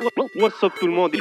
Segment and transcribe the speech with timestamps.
[0.00, 1.14] What's up tout le monde?
[1.14, 1.20] Et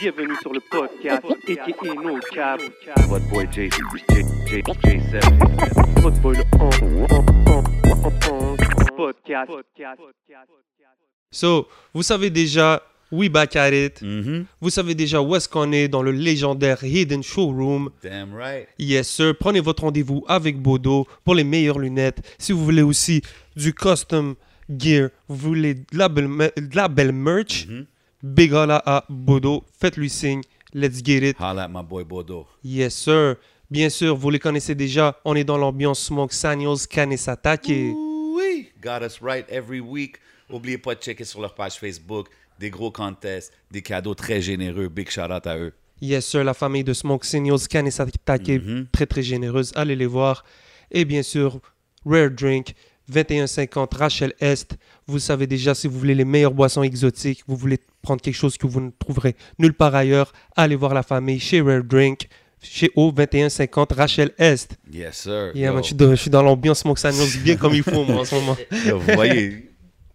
[0.00, 2.60] bienvenue sur le podcast aka No Cap.
[3.08, 6.00] Votre boy J, J, J, J7.
[6.00, 8.56] Votre boy le on,
[8.96, 9.50] podcast.
[11.30, 14.02] So, vous savez déjà, we back at it.
[14.02, 14.46] Mhm.
[14.60, 17.90] Vous savez déjà où est-ce qu'on est dans le légendaire Hidden Showroom.
[18.02, 18.66] Damn right.
[18.78, 19.34] Yes, sir.
[19.38, 22.20] Prenez votre rendez-vous avec Bodo pour les meilleures lunettes.
[22.38, 23.22] Si vous voulez aussi
[23.54, 24.34] du custom
[24.68, 26.26] gear, vous voulez de la belle,
[26.56, 27.78] de la belle merch, Mhm.
[27.82, 27.86] big
[28.22, 29.64] holla à Bodo.
[29.80, 30.42] Faites-lui signe.
[30.74, 31.36] Let's get it.
[31.38, 32.46] Holla at my boy Bodo.
[32.64, 33.36] Yes, sir.
[33.70, 35.18] Bien sûr, vous les connaissez déjà.
[35.24, 37.92] On est dans l'ambiance Smoke Saniels Kanesatake.
[37.94, 38.68] Oui.
[38.82, 40.16] Got us right every week.
[40.50, 42.28] Oubliez pas de checker sur leur page Facebook.
[42.58, 44.88] Des gros contests, des cadeaux très généreux.
[44.88, 45.72] Big shout out à eux.
[46.00, 48.86] Yes, sir, la famille de Smoke Signals, Kanesatake, Mhm.
[48.92, 49.72] très très généreuse.
[49.74, 50.44] Allez les voir.
[50.90, 51.60] Et bien sûr,
[52.04, 52.74] Rare Drink,
[53.12, 54.76] 2150 Rachel Est.
[55.06, 58.56] Vous savez déjà, si vous voulez les meilleures boissons exotiques, vous voulez prendre quelque chose
[58.56, 62.28] que vous ne trouverez nulle part ailleurs, allez voir la famille chez Rare Drink,
[62.60, 64.76] chez O 2150 Rachel Est.
[64.92, 65.50] Yes, sir.
[65.54, 68.04] Yeah, man, je, suis dans, je suis dans l'ambiance Smoke Signals bien comme il faut,
[68.04, 68.56] moi, en ce moment.
[68.86, 69.70] Yo, vous voyez,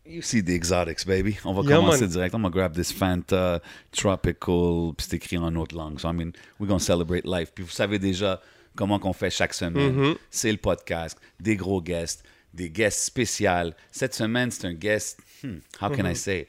[0.06, 1.38] you see the exotics, baby.
[1.44, 2.09] On va Yeah, commencer man.
[2.09, 2.34] direct.
[2.34, 3.61] I'm gonna grab this Fanta
[3.92, 6.00] Tropical, puis c'est écrit en autre langue.
[6.00, 7.52] So, I mean, we're gonna celebrate life.
[7.54, 8.39] Puis vous savez déjà
[8.76, 9.92] comment qu'on fait chaque semaine.
[9.94, 10.16] Mhm.
[10.30, 12.23] C'est le podcast, des gros guests,
[12.58, 13.72] des guests spéciaux.
[13.92, 16.16] Cette semaine, c'est un guest, hmm, how can I Mhm.
[16.16, 16.48] say?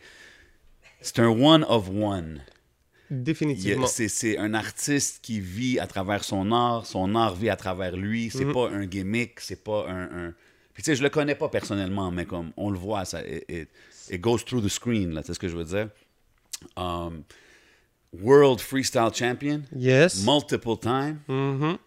[1.01, 2.41] C'est un one of one.
[3.11, 3.87] Définitivement.
[3.87, 8.31] C'est un artiste qui vit à travers son art, son art vit à travers lui.
[8.31, 8.53] C'est Mhm.
[8.53, 10.27] pas un gimmick, c'est pas un.
[10.29, 10.35] un-
[10.75, 13.45] Puis tu sais, je le connais pas personnellement, mais comme on le voit, ça, it,
[13.49, 13.69] it-
[14.11, 15.89] it goes through the screen, là, tu sais ce que je veux dire?
[16.77, 17.23] Um,
[18.13, 20.25] World Freestyle Champion, Yes.
[20.25, 21.19] multiple time.
[21.29, 21.79] Mhm.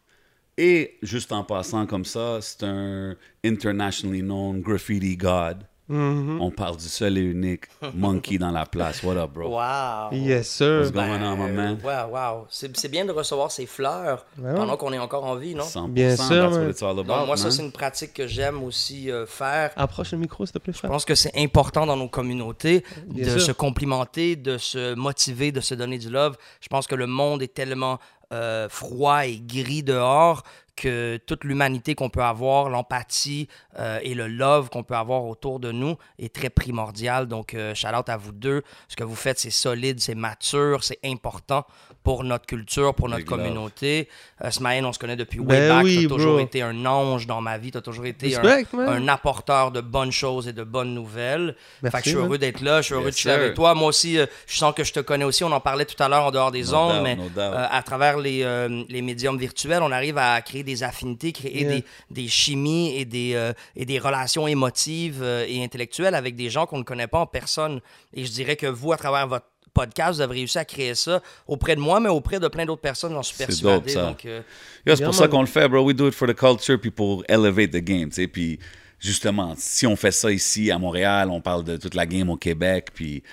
[0.64, 5.64] Et juste en passant comme ça, c'est un internationally known graffiti god.
[5.90, 6.40] Mhm.
[6.40, 9.02] On parle du seul et unique Monkey dans la place.
[9.03, 9.50] What up, bro?
[9.50, 10.14] Wow.
[10.14, 10.81] Yes, sir.
[10.81, 11.80] What's going on, my man?
[11.84, 12.45] Wow, wow.
[12.50, 14.78] C'est bien de recevoir ces fleurs Ouais, pendant ouais.
[14.78, 15.66] qu'on est encore en vie, non?
[15.66, 16.69] 100%, Bien sûr, that's what man.
[16.69, 19.72] it's all about, Donc, moi, ça, c'est une pratique que j'aime aussi euh, faire.
[19.75, 20.91] Approche le micro, s'il te plaît, Je frère.
[20.91, 23.41] pense que c'est important dans nos communautés Bien de sûr.
[23.41, 26.38] se complimenter, de se motiver, de se donner du love.
[26.62, 28.00] Je pense que le monde est tellement
[28.31, 30.44] euh, froid et gris dehors
[30.75, 33.47] que toute l'humanité qu'on peut avoir, l'empathie
[33.78, 37.28] euh, et le love qu'on peut avoir autour de nous est très primordial.
[37.28, 38.64] Donc, euh, shout out à vous deux.
[38.88, 41.66] Ce que vous faites, c'est solide, c'est mature, c'est important
[42.03, 44.07] pour notre culture, pour notre communauté.
[44.44, 45.84] Euh, Smaïn, on se connaît depuis way Ben back.
[45.85, 46.39] oui, T'as toujours bro.
[46.44, 47.72] été un ange dans ma vie.
[47.72, 48.89] T'as toujours été un, Respect, man.
[48.89, 51.56] un apporteur de bonnes choses et de bonnes nouvelles.
[51.84, 53.53] Merci, fait que je suis heureux d'être là, je suis heureux Yes, de chiller avec
[53.53, 53.75] toi.
[53.75, 55.44] Moi aussi, euh, je sens que je te connais aussi.
[55.44, 57.67] On en parlait tout à l'heure en dehors des No ondes, doubt, mais no euh,
[57.69, 61.69] à travers les, euh, les médiums virtuels, on arrive à créer des affinités, créer Yeah.
[61.75, 66.50] des, des chimies et des, euh, et des relations émotives euh, et intellectuelles avec des
[66.50, 67.81] gens qu'on ne connaît pas en personne.
[68.13, 71.22] Et je dirais que vous, à travers votre podcast, vous avez réussi à créer ça
[71.48, 73.76] auprès de moi, mais auprès de plein d'autres personnes, j'en suis C'est persuadé.
[73.80, 74.06] dope, ça.
[74.06, 74.42] Donc, euh,
[74.86, 75.84] c'est Yeah, pour ça qu'on le fait, bro.
[75.84, 78.28] We do it for the culture, puis pour elevate the game, tu sais.
[78.28, 78.60] Puis
[79.00, 82.38] justement, si on fait ça ici à Montréal, on parle de toute la game au
[82.38, 83.24] Québec, puis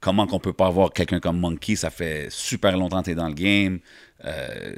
[0.00, 3.28] comment qu'on peut pas avoir quelqu'un comme Monkey, ça fait super longtemps que t'es dans
[3.28, 3.78] le game.
[4.24, 4.74] Euh,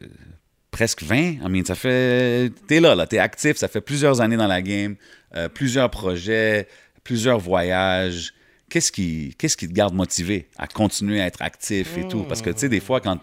[0.71, 1.17] presque 20.
[1.17, 2.51] I mean, ça fait.
[2.69, 3.07] T'es là, là.
[3.07, 3.57] T'es actif.
[3.57, 4.97] Ça fait plusieurs années dans la game.
[5.35, 6.69] euh, plusieurs projets,
[7.03, 8.33] plusieurs voyages.
[8.69, 12.25] Qu'est-ce qui, te garde motivé à continuer à être actif et tout?
[12.25, 13.19] Parce que, tu sais, des fois, quand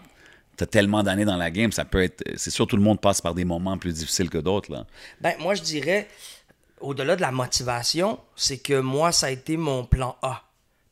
[0.56, 2.24] t'as tellement d'années dans la game, ça peut être.
[2.36, 4.86] C'est sûr, tout le monde passe par des moments plus difficiles que d'autres, là.
[5.20, 6.08] Ben, moi, je dirais,
[6.80, 10.44] au-delà de la motivation, c'est que moi, ça a été mon plan A.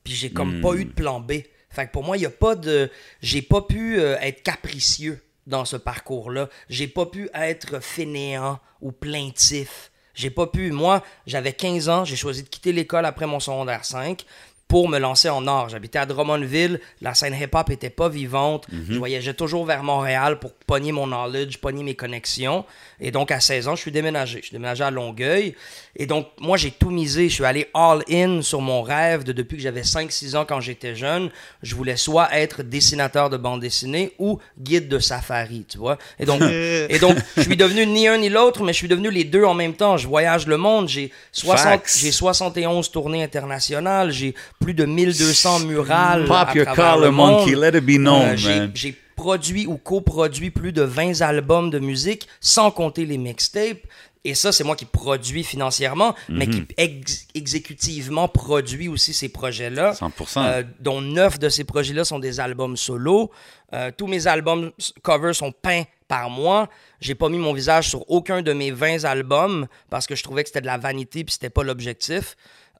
[0.05, 1.33] Puis j'ai comme pas eu de plan B.
[1.71, 2.91] Fait que pour moi, il y a pas de.
[3.21, 6.49] J'ai pas pu euh, être capricieux dans ce parcours-là.
[6.69, 9.92] J'ai pas pu être fainéant ou plaintif.
[10.15, 10.73] J'ai pas pu.
[10.73, 14.25] Moi, j'avais 15 ans, j'ai choisi de quitter l'école après mon secondaire 5
[14.73, 15.69] pour me lancer en art.
[15.69, 18.67] J'habitais à Drummondville, la scène hip-hop était pas vivante.
[18.89, 22.65] Je voyageais toujours vers Montréal pour pogner mon knowledge, pogner mes connexions.
[22.99, 24.39] Et donc, à 16 ans, je suis déménagé.
[24.39, 25.55] Je suis déménagé à Longueuil.
[25.95, 27.29] Et donc, moi, j'ai tout misé.
[27.29, 30.95] Je suis allé all-in sur mon rêve de depuis que j'avais 5-6 ans quand j'étais
[30.95, 31.29] jeune.
[31.63, 35.99] Je voulais soit être dessinateur de bande dessinée ou guide de safari, tu vois.
[36.19, 39.11] Et donc, et donc je suis devenu ni un ni l'autre, mais je suis devenu
[39.11, 39.99] les deux en même temps.
[39.99, 40.89] Je voyage le monde.
[40.89, 41.99] J'ai 60, Facts.
[41.99, 44.13] j'ai 71 tournées internationales.
[44.13, 46.25] J'ai plus de 1200 murales.
[46.27, 47.41] Pop à your travers collar, le monde.
[47.41, 47.55] monkey.
[47.55, 48.71] Let it be known, Euh, j'ai- man.
[48.75, 53.87] J'ai produit ou coproduit plus de 20 albums de musique, sans compter les mixtapes.
[54.25, 59.95] Et ça, c'est moi qui produis financièrement, mais qui ex- exécutivement produit aussi ces projets-là.
[59.95, 60.43] 100%.
[60.45, 63.33] Euh, dont neuf de ces projets-là sont des albums solo.
[63.75, 64.71] Euh, tous mes albums
[65.03, 66.69] covers sont peints par moi.
[67.01, 70.45] J'ai pas mis mon visage sur aucun de mes 20 albums parce que je trouvais
[70.45, 72.37] que c'était de la vanité puis c'était pas l'objectif.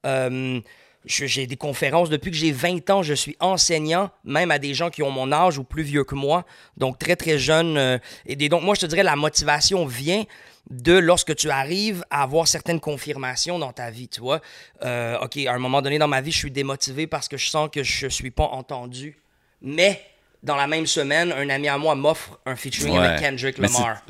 [0.07, 0.61] Euh,
[1.05, 3.03] j'ai des conférences depuis que j'ai 20 ans.
[3.03, 6.15] Je suis enseignant, même à des gens qui ont mon âge ou plus vieux que
[6.15, 6.45] moi.
[6.77, 7.77] Donc, très, très jeune.
[7.77, 10.25] euh, et des- donc, moi, je te dirais, la motivation vient
[10.71, 14.41] de lorsque tu arrives à avoir certaines confirmations dans ta vie, tu vois.
[14.85, 17.49] Euh, OK, à un moment donné dans ma vie, je suis démotivé parce que je
[17.49, 19.19] sens que je suis pas entendu.
[19.61, 20.01] Mais
[20.43, 23.07] dans la même semaine, un ami à moi m'offre un featuring Ouais.
[23.07, 24.03] avec Kendrick Lamar.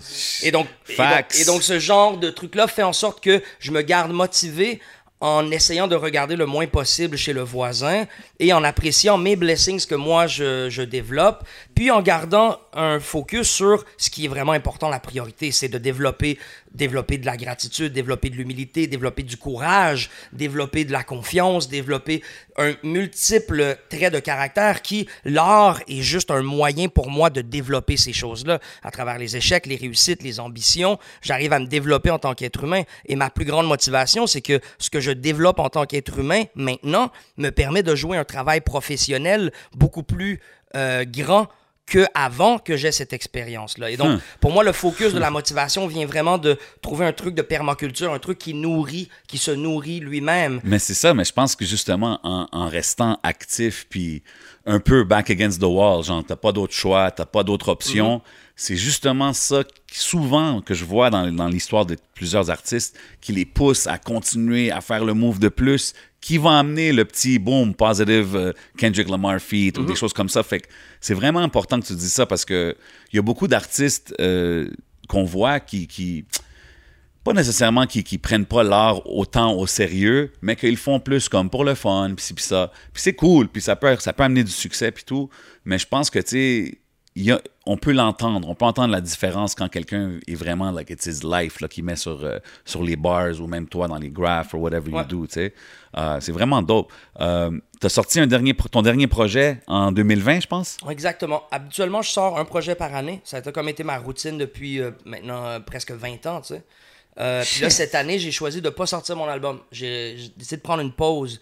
[0.43, 3.71] Et donc, et donc, et donc, ce genre de truc-là fait en sorte que je
[3.71, 4.81] me garde motivé
[5.23, 8.07] en essayant de regarder le moins possible chez le voisin
[8.41, 13.85] et en appréciant mes blessings que moi je, développe, puis en gardant un focus sur
[13.97, 16.39] ce qui est vraiment important, la priorité, c'est de développer,
[16.73, 22.23] développer de la gratitude, développer de l'humilité, développer du courage, développer de la confiance, développer
[22.59, 27.97] un multiple trait de caractère qui, l'art est juste un moyen pour moi de développer
[27.97, 30.99] ces choses-là à travers les échecs, les réussites, les ambitions.
[31.23, 32.83] J'arrive à me développer en tant qu'être humain.
[33.07, 36.45] Et ma plus grande motivation, c'est que ce que je développe en tant qu'être humain
[36.55, 40.41] maintenant me permet de jouer un travail professionnel beaucoup plus
[40.75, 41.49] euh, grand
[41.87, 43.91] que avant que j'ai cette expérience-là.
[43.91, 44.21] Et donc, Hmm.
[44.41, 48.13] pour moi, le focus de la motivation vient vraiment de trouver un truc de permaculture,
[48.13, 50.61] un truc qui nourrit, qui se nourrit lui-même.
[50.65, 54.23] Mais c'est ça, mais je pense que justement, en, en restant actif, puis
[54.67, 58.19] un peu back against the wall, genre, t'as pas d'autre choix, t'as pas d'autre option,
[58.19, 58.53] Mm-hmm.
[58.57, 63.33] c'est justement ça, qui- souvent, que je vois dans, dans l'histoire de plusieurs artistes, qui
[63.33, 67.41] les pousse à continuer à faire le move de plus, qui va amener le petit
[67.41, 70.45] boom positive euh, Kendrick Lamar feat ou des choses comme ça.
[70.45, 70.69] Fait que
[71.01, 72.77] c'est vraiment important que tu dises ça parce que
[73.13, 74.71] il y a beaucoup d'artistes euh,
[75.09, 76.25] qu'on voit qui, qui
[77.25, 81.51] pas nécessairement qu'ils qui prennent pas l'art autant au sérieux, mais qu'ils font plus comme
[81.51, 82.73] pour le fun, puis ci, puis ça.
[82.93, 85.29] Puis c'est cool, puis ça peut, ça peut amener du succès, puis tout.
[85.65, 86.79] Mais je pense que, tu
[87.17, 88.49] sais, on peut l'entendre.
[88.49, 91.85] On peut entendre la différence quand quelqu'un est vraiment, like, it's his life, là, qu'il
[91.85, 95.05] met sur, euh, sur les bars ou même toi dans les graphes or whatever you
[95.05, 95.55] do, tu sais.
[95.97, 96.93] Euh, c'est vraiment dope.
[97.21, 100.77] Euh, T'as sorti un dernier, ton dernier projet en 2020, je pense?
[100.89, 101.43] Exactement.
[101.51, 103.21] Habituellement, je sors un projet par année.
[103.25, 106.65] Ça a comme été ma routine depuis euh, maintenant presque 20 ans, tu sais.
[107.21, 109.61] Euh, Puis là, cette année, j'ai choisi de pas sortir mon album.
[109.71, 111.41] J'ai décidé de prendre une pause.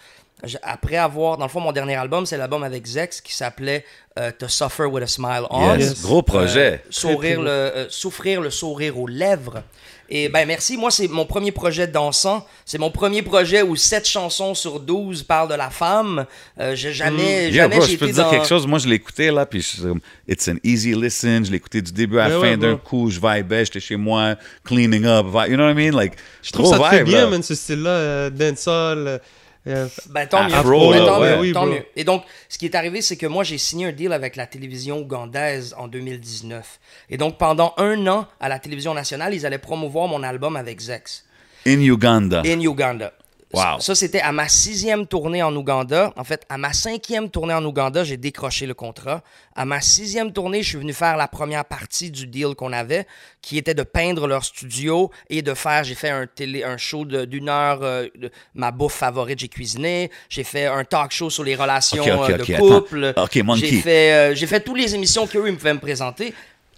[0.63, 3.85] Après avoir, dans le fond, mon dernier album, c'est l'album avec Zex qui s'appelait
[4.19, 5.77] euh, To Suffer with a Smile On.
[5.77, 5.91] Yes.
[5.91, 6.03] Yes.
[6.03, 6.73] Gros projet.
[6.75, 9.63] Euh, sourire le, euh, souffrir le sourire aux lèvres.
[10.13, 12.45] Et ben merci, moi c'est mon premier projet dansant.
[12.65, 16.27] C'est mon premier projet où 7 chansons sur 12 parlent de la femme.
[16.59, 18.31] Euh, j'ai jamais, Yeah, jamais bro, j'ai je peux été te dire dans...
[18.31, 18.67] quelque chose.
[18.67, 19.89] Moi, je l'ai écouté, là, puis je
[20.27, 21.45] it's an easy listen.
[21.45, 23.09] Je l'ai écouté du début à la fin ouais, d'un coup.
[23.09, 24.35] Je vibais, j'étais chez moi,
[24.65, 25.27] cleaning up.
[25.49, 25.97] You know what I mean?
[25.97, 27.31] Like, Je trouve ça très bien, là.
[27.31, 29.21] man, ce style-là, euh, dancel.
[29.67, 30.55] Euh, Ben, tant mieux.
[30.55, 31.35] Afro, Ben, là, tant ouais.
[31.37, 31.85] mieux, Oui, tant mieux.
[31.97, 34.47] Et donc, ce qui est arrivé, c'est que moi, j'ai signé un deal avec la
[34.47, 36.81] télévision ougandaise en 2019.
[37.11, 40.81] Et donc, pendant un an, à la télévision nationale, ils allaient promouvoir mon album avec
[40.81, 41.25] Zex.
[41.67, 42.43] In Uganda.
[42.47, 43.13] in Uganda.
[43.53, 43.81] Wow.
[43.81, 46.13] Ça, c'était à ma sixième tournée en Ouganda.
[46.17, 49.23] En fait, à ma cinquième tournée en Ouganda, j'ai décroché le contrat.
[49.57, 53.09] À ma sixième tournée, je suis venu faire la première partie du deal qu'on avait,
[53.43, 55.83] qui était de peindre leur studio et de faire.
[55.83, 60.13] J'ai fait un télé, un show d'une heure, euh, de ma bouffe favorite, j'ai cuisiné.
[60.29, 63.15] J'ai fait un talk show sur les relations euh, de ok, couple.
[63.57, 66.33] J'ai fait, euh, j'ai fait toutes les émissions qu'eux ils me pouvaient me présenter.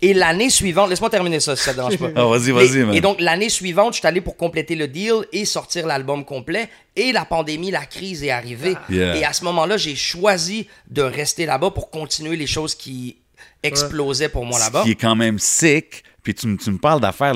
[0.04, 2.10] Et l'année suivante, laisse-moi terminer ça si ça te dérange pas.
[2.16, 2.94] Ah, vas-y, vas-y, man.
[2.94, 6.68] Et donc, l'année suivante, je suis allé pour compléter le deal et sortir l'album complet.
[6.96, 8.74] Et la pandémie, la crise est arrivée.
[8.90, 9.16] Yeah.
[9.16, 13.16] Et à ce moment-là, j'ai choisi de rester là-bas pour continuer les choses qui
[13.62, 14.82] explosaient pour moi là-bas.
[14.82, 16.02] qui est quand même sick.
[16.22, 17.34] Puis tu, me- tu me parles d'affaires.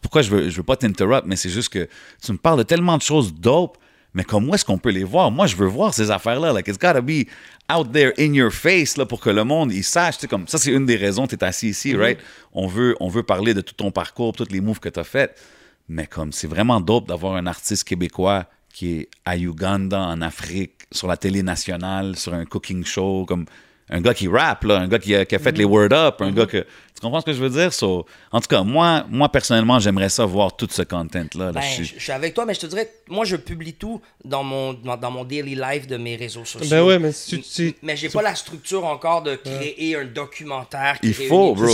[0.00, 1.88] Pourquoi je veux, je veux pas t'interrompre, mais c'est juste que
[2.24, 3.76] tu me parles de tellement de choses dope.
[4.14, 5.30] Mais comment est-ce qu'on peut les voir?
[5.30, 6.52] Moi, je veux voir ces affaires-là.
[6.52, 7.26] Like, it's gotta be
[7.72, 10.16] out there in your face là, pour que le monde il sache.
[10.16, 12.18] Tu sais, comme, ça, c'est une des raisons que tu es assis ici, right?
[12.52, 15.04] On veut, on veut parler de tout ton parcours, tous les moves que tu as
[15.04, 15.34] fait.
[15.88, 20.72] Mais comme c'est vraiment dope d'avoir un artiste québécois qui est à Uganda, en Afrique,
[20.90, 23.46] sur la télé nationale, sur un cooking show, comme
[23.90, 26.16] un gars qui rappe, là, un gars qui a, qui a fait les word up,
[26.20, 26.64] un gars que.
[26.94, 27.72] Tu comprends ce que je veux dire?
[27.72, 31.46] So, en tout cas, moi, moi personnellement, j'aimerais ça voir tout ce content-là.
[31.46, 31.52] là.
[31.52, 34.00] Ben, Je suis- je suis avec toi, mais je te dirais, moi, je publie tout
[34.24, 36.68] dans mon, dans, dans mon daily life de mes réseaux sociaux.
[36.70, 40.04] Ben ouais, mais si tu- tu- mais j'ai pas la structure encore de créer un
[40.04, 41.00] documentaire.
[41.00, 41.66] Qui Il faut, bro.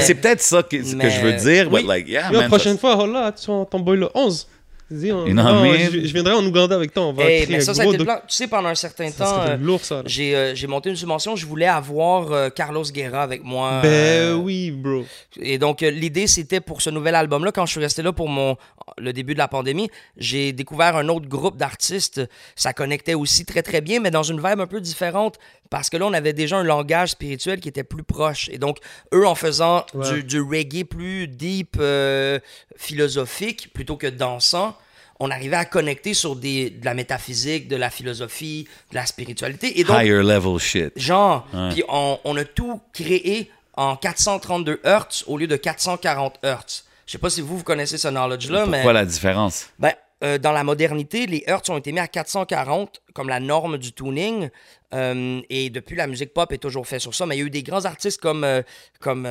[0.00, 1.80] C'est peut-être ça que, que je veux dire, oui.
[1.82, 4.46] but like, yeah, Yo, man, prochaine ça- fois, oh là, tu ton boy le 11.
[4.92, 5.90] Dis, on- You know what I non, mean?
[5.90, 7.04] je, je viendrai en Ouganda avec toi.
[7.06, 8.16] On va Eh, créer mais un ça, ça a gros été le plan.
[8.28, 9.96] Tu sais, pendant un certain Ça temps, euh, lourd, ça.
[9.96, 10.02] là.
[10.06, 11.34] j'ai euh, j'ai monté une subvention.
[11.36, 13.80] Je voulais avoir euh, Carlos Guerra avec moi.
[13.82, 15.04] Ben euh, oui, bro.
[15.40, 18.28] Et donc, euh, l'idée, c'était pour ce nouvel album-là, quand je suis resté là pour
[18.28, 18.56] mon,
[18.98, 22.20] le début de la pandémie, j'ai découvert un autre groupe d'artistes.
[22.56, 25.38] Ça connectait aussi très, très bien, mais dans une vibe un peu différente,
[25.70, 28.48] parce que là, on avait déjà un langage spirituel qui était plus proche.
[28.52, 28.78] Et donc,
[29.14, 30.12] eux, en faisant Ouais.
[30.12, 32.38] du, du reggae plus deep, euh,
[32.76, 34.76] philosophique, plutôt que dansant,
[35.24, 39.78] on arrivait à connecter sur des, de la métaphysique, de la philosophie, de la spiritualité.
[39.78, 40.92] Et donc, Higher level shit.
[40.96, 41.68] genre, Ouais.
[41.70, 46.82] puis on, on a tout créé en 432 Hz au lieu de 440 Hz.
[47.06, 48.78] Je sais pas si vous, vous connaissez ce knowledge-là, mais...
[48.78, 49.66] Pourquoi la différence?
[49.78, 53.76] Ben, euh, dans la modernité, les hertz ont été mis à 440 comme la norme
[53.78, 54.48] du tuning.
[54.94, 57.24] euh, et depuis, la musique pop est toujours faite sur ça.
[57.26, 58.62] Mais il y a eu des grands artistes comme, euh,
[59.00, 59.26] comme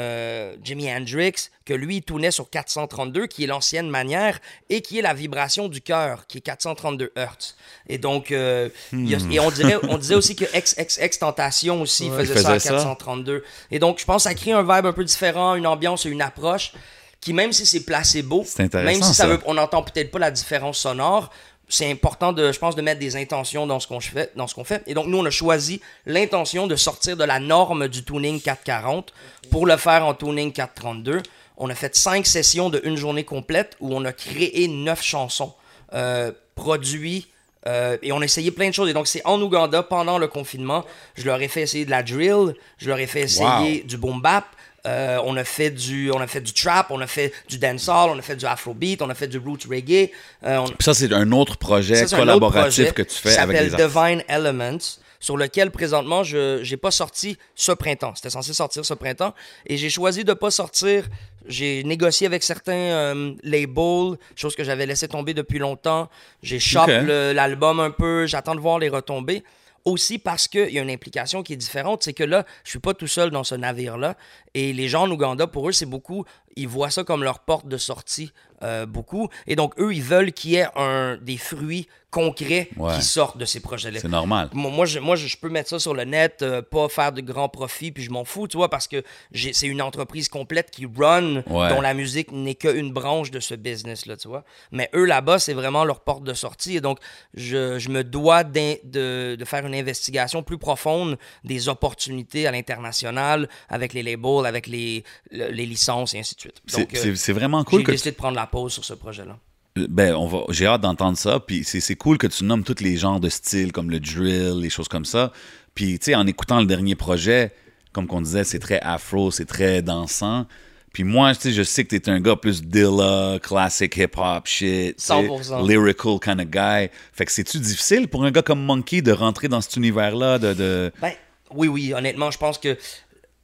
[0.64, 1.34] Jimi Hendrix,
[1.66, 5.68] que lui, il tunait sur 432, qui est l'ancienne manière, et qui est la vibration
[5.68, 7.56] du cœur, qui est 432 hertz.
[7.88, 12.18] Et donc, a- et on, dirait, on disait aussi que XXX Tentation aussi Ouais.
[12.26, 12.76] faisait ça à Faisait ça.
[12.76, 13.44] 432.
[13.72, 16.10] Et donc, je pense que ça crée un vibe un peu différent, une ambiance et
[16.10, 16.74] une approche
[17.22, 19.28] qui, même si c'est placebo, même si ça ça.
[19.28, 21.30] veut on n'entend peut-être pas la différence sonore.
[21.70, 24.56] C'est important, de, je pense, de mettre des intentions dans ce qu'on fait, dans ce
[24.56, 24.84] qu'on fait.
[24.88, 29.13] Et donc, nous, on a choisi l'intention de sortir de la norme du tuning 440
[29.51, 31.22] pour le faire en tuning 432.
[31.56, 35.54] On a fait cinq sessions de une journée complète où on a créé neuf chansons,
[35.94, 37.28] euh, produits,
[37.68, 38.90] euh, et on a essayé plein de choses.
[38.90, 40.84] Et donc, c'est en Ouganda, pendant le confinement.
[41.16, 44.22] Je leur ai fait essayer de la drill, je leur ai fait essayer du boom
[44.22, 44.46] bap.
[44.88, 48.10] Euh, on a fait du on a fait du trap, on a fait du dancehall,
[48.10, 50.10] on a fait du afrobeat, on a fait du roots reggae.
[50.44, 53.38] Euh, on- ça, c'est un autre projet ça, autre collaboratif projet que tu fais qui
[53.38, 53.70] avec les.
[53.70, 54.80] Divine Elements,
[55.20, 58.14] sur lequel présentement je j'ai pas sorti ce printemps.
[58.16, 59.36] C'était censé sortir ce printemps
[59.68, 61.06] et j'ai choisi de pas sortir.
[61.48, 66.10] J'ai négocié avec certains euh, labels, chose que j'avais laissé tomber depuis longtemps.
[66.42, 66.88] J'ai shop Ok.
[66.90, 69.44] le- l'album un peu, j'attends de voir les retombées.
[69.86, 72.80] Aussi parce qu'il y a une implication qui est différente, c'est que là, je suis
[72.80, 74.16] pas tout seul dans ce navire-là.
[74.54, 77.67] Et les gens en Ouganda, pour eux, c'est beaucoup, ils voient ça comme leur porte
[77.67, 78.31] de sortie,
[78.63, 79.29] euh, beaucoup.
[79.48, 82.93] Et donc, eux, ils veulent qu'il y ait un, des fruits concrets Ouais.
[82.96, 84.00] qui sortent de ces projets-là.
[84.01, 84.50] C'est normal.
[84.53, 87.22] Moi, moi, je, moi, je peux mettre ça sur le net, euh, pas faire de
[87.22, 89.01] grands profits, puis je m'en fous, tu vois, parce que
[89.34, 91.70] c'est une entreprise complète qui run, Ouais.
[91.70, 94.43] dont la musique n'est qu'une branche de ce business-là, tu vois.
[94.74, 96.75] Mais eux, là-bas, c'est vraiment leur porte de sortie.
[96.75, 97.00] Et donc,
[97.34, 103.48] je, je me dois de, de faire une investigation plus profonde des opportunités à l'international,
[103.70, 106.41] avec les labels, avec les, le- les licences, et ainsi de suite.
[106.48, 109.38] Euh, c'est- vraiment cool j'ai que tu décidé de prendre la pause sur ce projet-là.
[109.76, 111.40] Ben, on va, j'ai hâte d'entendre ça.
[111.40, 114.70] Puis c'est, cool que tu nommes tous les genres de styles, comme le drill, les
[114.70, 115.32] choses comme ça.
[115.76, 117.54] Puis, tu sais, en écoutant le dernier projet,
[117.94, 120.46] comme qu'on disait, c'est très afro, c'est très dansant.
[120.92, 124.98] Puis moi, tu sais, je sais que t'es un gars plus Dilla, classic hip-hop shit.
[124.98, 125.66] tu sais, 100%.
[125.66, 126.90] Lyrical kind of guy.
[127.14, 130.54] Fait que c'est-tu difficile pour un gars comme Monkey de rentrer dans cet univers-là, de...
[130.54, 130.92] de...
[131.02, 131.14] Ben,
[131.54, 132.78] oui, oui, honnêtement, je pense que.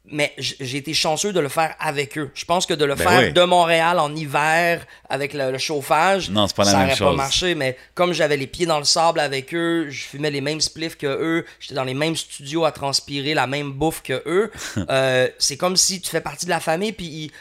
[0.10, 2.32] Mais j'ai été chanceux de le faire avec eux.
[2.34, 3.34] Je pense que de le Ben faire oui.
[3.34, 6.98] de Montréal en hiver avec le, le chauffage, Non, c'est pas la ça même aurait
[6.98, 7.56] pas marché.
[7.56, 10.98] Mais comme j'avais les pieds dans le sable avec eux, je fumais les mêmes spliffs
[10.98, 14.52] que eux, j'étais dans les mêmes studios à transpirer la même bouffe que eux.
[14.90, 17.32] euh, c'est comme si tu fais partie de la famille, puis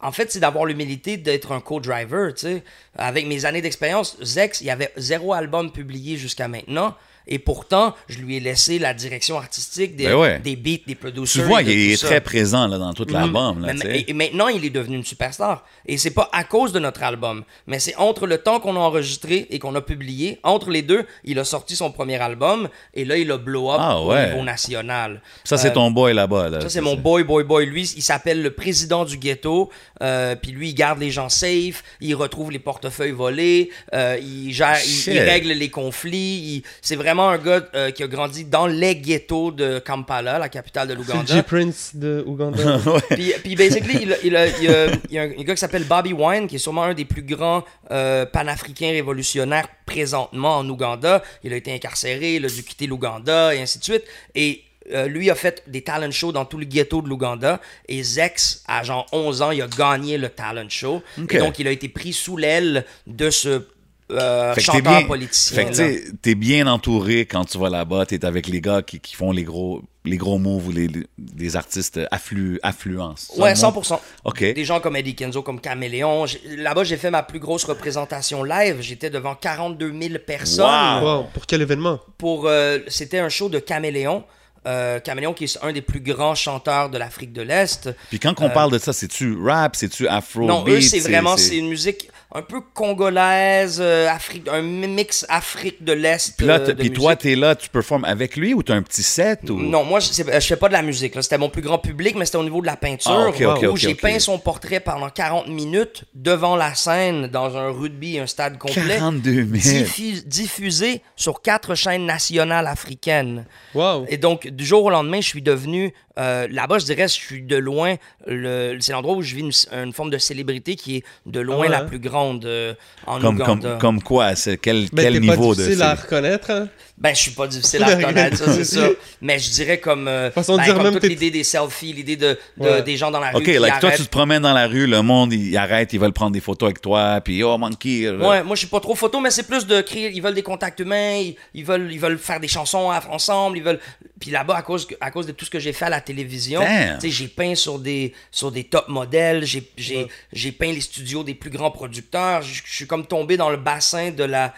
[0.00, 2.62] en fait, c'est d'avoir l'humilité d'être un co-driver, tu sais.
[2.96, 6.94] Avec mes années d'expérience, Zex, il y avait zéro album publié jusqu'à maintenant.
[7.26, 10.38] Et pourtant, je lui ai laissé la direction artistique des, Ben ouais.
[10.40, 11.42] des beats, des producers.
[11.42, 12.06] Tu vois, il est ça.
[12.08, 13.66] très présent là, dans tout l'album.
[13.80, 13.98] Sais.
[14.00, 15.64] et, et maintenant, il est devenu une superstar.
[15.86, 18.78] Et c'est pas à cause de notre album, mais c'est entre le temps qu'on a
[18.80, 23.04] enregistré et qu'on a publié, entre les deux, il a sorti son premier album et
[23.06, 25.22] là, il a blow up Ah au niveau national.
[25.44, 26.48] Ça, c'est Euh, ton boy là-bas.
[26.50, 26.60] Là.
[26.60, 27.64] ça, c'est mon boy, boy, boy.
[27.66, 29.70] Lui, il s'appelle le président du ghetto.
[30.02, 31.82] Euh, puis lui, il garde les gens safe.
[32.00, 33.70] Il retrouve les portefeuilles volés.
[33.94, 34.76] euh, il gère,
[35.06, 36.62] il, règle les conflits.
[36.82, 40.88] C'est vraiment un gars euh, qui a grandi dans les ghettos de Kampala, la capitale
[40.88, 41.34] de C'est le l'Ouganda.
[41.34, 42.78] G-Prince de Ouganda.
[43.10, 45.54] Puis, puis basically, il, a- il a- il y a, il y a un, gars
[45.54, 50.56] qui s'appelle Bobby Wine, qui est sûrement un des plus grands euh, panafricains révolutionnaires présentement
[50.58, 51.22] en Ouganda.
[51.42, 54.02] Il a été incarcéré, il a dû quitter l'Ouganda, et ainsi de suite.
[54.34, 57.60] Et euh, lui a fait des talent shows dans tout le ghetto de l'Ouganda.
[57.88, 61.02] Et Zex, à genre 11 ans, il a gagné le talent show.
[61.30, 63.62] Et donc, il a été pris sous l'aile de ce
[64.10, 65.56] euh, Fait que t'es chanteur bien, politicien.
[65.56, 65.88] fait que tu là.
[65.88, 69.32] sais, t'es bien entouré quand tu vas là-bas, t'es avec les gars qui, qui font
[69.32, 73.14] les gros, les gros moves ou les, artistes afflu, Ouais, le mot?
[73.54, 73.98] 100%.
[74.24, 74.40] OK.
[74.40, 76.26] Des gens comme Eddie Kenzo, comme Caméléon.
[76.56, 78.78] Là-bas, j'ai fait ma plus grosse représentation live.
[78.80, 81.02] J'étais devant 42 000 personnes.
[81.02, 81.04] Wow.
[81.04, 81.98] Wow, pour quel événement?
[82.18, 84.24] Pour, euh, c'était un show de Caméléon.
[84.66, 87.90] Euh, Caméléon qui est un des plus grands chanteurs de l'Afrique de l'Est.
[88.08, 91.58] Puis quand on parle de ça, c'est-tu rap, c'est-tu afro non, eux, c'est vraiment c'est
[91.58, 96.36] une musique un peu congolaise, euh, Afrique, un mix Afrique de l'Est.
[96.36, 98.82] Puis là, euh, de puis toi, t'es là, tu performes avec lui ou t'as un
[98.82, 99.60] petit set ou...
[99.60, 101.14] Non, moi, je, fais pas de la musique.
[101.14, 101.22] là.
[101.22, 103.32] C'était mon plus grand public, mais c'était au niveau de la peinture.
[103.40, 108.18] Ah, où j'ai peint son portrait pendant 40 minutes devant la scène dans un rugby,
[108.18, 108.96] un stade complet.
[108.96, 109.84] 42 000.
[109.84, 113.46] diffu- diffusé sur quatre chaînes nationales africaines.
[113.76, 114.06] Wow.
[114.08, 117.42] Et donc, du jour au lendemain, je suis devenu Euh, Là-bas, je dirais, je suis
[117.42, 121.04] de loin, le, c'est l'endroit où je vis une, une forme de célébrité qui est
[121.26, 122.74] de loin Ah ouais, la plus grande euh,
[123.06, 123.70] en Comme, Ouganda.
[123.70, 124.34] comme, comme quoi?
[124.36, 125.60] C'est quel, Mais quel t'es pas niveau de...
[125.62, 126.68] difficile à c'est- reconnaître, hein?
[126.96, 128.88] Ben, je suis pas difficile à reconnaître, ça, c'est ça.
[129.20, 131.42] Mais je dirais comme, euh, Façon de ben, dire comme même toute t'es- l'idée des
[131.42, 132.82] selfies, l'idée de, de- Ouais.
[132.82, 133.98] des gens dans la rue OK, qui like, toi, arrêtent.
[134.00, 136.68] tu te promènes dans la rue, le monde, il arrête, ils veulent prendre des photos
[136.68, 138.04] avec toi, puis oh, monkey.
[138.06, 140.12] euh, Ouais, moi je suis pas trop photo, mais c'est plus de créer.
[140.14, 143.58] Ils veulent des contacts humains, ils, ils veulent, ils veulent faire des chansons à- ensemble,
[143.58, 143.80] ils veulent.
[144.20, 146.60] Puis là-bas, à cause, à cause de tout ce que j'ai fait à la télévision,
[146.60, 146.94] Damn.
[146.98, 150.80] tu sais, j'ai peint sur des, sur des top modèles, j'ai, j'ai, j'ai peint les
[150.80, 152.40] studios des plus grands producteurs.
[152.42, 154.54] Je je suis comme tombé dans le bassin de la.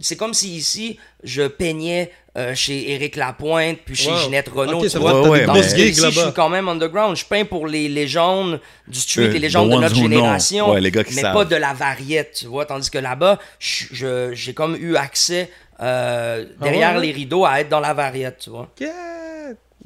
[0.00, 4.18] C'est comme si ici, je peignais euh, chez Éric Lapointe, puis chez Wow.
[4.18, 4.80] Ginette Renault.
[4.82, 5.28] Ok, tu vois.
[5.28, 7.16] Ouais, ouais, Ici, je suis quand même underground.
[7.16, 10.80] Je peins pour les légendes du street, Euh, les légendes the de notre génération, Ouais,
[10.80, 11.34] les gars qui mais savent.
[11.34, 12.66] pas de la variette, tu vois.
[12.66, 15.50] Tandis que là-bas, j'ai comme eu accès
[15.80, 17.06] euh, derrière ouais?
[17.06, 18.68] les rideaux à être dans la variette, tu vois.
[18.80, 18.90] Yeah.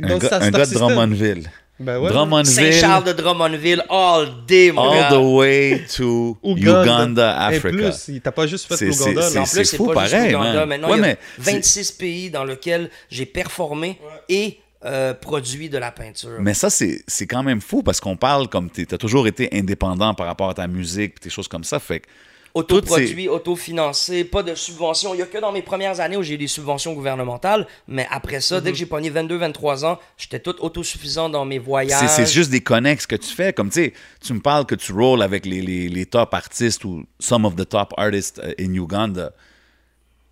[0.02, 0.74] Un, Dans gars, un gars de.
[0.74, 1.50] Drummondville.
[1.80, 2.10] Ben ouais.
[2.10, 5.10] Drummondville, Saint-Charles de Drummondville, all day, mon all gars.
[5.10, 6.36] the way to.
[6.42, 7.76] Uganda, Et Africa.
[7.90, 9.20] plus, il t'a pas juste fait l'Ouganda.
[9.40, 10.66] En c'est- plus, c'est pas pareil, juste l'Ouganda.
[10.66, 15.12] Maintenant, Ouais, il y a mais c'est- 26 pays dans lesquels j'ai performé et euh,
[15.14, 16.36] produit de la peinture.
[16.40, 19.48] Mais ça, c'est c'est quand même fou parce qu'on parle comme tu as toujours été
[19.52, 21.78] indépendant par rapport à ta musique et tes choses comme ça.
[21.80, 22.06] Fait que
[22.54, 25.14] Autoproduit, autofinancé, pas de subventions.
[25.14, 28.06] Il y a que dans mes premières années où j'ai eu des subventions gouvernementales, mais
[28.10, 28.60] après ça, Mhm.
[28.64, 32.08] dès que j'ai pogné 22-23 ans, j'étais tout autosuffisant dans mes voyages.
[32.08, 33.52] c'est juste des connexes que tu fais.
[33.52, 33.92] Comme tu sais,
[34.24, 37.56] tu me parles que tu rolls avec les, les, les top artistes ou some of
[37.56, 39.32] the top artists uh, in Uganda.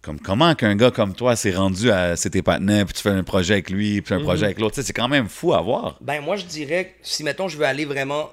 [0.03, 3.25] Comme comment qu'un gars comme toi s'est rendu à tes partenaires, puis tu fais un
[3.25, 4.25] projet avec lui, puis un Mhm.
[4.25, 4.81] projet avec l'autre?
[4.81, 5.97] C'est quand même fou à voir.
[6.01, 8.31] Ben, moi, je dirais, que si, mettons, je veux aller vraiment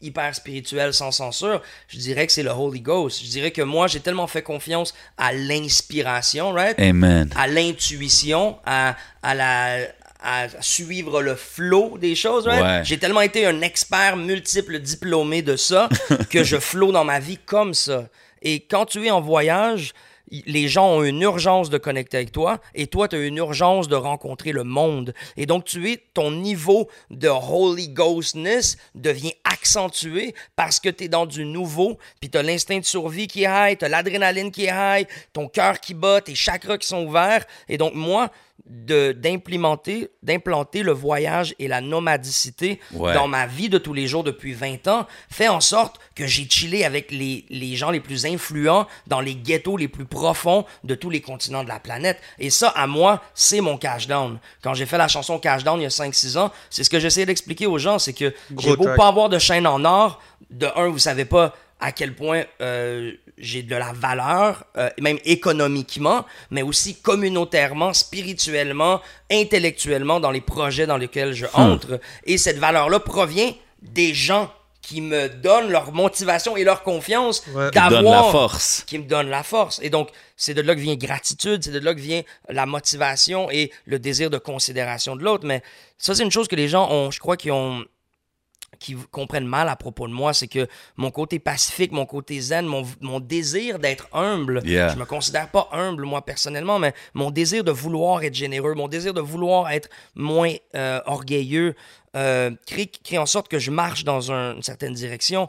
[0.00, 3.20] hyper spirituel sans censure, je dirais que c'est le Holy Ghost.
[3.24, 6.78] Je dirais que moi, j'ai tellement fait confiance à l'inspiration, right?
[6.78, 7.30] Amen.
[7.36, 9.78] À l'intuition, à, à la
[10.20, 12.46] à suivre le flow des choses.
[12.48, 12.60] right?
[12.60, 12.80] Ouais.
[12.84, 15.88] J'ai tellement été un expert multiple diplômé de ça
[16.30, 18.08] que je flow dans ma vie comme ça.
[18.42, 19.94] Et quand tu es en voyage,
[20.30, 23.88] les gens ont une urgence de connecter avec toi et toi, tu as une urgence
[23.88, 25.14] de rencontrer le monde.
[25.36, 31.08] Et donc, tu es, ton niveau de Holy Ghostness devient accentué parce que tu es
[31.08, 34.50] dans du nouveau, puis tu as l'instinct de survie qui est high, tu as l'adrénaline
[34.50, 37.46] qui est high, ton cœur qui bat, tes chakras qui sont ouverts.
[37.68, 38.30] Et donc, moi,
[38.66, 43.14] d'implémenter d'implanter le voyage et la nomadicité Ouais.
[43.14, 46.48] dans ma vie de tous les jours depuis 20 ans fait en sorte que j'ai
[46.48, 50.94] chillé avec les, les gens les plus influents dans les ghettos les plus profonds de
[50.94, 52.18] tous les continents de la planète.
[52.38, 54.38] Et ça, à moi, c'est mon cash down.
[54.62, 56.98] Quand j'ai fait la chanson Cash Down il y a 5-6 ans, c'est ce que
[56.98, 58.96] j'essayais d'expliquer aux gens, c'est que j'ai beau track.
[58.96, 63.12] pas avoir de chaîne en or, de un, vous savez pas à quel point euh,
[63.40, 70.86] j'ai de la valeur, euh, même économiquement, mais aussi communautairement, spirituellement, intellectuellement dans les projets
[70.86, 72.00] dans lesquels je entre.
[72.24, 74.50] Et cette valeur-là provient des gens
[74.82, 77.70] qui me donnent leur motivation et leur confiance Ouais.
[77.72, 78.84] D'avoir la force.
[78.86, 79.80] qui me donne la force.
[79.82, 83.50] Et donc, c'est de là que vient gratitude, c'est de là que vient la motivation
[83.50, 85.46] et le désir de considération de l'autre.
[85.46, 85.62] Mais
[85.98, 87.84] ça, c'est une chose que les gens ont, je crois, qui ont
[88.78, 92.64] qui comprennent mal à propos de moi, c'est que mon côté pacifique, mon côté zen,
[92.66, 94.88] mon, mon désir d'être humble, Yeah.
[94.88, 98.88] je me considère pas humble moi personnellement, mais mon désir de vouloir être généreux, mon
[98.88, 101.74] désir de vouloir être moins euh, orgueilleux,
[102.16, 105.48] euh, crée, crée en sorte que je marche dans un- une certaine direction.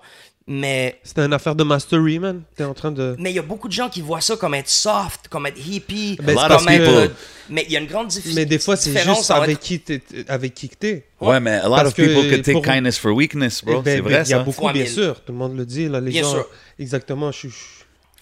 [0.51, 2.41] Mais C'était une affaire de mastery, man.
[2.55, 3.15] T'es en train de.
[3.19, 5.59] mais il y a beaucoup de gens qui voient ça comme être soft, comme être
[5.63, 6.87] hippie, Ben, comme être, people.
[6.87, 7.07] euh,
[7.51, 8.41] Mais il y a une grande difficulté.
[8.41, 11.05] Mais des fois, c'est juste avec qui t'es avec qui que t'es.
[11.21, 13.75] Ouais, mais a lot Parce of people could take pour- kindness for weakness, bro.
[13.79, 14.43] Eh ben, c'est ben, vrai, Il y a ça.
[14.43, 15.15] beaucoup, bien sûr.
[15.23, 16.01] Tout le monde le dit, là.
[16.01, 16.31] Les Bien gens.
[16.31, 16.47] sûr.
[16.79, 17.31] Exactement.
[17.31, 17.49] Je suis.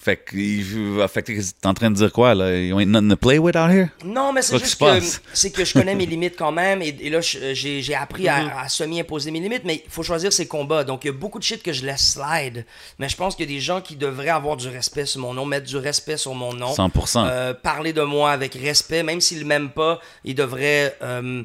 [0.08, 2.56] Fait que, t'es en train de dire quoi, là?
[2.56, 3.90] You ain't nothing to play with out here?
[4.06, 5.00] Non, mais c'est juste que,
[5.34, 8.52] c'est que je connais mes limites quand même et, et là j'ai j'ai appris Mm-hmm.
[8.52, 10.84] à, à semi-imposer mes limites, mais il faut choisir ses combats.
[10.84, 12.66] Donc il y a beaucoup de shit que je laisse slide,
[13.00, 15.34] mais je pense qu'il y a des gens qui devraient avoir du respect sur mon
[15.34, 17.26] nom, mettre du respect sur mon nom, 100%.
[17.28, 21.44] Euh, parler de moi avec respect, même s'ils m'aiment pas, ils devraient euh,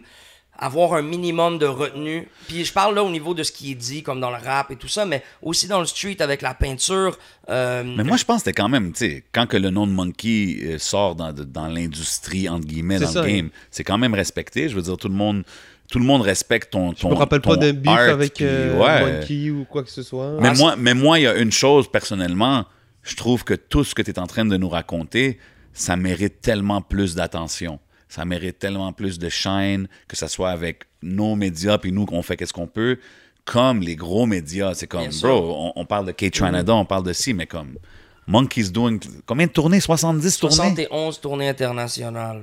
[0.62, 2.28] avoir un minimum de retenue.
[2.46, 4.70] Puis je parle là au niveau de ce qui est dit, comme dans le rap
[4.70, 7.18] et tout ça, mais aussi dans le street avec la peinture.
[7.50, 9.86] euh, Mais moi, je pense que c'était quand même, tu sais, quand que le nom
[9.86, 13.98] de Monkey euh, sort dans, dans l'industrie, entre guillemets, dans ça, le game, c'est quand
[13.98, 14.68] même respecté.
[14.68, 15.42] Je veux dire, tout le monde,
[15.90, 19.20] tout le monde respecte ton, ton Je me rappelle pas d'un beef avec euh, ouais.
[19.20, 20.36] Monkey ou quoi que ce soit.
[20.40, 22.66] Mais Ah, moi, mais moi, il y a une chose, personnellement,
[23.02, 25.38] je trouve que tout ce que tu es en train de nous raconter,
[25.72, 27.80] ça mérite tellement plus d'attention.
[28.12, 32.20] Ça mérite tellement plus de shine, que ce soit avec nos médias, puis nous, on
[32.20, 32.98] fait qu'est-ce qu'on peut,
[33.46, 34.74] comme les gros médias.
[34.74, 37.78] C'est comme, bro, on, on parle de K-Tranada, on parle de ci, mais comme,
[38.26, 38.98] Monkey's doing.
[39.24, 39.80] Combien de tournées?
[39.80, 40.54] 70 tournées?
[40.54, 42.42] 71 tournées internationales.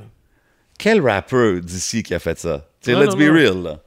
[0.79, 2.67] Quel rappeur d'ici qui a fait ça?
[2.82, 3.34] Tu sais, Non, let's non, be non.
[3.34, 3.79] real, là.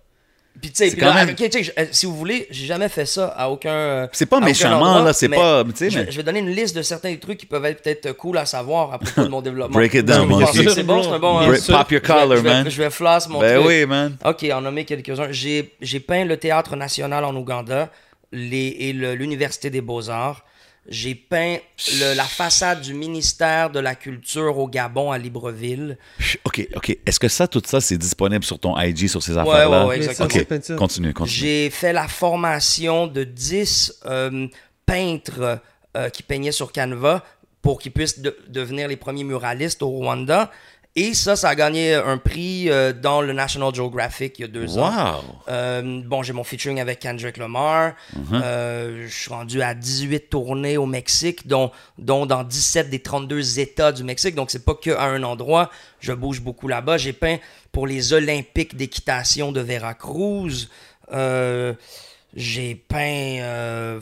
[0.60, 3.06] Puis tu sais, même- ok, tu sais, je- euh, si vous voulez, j'ai jamais fait
[3.06, 3.70] ça à aucun.
[3.70, 6.50] euh, C'est pas méchamment, endroit, là, c'est pas- tu sais, Je, je vais donner une
[6.50, 9.40] liste de certains trucs qui peuvent être peut-être cool à savoir à propos de mon
[9.40, 9.74] développement.
[9.74, 11.46] Break it down, que C'est bon, c'est un bon.
[11.46, 11.76] Break- sûr.
[11.76, 12.70] Pop your Je vais- collar, je vais, man.
[12.70, 13.66] Je vais flash mon Ben truc.
[13.66, 14.16] oui, man.
[14.24, 15.32] Ok, en nommer quelques-uns.
[15.32, 17.90] J'ai peint le théâtre national en Ouganda
[18.30, 20.44] les, et l'université des beaux-arts.
[20.88, 21.58] J'ai peint
[22.00, 25.96] le- la façade du ministère de la Culture au Gabon à Libreville.
[26.44, 26.98] OK, OK.
[27.06, 29.86] Est-ce que ça, tout ça, c'est disponible sur ton IG, sur ces affaires-là?
[29.86, 30.28] ouais, Mais exactement.
[30.28, 30.76] ça, c'est OK, peinture.
[30.76, 31.36] continue, continue.
[31.38, 34.48] J'ai fait la formation de 10 euh,
[34.84, 35.60] peintres
[35.96, 37.24] euh, qui peignaient sur Canva
[37.60, 40.50] pour qu'ils puissent de- devenir les premiers muralistes au Rwanda.
[40.94, 44.48] Et ça, ça a gagné un prix euh, dans le National Geographic il y a
[44.48, 44.90] deux ans.
[44.90, 45.22] Wow!
[45.48, 47.94] Euh, bon, j'ai mon featuring avec Kendrick Lamar.
[48.32, 53.58] Euh, je suis rendu à 18 tournées au Mexique, dont, dont dans 17 des 32
[53.58, 54.34] États du Mexique.
[54.34, 55.70] Donc, c'est pas qu'à un endroit.
[56.00, 56.98] Je bouge beaucoup là-bas.
[56.98, 57.38] J'ai peint
[57.72, 60.68] pour les Olympiques d'équitation de Veracruz.
[61.10, 61.72] Euh,
[62.34, 63.98] j'ai peint.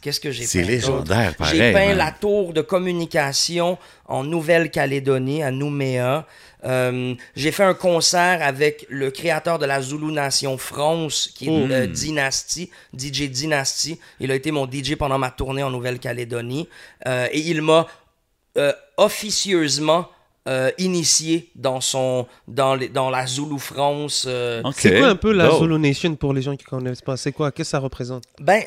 [0.00, 0.48] Qu'est-ce que j'ai peint?
[0.48, 1.56] C'est légendaire, pareil.
[1.58, 1.96] J'ai peint man.
[1.98, 6.26] la tour de communication en Nouvelle-Calédonie, à Nouméa.
[6.64, 11.70] Euh, j'ai fait un concert avec le créateur de la Zulu Nation France, qui est
[11.70, 13.98] euh, Dynasty, DJ Dynasty.
[14.20, 16.68] Il a été mon DJ pendant ma tournée en Nouvelle-Calédonie.
[17.06, 17.86] Euh, et il m'a
[18.58, 20.08] euh, officieusement
[20.48, 24.24] euh, initié dans, son, dans, les, dans la Zulu France.
[24.26, 24.62] euh.
[24.74, 25.60] C'est quoi un peu la Dope.
[25.60, 27.16] Zulu Nation pour les gens qui connaissent pas?
[27.16, 27.52] C'est quoi?
[27.52, 28.24] Qu'est-ce que ça représente?
[28.40, 28.62] Ben,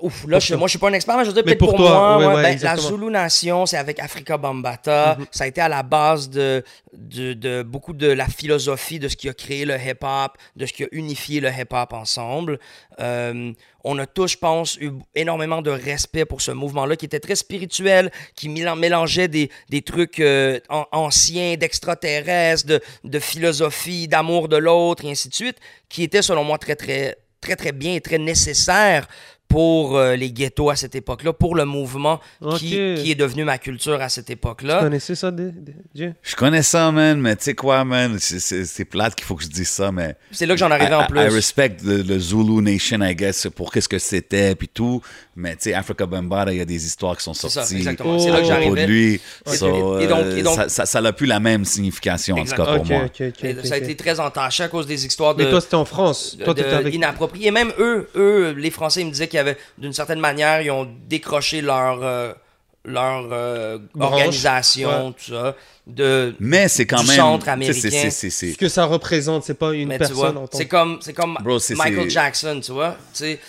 [0.00, 1.70] ouf, là, je, moi, je suis pas un expert, mais je veux dire, peut-être pour
[1.70, 2.76] pour, toi, moi, ouais, ben, la.
[2.76, 5.16] Zulu Nation, c'est avec Africa Bambata.
[5.30, 9.16] Ça a été à la base de, de, de beaucoup de la philosophie de ce
[9.16, 12.58] qui a créé le hip-hop, de ce qui a unifié le hip-hop ensemble.
[13.00, 13.52] Euh,
[13.84, 17.36] on a tous, je pense, eu énormément de respect pour ce mouvement-là qui était très
[17.36, 24.48] spirituel, qui mélan- mélangeait des, des trucs euh, an- anciens, d'extraterrestres, de, de philosophie, d'amour
[24.48, 25.56] de l'autre, et ainsi de suite,
[25.88, 29.06] qui était, selon moi, très, très, très, très bien et très nécessaire
[29.48, 32.20] pour euh, les ghettos à cette époque-là, pour le mouvement
[32.58, 34.80] qui, est devenu ma culture à cette Tu époque-là.
[34.80, 35.32] connaissais ça,
[35.94, 38.18] Jay Je connais ça, man, mais tu sais quoi, man?
[38.18, 40.16] C'est- plate qu'il faut que je dise ça, mais.
[40.30, 41.20] C'est là que j'en arrivais I, en I- plus.
[41.20, 45.00] I respect le, le Zulu Nation, I guess, pour qu'est-ce que c'était, puis tout.
[45.40, 47.76] Mais tu sais, Africa Bambaataa, il y a des histoires qui sont C'est ça, sorties.
[47.76, 48.16] exactement.
[48.16, 48.18] Oh.
[48.18, 48.86] C'est là que à propos de j'arrivais.
[48.88, 49.14] lui.
[49.14, 49.20] Et-
[49.56, 52.84] So, et donc- et donc- ça- n'a plus la même signification, en tout cas, pour
[52.86, 53.02] moi.
[53.64, 56.36] ça a été très entaché à cause des histoires de, Mais toi, c'était en France.
[56.36, 56.92] de- Toi, de avec.
[56.92, 57.46] inappropriés.
[57.46, 60.60] Et même eux, eux, les Français, ils me disaient qu'il y avait, d'une certaine manière,
[60.60, 62.32] ils ont décroché leur, euh,
[62.84, 65.54] leur euh, organisation, tout ça,
[65.86, 67.16] de, Mais c'est quand Du même.
[67.16, 67.80] centre c'est- américain.
[67.80, 70.58] c'est- c'est- c'est- Ce que ça représente, c'est pas une Mais personne vois, en tant
[70.58, 72.96] c'est comme, c'est comme Bro, c'est- Michael c'est- Jackson, tu vois.
[73.12, 73.40] Tu sais,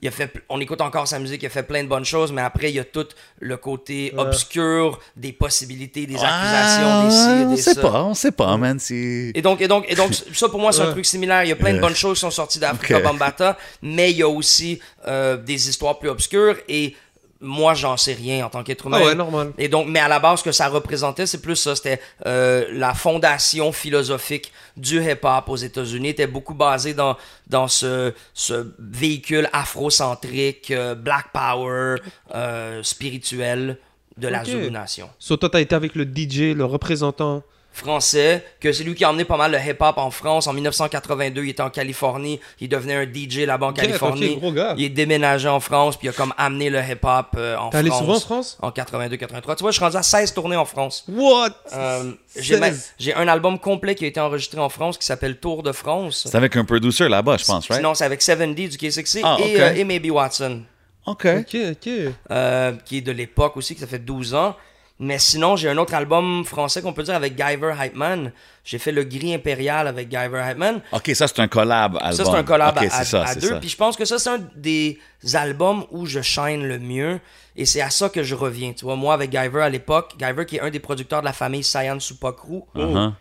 [0.00, 2.30] il a fait, on écoute encore sa musique, il a fait plein de bonnes choses,
[2.32, 3.06] mais après, il y a tout
[3.40, 7.80] le côté obscur des possibilités, des accusations, des ci, on sait ça.
[7.80, 8.78] pas, on sait pas, man.
[8.78, 11.42] c'est- Et donc, et donc, et donc, ça pour moi, c'est un truc similaire.
[11.44, 11.80] Il y a plein de Euh.
[11.80, 13.02] bonnes choses qui sont sorties d'Africa Ok.
[13.04, 16.94] Bambata, mais il y a aussi euh, des histoires plus obscures et
[17.40, 18.98] moi, j'en sais rien en tant qu'être humain.
[19.00, 19.52] Ah ouais, normal.
[19.58, 21.76] Et donc, mais à la base, ce que ça représentait, c'est plus ça.
[21.76, 26.08] C'était euh, la fondation philosophique du hip-hop aux États-Unis.
[26.08, 31.96] était beaucoup basé dans, dans ce, ce véhicule afrocentrique, euh, black power,
[32.34, 33.78] euh, spirituel
[34.16, 34.44] de la.
[34.44, 35.08] Zulu Nation.
[35.18, 37.42] So, toi, t'as été avec le DJ, le représentant.
[37.72, 40.48] Français, que c'est lui qui a emmené pas mal le hip-hop en France.
[40.48, 42.40] En 1982, il était en Californie.
[42.60, 44.30] Il devenait un DJ là-bas en Californie.
[44.34, 44.74] ok, gros gars.
[44.76, 47.70] Il est déménagé en France, puis il a comme amené le hip-hop euh, en France.
[47.70, 48.58] T'es allé souvent en France?
[48.62, 49.56] En 82-83.
[49.56, 51.04] Tu vois, je suis rendu à 16 tournées en France.
[51.08, 51.50] What?
[51.72, 52.60] Euh, j'ai 16.
[52.60, 55.70] même- j'ai un album complet qui a été enregistré en France qui s'appelle Tour de
[55.70, 56.26] France.
[56.28, 57.80] C'est avec un producer là-bas, je pense, right?
[57.80, 60.62] Sinon, c'est avec 7D du K6 Ah, et, euh, et Maybe Watson,
[61.06, 61.26] OK.
[61.26, 61.88] Ok, ok.
[62.32, 64.56] euh, qui est de l'époque aussi, ça fait 12 ans.
[65.00, 68.32] Mais sinon, j'ai un autre album français qu'on peut dire avec Guyver Hypeman.
[68.64, 70.80] J'ai fait Le Gris Impérial avec Guyver Hypeman.
[70.90, 72.12] OK, ça, c'est un collab album.
[72.12, 73.48] Ça, c'est un collab à, ça, à deux.
[73.48, 73.56] ça.
[73.60, 74.98] Puis je pense que ça, c'est un des
[75.34, 77.20] albums où je shine le mieux.
[77.54, 78.72] Et c'est à ça que je reviens.
[78.72, 81.32] Tu vois, moi, avec Guyver à l'époque, Guyver qui est un des producteurs de la
[81.32, 82.62] famille Cyan Supakru.
[82.74, 83.12] Uh-huh.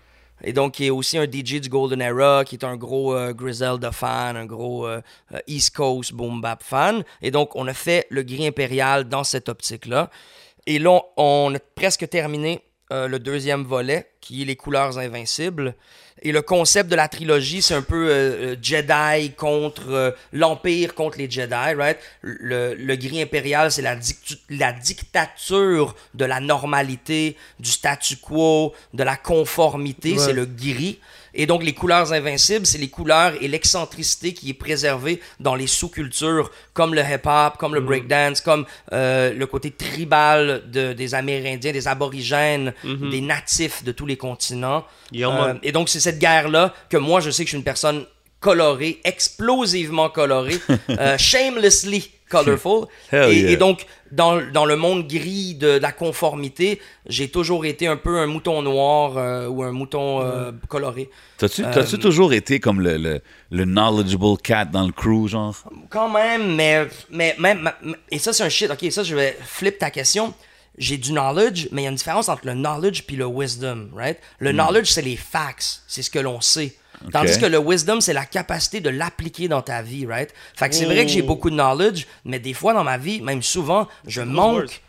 [0.43, 3.33] Et donc, qui est aussi un DJ du Golden Era, qui est un gros euh,
[3.33, 5.01] Griselda fan, un gros euh,
[5.47, 7.03] East Coast boom bap fan.
[7.21, 10.09] Et donc, on a fait le Gris Impérial dans cette optique-là.
[10.67, 15.73] Et là, on a presque terminé euh, le deuxième volet, qui est les couleurs invincibles.
[16.23, 20.93] Et le concept de la trilogie, c'est un peu euh, euh, Jedi contre euh, l'Empire
[20.93, 21.97] contre les Jedi, right?
[22.21, 23.95] Le, le gris impérial, c'est la,
[24.73, 30.17] dictature de la normalité, du statu quo, de la conformité, Ouais.
[30.19, 30.99] c'est le gris.
[31.33, 35.67] Et donc, les couleurs invincibles, c'est les couleurs et l'excentricité qui est préservée dans les
[35.67, 41.71] sous-cultures, comme le hip-hop, comme le breakdance, comme euh, le côté tribal de, des Amérindiens,
[41.71, 44.85] des Aborigènes, des natifs de tous les continents.
[45.15, 48.05] Euh, et donc, c'est cette guerre-là que moi, je sais que je suis une personne
[48.39, 50.57] coloré, explosivement coloré,
[50.89, 52.87] euh, shamelessly colorful.
[53.13, 53.51] Et, yeah.
[53.51, 57.97] et donc, dans, dans le monde gris de, de la conformité, j'ai toujours été un
[57.97, 61.09] peu un mouton noir euh, ou un mouton euh, coloré.
[61.37, 65.55] T'as-tu Euh, toujours été comme le, le, le knowledgeable cat dans le crew, genre?
[65.89, 67.71] Quand même, mais, mais même,
[68.11, 70.33] et ça c'est un shit, ok, ça je vais flip ta question.
[70.77, 73.89] J'ai du knowledge, mais il y a une différence entre le knowledge puis le wisdom,
[73.95, 74.19] right?
[74.37, 76.75] Le knowledge, c'est les facts, c'est ce que l'on sait.
[77.11, 80.33] Tandis que le wisdom, c'est la capacité de l'appliquer dans ta vie, right?
[80.55, 83.21] Fait que c'est vrai que j'ai beaucoup de knowledge, mais des fois dans ma vie,
[83.21, 84.81] même souvent, je manque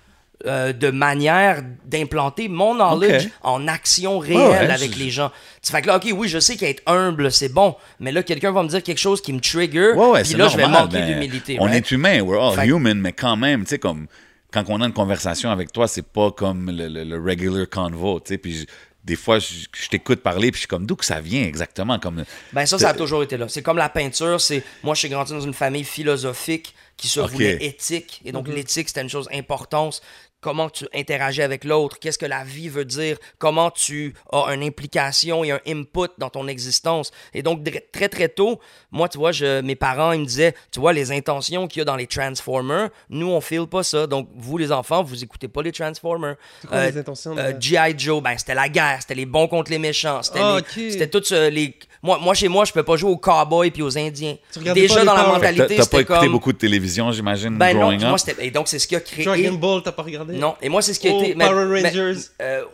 [0.46, 5.32] euh, de manière d'implanter mon knowledge en action réelle ouais, avec je- les gens.
[5.62, 8.52] Tu fais que là, ok, oui, je sais qu'être humble, c'est bon, mais là, quelqu'un
[8.52, 10.82] va me dire quelque chose qui me trigger, Ouais, ouais, puis là, je vais normal,
[10.84, 11.56] manquer ben, d'humilité.
[11.60, 11.76] On right?
[11.76, 14.06] est humain, we're all Fait que- human, mais quand même, tu sais, comme
[14.52, 18.20] quand on a une conversation avec toi, c'est pas comme le, le- le regular convo,
[18.20, 18.66] tu sais, puis je-
[19.04, 21.98] des fois, je, je t'écoute parler, puis je suis comme, d'où que ça vient exactement?
[21.98, 23.48] Comme, Ben ça, ça a toujours été là.
[23.48, 24.40] C'est comme la peinture.
[24.40, 28.20] C'est moi, je suis grandi dans une famille philosophique qui se voulait éthique.
[28.24, 30.02] Et donc, l'éthique, c'était une chose importante.
[30.40, 34.62] Comment tu interagis avec l'autre, qu'est-ce que la vie veut dire, comment tu as une
[34.62, 37.10] implication et un input dans ton existence.
[37.34, 38.60] Et donc, très très tôt,
[38.92, 41.82] moi, tu vois, je, mes parents, ils me disaient, tu vois, les intentions qu'il y
[41.82, 44.06] a dans les Transformers, nous, on file pas ça.
[44.06, 46.36] Donc, vous, les enfants, vous écoutez pas les Transformers.
[46.68, 47.94] Quoi les intentions de- euh, G.I.
[47.98, 51.50] Joe, ben, c'était la guerre, c'était les bons contre les méchants, c'était Ah, les- c'était
[51.50, 51.76] les...
[52.02, 54.36] Moi, moi, chez moi, je peux pas jouer aux cowboys puis aux indiens.
[54.74, 56.32] Déjà dans la que mentalité, t'as- T'as pas écouté comme...
[56.32, 58.16] beaucoup de télévision, j'imagine, Ben non, moi.
[58.38, 59.24] Et donc, c'est ce qui a créé...
[59.24, 60.36] Dragon Ball, t'as pas regardé?
[60.36, 61.34] Non, et moi, c'est ce qui a Oh, été...
[61.34, 62.20] Power mais- Rangers.
[62.40, 62.64] euh,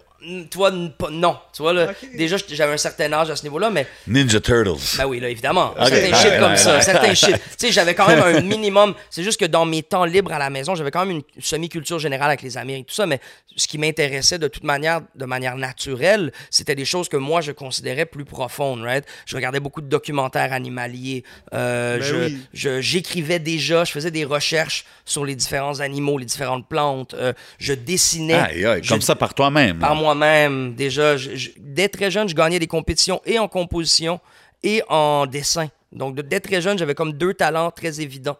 [0.51, 0.71] toi,
[1.11, 1.37] non.
[1.55, 3.87] Tu vois, là, déjà, j'avais un certain âge à ce niveau-là, mais...
[4.07, 4.97] Ninja Turtles.
[4.99, 5.73] Ben oui, là, évidemment.
[5.81, 5.89] Ok.
[5.89, 7.35] Certains shit comme ça, certains shit.
[7.59, 8.95] Tu sais, j'avais quand même un minimum.
[9.11, 11.99] C'est juste que dans mes temps libres à la maison, j'avais quand même une semi-culture
[11.99, 13.21] générale avec les Amériques, tout ça, mais
[13.57, 17.53] ce qui m'intéressait de toute manière, de manière naturelle, c'était des choses que moi, je
[17.53, 19.05] considérais plus profondes, right?
[19.27, 21.25] Je regardais beaucoup de documentaires animaliers.
[21.53, 22.39] euh, Ben je, oui.
[22.53, 27.15] je- j'écrivais déjà, je faisais des recherches sur les différents animaux, les différentes plantes.
[27.15, 28.35] euh, je dessinais.
[28.35, 29.79] Aïe, aïe, Je- comme ça par toi-même.
[29.79, 29.97] par là.
[30.14, 30.74] Moi-même.
[30.74, 34.20] Déjà, je- je- dès très jeune, je gagnais des compétitions et en composition
[34.62, 35.68] et en dessin.
[35.92, 38.38] Donc, de- dès très jeune, j'avais comme deux talents très évidents.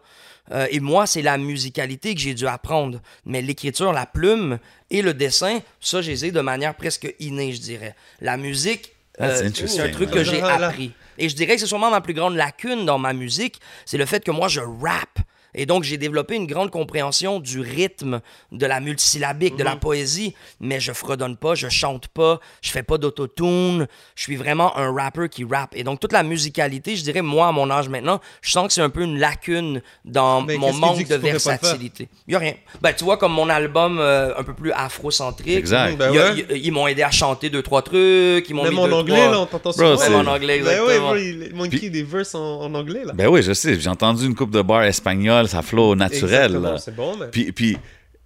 [0.51, 2.99] Euh, et moi, c'est la musicalité que j'ai dû apprendre.
[3.25, 4.59] Mais l'écriture, la plume
[4.91, 7.95] et le dessin, ça, je les ai de manière presque innée, je dirais.
[8.21, 10.91] La musique, That's euh, c'est un truc que j'ai Ah, appris.
[11.17, 14.05] Et je dirais que c'est sûrement ma plus grande lacune dans ma musique, c'est le
[14.05, 15.19] fait que moi, je rappe.
[15.55, 19.69] Et donc, j'ai développé une grande compréhension du rythme, de la multisyllabique, de Mhm.
[19.69, 24.35] la poésie, mais je fredonne pas, je chante pas, je fais pas d'autotune, je suis
[24.35, 25.75] vraiment un rapper qui rappe.
[25.75, 28.73] Et donc, toute la musicalité, je dirais, moi, à mon âge maintenant, je sens que
[28.73, 32.09] c'est un peu une lacune dans Mais mon manque que de versatilité.
[32.27, 32.53] Il y a rien.
[32.81, 35.97] Ben, tu vois, comme mon album euh, un peu plus afrocentrique, Exact.
[35.97, 36.45] Ben il y a- ouais.
[36.61, 39.15] ils m'ont aidé à chanter deux, trois trucs, ils m'ont Même mis en deux, anglais,
[39.15, 39.97] trois- là, on t'entend souvent.
[39.97, 41.07] Même en anglais, Ben ouais, exactement.
[41.07, 43.13] bro, il il manquait des verses en, en anglais, là.
[43.13, 43.79] Ben oui, je sais.
[43.79, 46.45] J'ai entendu une coupe de bar espagnol, ça flow naturel.
[46.55, 46.77] Exactement, là.
[46.77, 47.27] C'est bon, mais...
[47.27, 47.77] Puis, puis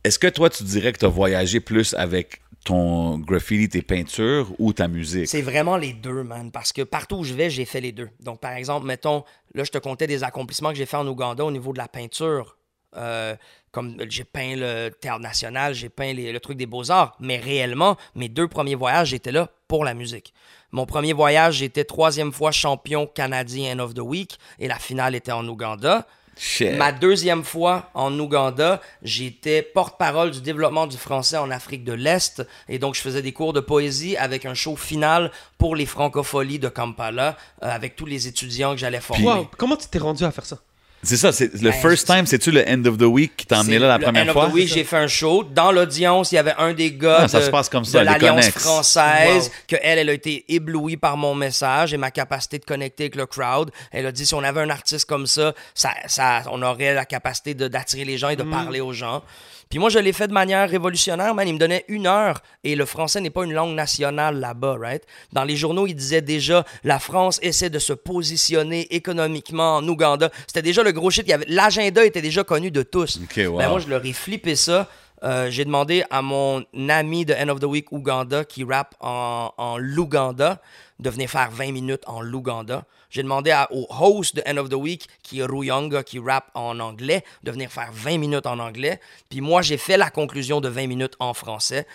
[0.03, 4.51] est-ce que toi, tu dirais que tu as voyagé plus avec ton graffiti, tes peintures
[4.60, 5.27] ou ta musique?
[5.27, 6.51] C'est vraiment les deux, man.
[6.51, 8.10] Parce que partout où je vais, j'ai fait les deux.
[8.19, 11.43] Donc, par exemple, mettons, là, je te comptais des accomplissements que j'ai fait en Ouganda
[11.45, 12.58] au niveau de la peinture.
[12.97, 13.36] Euh,
[13.71, 17.15] comme j'ai peint le théâtre national, j'ai peint les- le truc des beaux-arts.
[17.19, 20.34] Mais réellement, mes deux premiers voyages, j'étais là pour la musique.
[20.71, 25.13] Mon premier voyage, j'étais troisième fois champion canadien End of the Week et la finale
[25.15, 26.08] était en Ouganda.
[26.41, 26.78] Shit.
[26.78, 32.41] Ma deuxième fois en Ouganda, j'étais porte-parole du développement du français en Afrique de l'Est.
[32.69, 36.58] Et donc, je faisais des cours de poésie avec un show final pour les francopholies
[36.60, 39.25] de Kampala, euh, avec tous les étudiants que j'allais former.
[39.25, 40.60] Wow, comment tu t'es rendu à faire ça?
[41.01, 43.45] C'est ça, c'est le Ben, first c'est- time, c'est-tu le end of the week qui
[43.45, 44.49] t'a emmené là la le première end of fois?
[44.49, 45.43] the week, j'ai fait un show.
[45.45, 47.99] Dans l'audience, il y avait un des gars Ah, ça de, se passe comme ça,
[48.01, 49.51] de les l'Alliance française, Wow.
[49.69, 53.15] que elle, elle a été éblouie par mon message et ma capacité de connecter avec
[53.15, 53.71] le crowd.
[53.91, 57.05] Elle a dit si on avait un artiste comme ça, ça, ça on aurait la
[57.05, 58.49] capacité d'attirer les gens et de Mm.
[58.51, 59.23] parler aux gens.
[59.69, 61.47] Puis moi, je l'ai fait de manière révolutionnaire, man.
[61.47, 65.03] Il me donnait une heure et le français n'est pas une langue nationale là-bas, right?
[65.32, 70.32] Dans les journaux, il disait déjà la France essaie de se positionner économiquement en Ouganda.
[70.47, 71.32] C'était déjà le gros shit.
[71.32, 73.19] Avait- L'agenda était déjà connu de tous.
[73.47, 73.58] Wow.
[73.60, 74.88] Ben, moi, je leur ai flippé ça.
[75.21, 79.51] Euh, j'ai demandé à mon ami de End of the Week Ouganda qui rappe en,
[79.58, 80.60] en Luganda
[80.99, 82.86] de venir faire 20 minutes en Luganda.
[83.10, 86.80] J'ai demandé au host de End of the Week qui est Ruyanga qui rappe en
[86.80, 89.00] anglais de venir faire 20 minutes en anglais.
[89.30, 91.88] Puis moi, j'ai fait la conclusion de 20 minutes en français.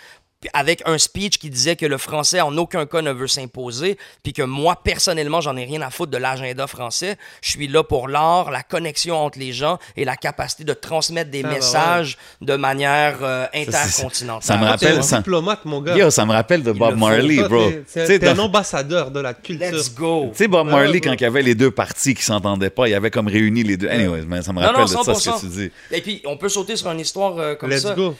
[0.53, 4.33] Avec un speech qui disait que le français en aucun cas ne veut s'imposer, puis
[4.33, 7.17] que moi, personnellement, j'en ai rien à foutre de l'agenda français.
[7.41, 11.31] Je suis là pour l'art, la connexion entre les gens et la capacité de transmettre
[11.31, 11.55] des Ah, bah ouais.
[11.55, 14.43] messages de manière euh, intercontinentale.
[14.43, 15.17] ça me rappelle un ça.
[15.17, 15.95] diplomate, mon gars.
[15.97, 16.97] Yo, ça me rappelle de Bob.
[16.97, 17.71] Marley, Toi, bro.
[17.93, 19.71] t'es- un ambassadeur de la culture.
[19.71, 20.29] Let's go.
[20.31, 22.87] Tu sais, Bob Marley, ouais, quand il y avait les deux parties qui s'entendaient pas,
[22.87, 23.87] il y avait comme réuni les deux.
[23.89, 25.35] Anyways, mais ça me rappelle non, de ça, ce 100%.
[25.35, 25.71] que tu dis.
[25.91, 27.93] Et puis, on peut sauter sur une histoire euh, comme Let's ça.
[27.93, 28.15] go.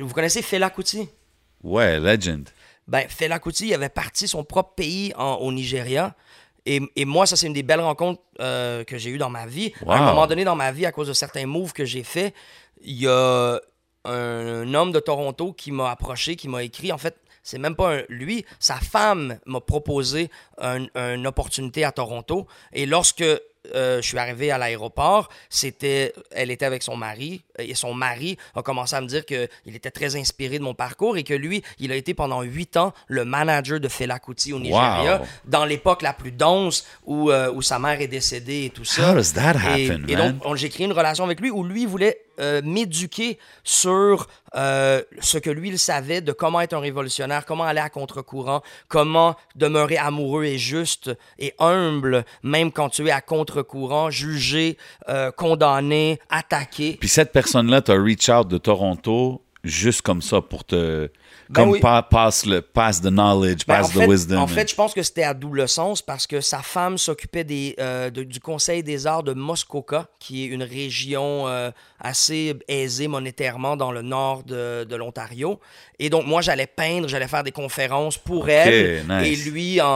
[0.00, 1.08] Vous connaissez Fela Kuti?
[1.64, 2.48] Ouais, legend.
[2.86, 6.14] Ben, Fela Kuti, il avait parti son propre pays en- au Nigeria.
[6.66, 9.46] Et, et moi, ça, c'est une des belles rencontres euh, que j'ai eues dans ma
[9.46, 9.72] vie.
[9.86, 12.32] À un moment donné dans ma vie, à cause de certains moves que j'ai faits,
[12.82, 13.60] il y a
[14.04, 14.10] un,
[14.62, 16.92] un homme de Toronto qui m'a approché, qui m'a écrit.
[16.92, 21.92] En fait, c'est même pas un- lui, sa femme m'a proposé un- une opportunité à
[21.92, 22.46] Toronto.
[22.72, 23.24] Et lorsque
[23.74, 28.36] euh, je suis arrivé à l'aéroport, c'était, elle était avec son mari et son mari
[28.54, 31.62] a commencé à me dire qu'il était très inspiré de mon parcours et que lui,
[31.78, 35.26] il a été pendant huit ans le manager de Fela Kuti au Nigeria, Wow.
[35.46, 39.12] dans l'époque la plus dense où, euh, où sa mère est décédée et tout ça.
[39.12, 41.64] How does that Et- happen, et, donc, on- j'ai créé une relation avec lui où
[41.64, 46.80] lui voulait euh, m'éduquer sur euh, ce que lui il savait de comment être un
[46.80, 53.06] révolutionnaire, comment aller à contre-courant, comment demeurer amoureux et juste et humble, même quand tu
[53.06, 54.76] es à contre-courant, jugé,
[55.08, 56.96] euh, condamné, attaqué.
[57.00, 61.10] Puis cette personne-là t'a reach out de Toronto juste comme ça pour te.
[61.48, 61.80] Ben comme oui.
[61.80, 64.38] pa- pass, le, pass the knowledge, Ben, pass the fait, wisdom.
[64.38, 67.74] en fait, je pense que c'était à double sens parce que sa femme s'occupait des,
[67.78, 73.08] euh, de- du Conseil des arts de Muskoka, qui est une région euh, assez aisée
[73.08, 75.60] monétairement dans le nord de, de l'Ontario.
[75.98, 79.04] Et donc, moi, j'allais peindre, j'allais faire des conférences pour elle.
[79.08, 79.26] nice.
[79.46, 79.86] Et lui, en,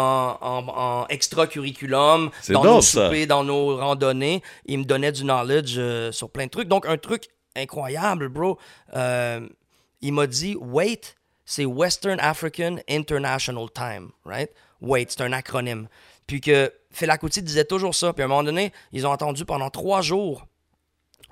[0.40, 5.74] en, en extra-curriculum, dans dope, nos soupers, dans nos randonnées, il me donnait du knowledge
[5.78, 6.68] euh, sur plein de trucs.
[6.68, 7.24] Donc, un truc
[7.56, 8.58] incroyable, bro.
[10.00, 11.16] Il m'a dit, wait,
[11.48, 14.50] c'est Western African International Time, right?
[14.82, 15.88] Wait, c'est un acronyme.
[16.26, 18.12] Puis que Fela Kuti disait toujours ça.
[18.12, 20.46] Puis à un moment donné, ils ont entendu pendant trois jours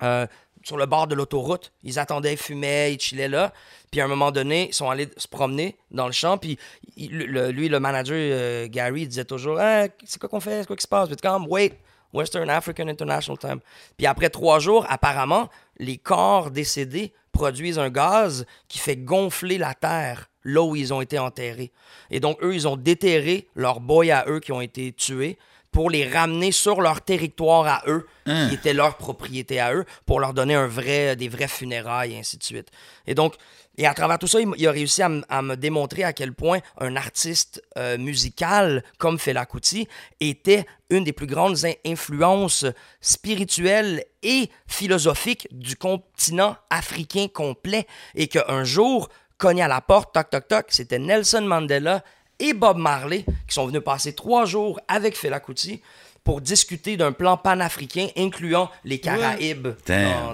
[0.01, 0.25] euh,
[0.63, 1.71] sur le bord de l'autoroute.
[1.83, 3.53] Ils attendaient, ils fumaient, ils chillaient là.
[3.91, 6.39] Puis à un moment donné, ils sont allés se promener dans le champ.
[6.39, 6.57] Puis
[6.97, 10.61] lui, le manager, euh, Gary, disait toujours Ah, C'est quoi qu'on fait?
[10.61, 11.09] C'est quoi qui se passe?
[11.09, 11.77] Puis comme Wait,
[12.13, 13.59] Western African International Time.
[13.97, 19.73] Puis après trois jours, apparemment, les corps décédés produisent un gaz qui fait gonfler la
[19.73, 21.71] terre là où ils ont été enterrés.
[22.09, 25.37] Et donc, eux, ils ont déterré leurs boys à eux qui ont été tués
[25.77, 30.19] pour les ramener sur leur territoire à eux, qui était leur propriété à eux, pour
[30.19, 32.69] leur donner un vrai, des vrais funérailles, et ainsi de suite.
[33.05, 33.35] Et donc,
[33.77, 35.09] et à travers tout ça, il, a réussi à,
[35.43, 39.87] me démontrer à quel point un artiste euh, musical comme Fela Kuti
[40.19, 42.65] était une des plus grandes in- influences
[42.99, 47.85] spirituelles et philosophiques du continent africain complet.
[48.15, 52.03] Et qu'un jour, cogné à la porte, toc toc toc, c'était Nelson Mandela
[52.39, 55.81] et Bob Marley qui sont venus passer trois jours avec Fela Kuti
[56.23, 59.69] pour discuter d'un plan panafricain incluant les Caraïbes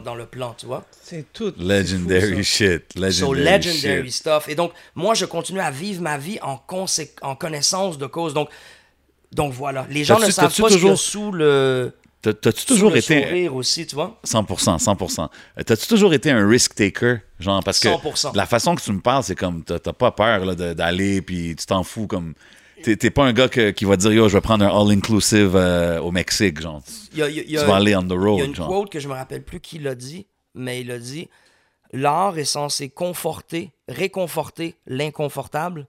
[0.04, 0.84] dans, le plan, tu vois.
[1.04, 1.54] C'est tout.
[1.60, 2.96] Legendary fou, shit.
[2.96, 4.14] Legendary, So legendary shit.
[4.14, 4.50] stuff.
[4.50, 6.58] Et donc, moi, je continue à vivre ma vie en,
[7.36, 8.34] connaissance de cause.
[8.34, 8.50] Donc,
[9.32, 9.86] donc voilà.
[9.92, 11.94] Les gens ne savent pas ce toujours- sous le,
[12.32, 13.22] T'as-tu sous toujours le été.
[13.24, 14.20] sourire aussi, tu vois?
[14.26, 15.30] 100%, 100%.
[15.60, 17.18] Euh, T'as-tu toujours été un risk taker?
[17.40, 18.34] Genre, parce que 100%.
[18.36, 21.66] la façon que tu me parles, c'est comme, t'as t'as pas peur d'aller, puis tu
[21.66, 22.34] t'en fous, comme...
[22.82, 26.00] T'es pas un gars que- qui va dire, yo, je vais prendre un all-inclusive euh,
[26.02, 26.82] au Mexique, genre.
[27.14, 28.14] Y a, il y a- il y a- tu vas aller on the il y
[28.14, 28.68] a road, une genre.
[28.68, 31.30] quote que je me rappelle plus qui l'a dit, mais il a dit
[31.94, 35.88] L'art est censé conforter, réconforter l'inconfortable,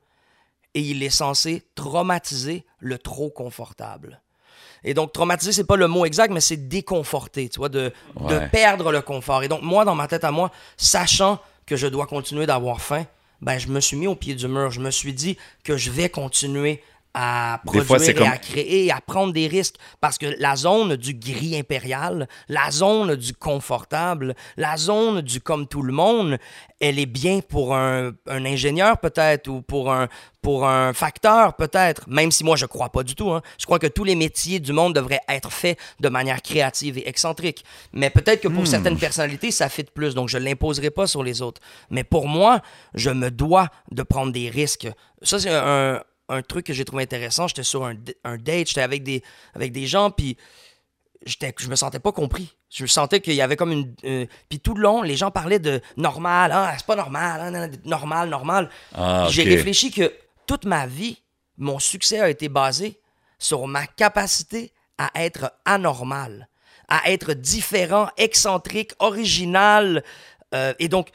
[0.75, 4.21] et il est censé traumatiser le trop confortable.
[4.85, 7.93] Et donc, traumatiser, c'est pas le mot exact, mais c'est déconforter, tu vois, de,
[8.53, 9.43] perdre le confort.
[9.43, 13.07] Et donc, moi, dans ma tête à moi, sachant que je dois continuer d'avoir faim,
[13.41, 14.71] ben, je me suis mis au pied du mur.
[14.71, 16.83] Je me suis dit que je vais continuer
[17.15, 19.77] à produire fois, et comme- à créer à prendre des risques.
[20.01, 25.67] Parce que la zone du gris impérial, la zone du confortable, la zone du comme
[25.67, 26.39] tout le monde,
[26.81, 30.09] elle est bien pour un, un ingénieur peut-être ou pour un,
[30.43, 33.31] pour un facteur peut-être, même si moi je crois pas du tout.
[33.31, 33.43] hein.
[33.59, 37.09] Je crois que tous les métiers du monde devraient être faits de manière créative et
[37.09, 37.65] excentrique.
[37.93, 41.41] Mais peut-être que pour certaines personnalités, ça fit plus, donc je l'imposerai pas sur les
[41.43, 41.61] autres.
[41.91, 42.61] Mais pour moi,
[42.95, 44.89] je me dois de prendre des risques.
[45.23, 47.49] Ça, c'est un, un truc que j'ai trouvé intéressant.
[47.49, 49.23] J'étais sur un, un date, j'étais avec des,
[49.55, 50.37] avec des gens, puis
[51.27, 52.57] je me sentais pas compris.
[52.71, 53.95] Je sentais qu'il y avait comme une.
[54.05, 57.71] euh, puis tout le long, les gens parlaient de normal, ah, c'est pas normal, non,
[57.85, 58.69] normal, normal.
[58.95, 60.13] Ah, J'ai réfléchi que
[60.47, 61.23] toute ma vie,
[61.57, 63.01] mon succès a été basé
[63.39, 66.49] sur ma capacité à être anormal,
[66.89, 70.03] à être différent, excentrique, original.
[70.55, 71.11] euh, et donc,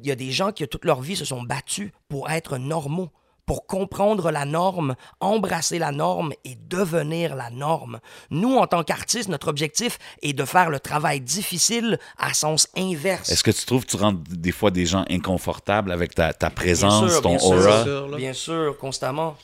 [0.00, 3.10] il y a des gens qui, toute leur vie, se sont battus pour être normaux,
[3.46, 7.98] pour comprendre la norme, embrasser la norme et devenir la norme.
[8.30, 13.28] Nous, en tant qu'artistes, notre objectif est de faire le travail difficile à sens inverse.
[13.30, 16.50] Est-ce que tu trouves que tu rends des fois des gens inconfortables avec ta, ta
[16.50, 17.50] présence, sûr, ton bien sûr.
[17.50, 17.82] aura?
[17.84, 18.16] sûr.
[18.16, 19.36] Bien sûr, constamment.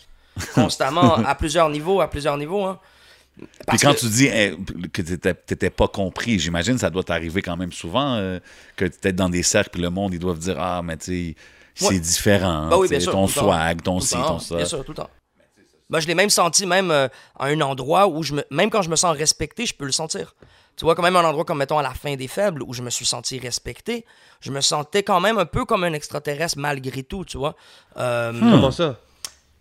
[0.54, 2.64] Constamment, à plusieurs niveaux, à plusieurs niveaux.
[2.64, 2.78] Hein.
[3.68, 4.56] Puis quand que- tu dis eh,
[4.92, 8.38] que tu n'étais pas compris, j'imagine que ça doit t'arriver quand même souvent, euh,
[8.76, 11.04] que tu es dans des cercles, puis le monde, ils doivent dire Ah, mais tu
[11.06, 11.34] sais,
[11.78, 12.68] c'est différent.
[12.68, 14.56] Bah oui, bien sûr, ton swag, ton ci, ton ça.
[14.56, 15.10] Bien sûr, tout le temps.
[15.90, 17.08] Ben, je l'ai même senti, même euh,
[17.38, 19.92] à un endroit où, je me, même quand je me sens respecté, je peux le
[19.92, 20.34] sentir.
[20.76, 22.82] Tu vois, quand même un endroit comme, mettons, à la fin des faibles, où je
[22.82, 24.04] me suis senti respecté,
[24.40, 27.56] je me sentais quand même un peu comme un extraterrestre malgré tout, tu vois.
[27.96, 28.96] Euh, Comment ça?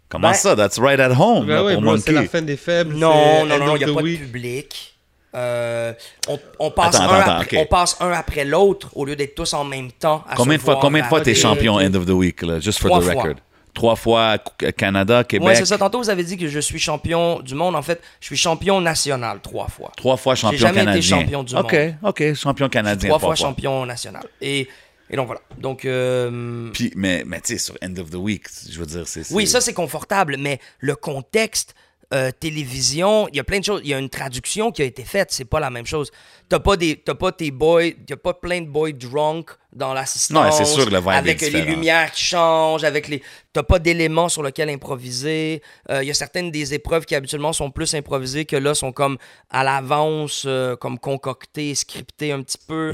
[0.09, 0.55] Comment Ben- ça?
[0.55, 2.93] That's right at home Ben là, oui, pour bro, c'est la fin des faibles.
[2.95, 4.19] Non, non, non, il n'y a pas week.
[4.19, 4.96] de public.
[5.35, 5.93] Euh,
[6.27, 7.63] on, on passe Attends, un attends, après, ok.
[7.63, 10.23] on passe un après l'autre au lieu d'être tous en même temps.
[10.29, 12.79] À Combien de fois, combien de fois t'es champion end of the week, là, just
[12.79, 13.13] for the fois.
[13.13, 13.35] record?
[13.73, 14.37] Trois fois
[14.75, 15.47] Canada, Québec?
[15.47, 15.77] Ouais, c'est ça.
[15.77, 17.75] Tantôt, vous avez dit que je suis champion du monde.
[17.75, 19.91] En fait, je suis champion national trois fois.
[19.95, 21.19] Trois fois champion jamais été canadien.
[21.19, 21.93] champion du OK, monde.
[22.03, 23.09] OK, champion canadien.
[23.09, 24.23] trois fois champion national.
[24.41, 24.67] Et,
[25.11, 25.41] et donc voilà.
[25.59, 29.03] Donc, euh, Puis, mais, mais tu sais, sur end of the week, je veux dire,
[29.05, 29.31] c'est.
[29.31, 31.75] oui, ça c'est confortable, mais le contexte,
[32.13, 33.81] euh, télévision, il y a plein de choses.
[33.83, 36.11] Il y a une traduction qui a été faite, c'est pas la même chose.
[36.47, 40.35] T'as pas, des, pas tes boys, t'as pas plein de boys drunk dans l'assistance.
[40.45, 43.21] Non, c'est sûr le Avec les lumières qui changent, avec les.
[43.53, 45.61] T'as pas d'éléments sur lesquels improviser.
[45.89, 48.91] Euh, Il y a certaines des épreuves qui habituellement sont plus improvisées que là sont
[48.91, 49.17] comme
[49.49, 52.93] à l'avance, euh, comme concoctées, scriptées un petit peu.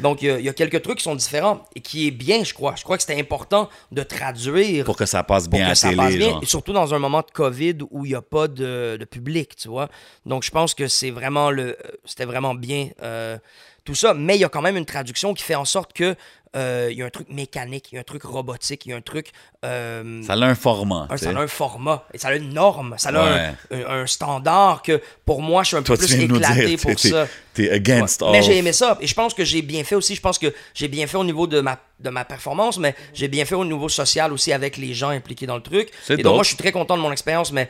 [0.00, 2.10] Donc, il y a- il y, a quelques trucs qui sont différents et qui est
[2.12, 2.74] bien, je crois.
[2.76, 5.74] Je crois que c'était important de traduire Pour que ça passe pour bien que à
[5.74, 5.96] ça télé.
[6.02, 6.42] passe bien, genre.
[6.42, 9.56] et surtout dans un moment de COVID où il n'y a pas de, de public,
[9.56, 9.88] tu vois.
[10.26, 13.36] Donc, je pense que c'est vraiment le, c'était vraiment bien euh,
[13.84, 16.14] tout ça, mais il y a quand même une traduction qui fait en sorte que
[16.56, 18.92] euh, il y a un truc mécanique, il y a un truc robotique, il y
[18.92, 19.32] a un truc.
[19.64, 21.08] euh, Ça a un format.
[21.10, 23.54] un- ça a un format, et ça a une norme, ça a un- Ouais.
[23.72, 26.98] un, un standard que pour moi, je suis un Toi, peu plus éclaté dire, pour
[26.98, 27.26] ça.
[27.54, 28.28] t'es against Ouais.
[28.28, 28.32] all.
[28.34, 28.96] Mais j'ai aimé ça.
[29.00, 30.14] Et je pense que j'ai bien fait aussi.
[30.14, 33.26] Je pense que j'ai bien fait au niveau de ma, de ma performance, mais j'ai
[33.28, 35.90] bien fait au niveau social aussi avec les gens impliqués dans le truc.
[36.08, 37.68] Et donc, moi, je suis très content de mon expérience, mais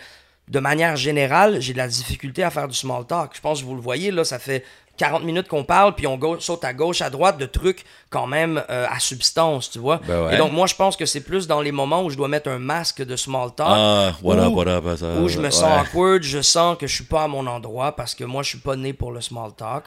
[0.48, 3.30] de manière générale, j'ai de la difficulté à faire du small talk.
[3.34, 4.64] Je pense que vous le voyez, là, ça fait
[4.96, 8.26] 40 minutes qu'on parle, puis on go- saute à gauche, à droite de trucs quand
[8.28, 10.00] même euh, à substance, tu vois.
[10.06, 10.34] Ben ouais.
[10.34, 12.48] Et donc, moi, je pense que c'est plus dans les moments où je dois mettre
[12.50, 13.66] un masque de small talk.
[13.70, 15.50] Ah, up, où- ça, où je me ouais.
[15.50, 18.50] sens awkward, je sens que je suis pas à mon endroit parce que moi, je
[18.50, 19.84] suis pas né pour le small talk.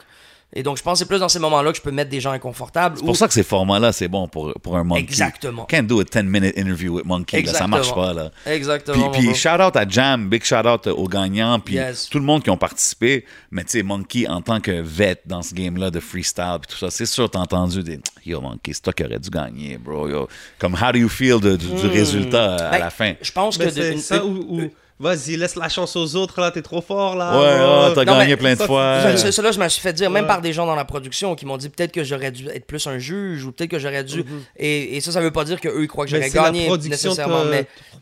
[0.54, 2.20] Et donc, je pense que c'est plus dans ces moments-là que je peux mettre des
[2.20, 2.96] gens inconfortables.
[2.98, 5.02] C'est pour ça que ces formats-là, c'est bon pour, pour un monkey.
[5.02, 5.66] Exactement.
[5.66, 7.42] Can't do a 10-minute interview with monkey.
[7.42, 8.30] là, ça marche pas, là.
[8.46, 9.10] Exactement.
[9.10, 9.34] Puis, puis bro.
[9.36, 12.08] shout out à Jam, big shout out aux gagnants, puis Yes.
[12.08, 13.26] tout le monde qui ont participé.
[13.50, 16.78] Mais tu sais, Monkey, en tant que vet dans ce game-là de freestyle, puis tout
[16.78, 20.08] ça, c'est sûr, t'as entendu des Yo, Monkey, c'est toi qui aurais dû gagner, bro.
[20.08, 20.28] Yo.
[20.58, 23.12] Comme, how do you feel de- du, du résultat à Ben, la fin?
[23.20, 23.64] Je pense que.
[23.64, 24.70] Mais de- c'est une- ça où-
[25.00, 27.30] Vas-y, laisse la chance aux autres, là, t'es trop fort, là.
[27.38, 29.16] Ouais, Oh, ah, t'as gagné mais plein de ça, fois.
[29.16, 30.28] Cela, je me suis fait dire, même Ouais.
[30.28, 32.84] par des gens dans la production qui m'ont dit peut-être que j'aurais dû être plus
[32.88, 34.24] un juge ou peut-être que j'aurais dû.
[34.56, 37.10] et, et ça, ça veut pas dire qu'eux, ils croient que j'aurais la gagné production
[37.10, 37.42] nécessairement.
[37.44, 37.48] te-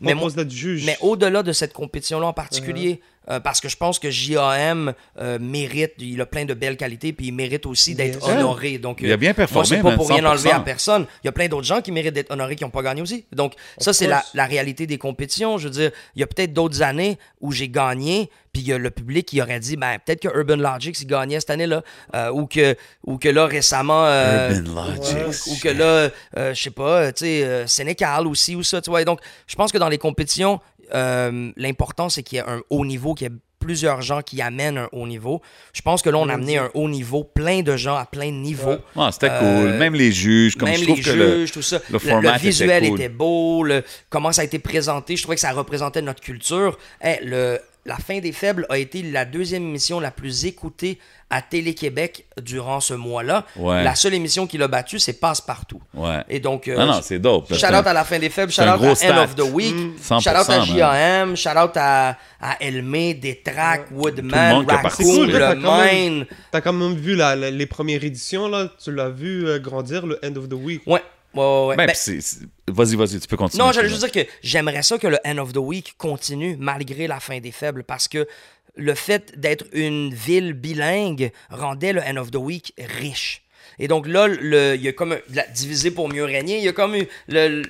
[0.01, 0.85] Mais, te juge.
[0.87, 5.37] Mais au-delà de cette compétition-là en particulier, euh, parce que je pense que JAM euh,
[5.39, 8.77] mérite, il a plein de belles qualités, puis il mérite aussi d'être honoré.
[8.77, 10.63] Donc, Il a euh, bien performé, Moi, pas pour rien enlever à 100%.
[10.63, 11.05] personne.
[11.23, 13.25] Il y a plein d'autres gens qui méritent d'être honorés qui n'ont pas gagné aussi.
[13.33, 15.57] Donc, ça, c'est la, réalité des compétitions.
[15.57, 18.73] Je veux dire, il y a peut-être d'autres années où j'ai gagné, puis il y
[18.73, 21.83] a le public qui aurait dit, ben, peut-être que Urban Logic, il gagnait cette année-là,
[22.15, 24.05] euh, ou, que, ou que là, récemment.
[24.07, 25.47] Urban Logic.
[25.47, 26.09] ou que là,
[26.53, 29.01] je sais pas, tu sais, Sénécal aussi, ou ça, tu vois.
[29.01, 30.61] Et donc, je pense que dans les compétitions,
[30.93, 34.41] euh, l'important, c'est qu'il y ait un haut niveau, qu'il y ait plusieurs gens qui
[34.41, 35.41] amènent un haut niveau.
[35.73, 38.27] Je pense que là, on a amené un haut niveau, plein de gens à plein
[38.27, 38.77] de niveaux.
[38.95, 39.73] Ah, c'était Euh, cool.
[39.79, 41.79] Même les juges, comme Même je trouve les que le- tout ça.
[41.89, 42.99] le format était visuel cool.
[42.99, 46.77] était, beau, le- comment ça a été présenté, je trouvais que ça représentait notre culture.
[47.03, 51.41] Eh, le, la fin des faibles a été la deuxième émission la plus écoutée à
[51.41, 53.45] Télé-Québec durant ce mois-là.
[53.57, 53.83] Ouais.
[53.83, 55.81] La seule émission qui l'a battue, c'est Passe-Partout.
[55.93, 56.23] Ouais.
[56.29, 57.53] Et donc, euh, Non, non, c'est dope.
[57.53, 59.13] Shout out à la fin des faibles, shout out à stat.
[59.13, 59.93] End of the Week, Mm.
[59.99, 65.55] shout out à 100%, JAM, shout out à, à Elmé, Détrac, Woodman, Raccoon, Le t'as
[65.55, 66.25] quand même- Mine.
[66.51, 68.69] T'as quand même vu la- la- les premières éditions, là.
[68.81, 70.81] Tu l'as vu euh, grandir, le End of the Week.
[70.85, 71.01] Ouais,
[71.33, 71.65] ouais, ouais.
[71.67, 71.75] ouais.
[71.75, 73.63] Ben, Ben, Vas-y, vas-y, tu peux continuer.
[73.63, 77.07] Non, j'allais juste dire que j'aimerais ça que le End of the Week continue malgré
[77.07, 78.27] la fin des faibles parce que
[78.75, 83.41] le fait d'être une ville bilingue rendait le End of the Week riche.
[83.79, 86.73] Et donc là, il y a comme la- divisé pour mieux régner, il y a
[86.73, 87.61] comme eu le,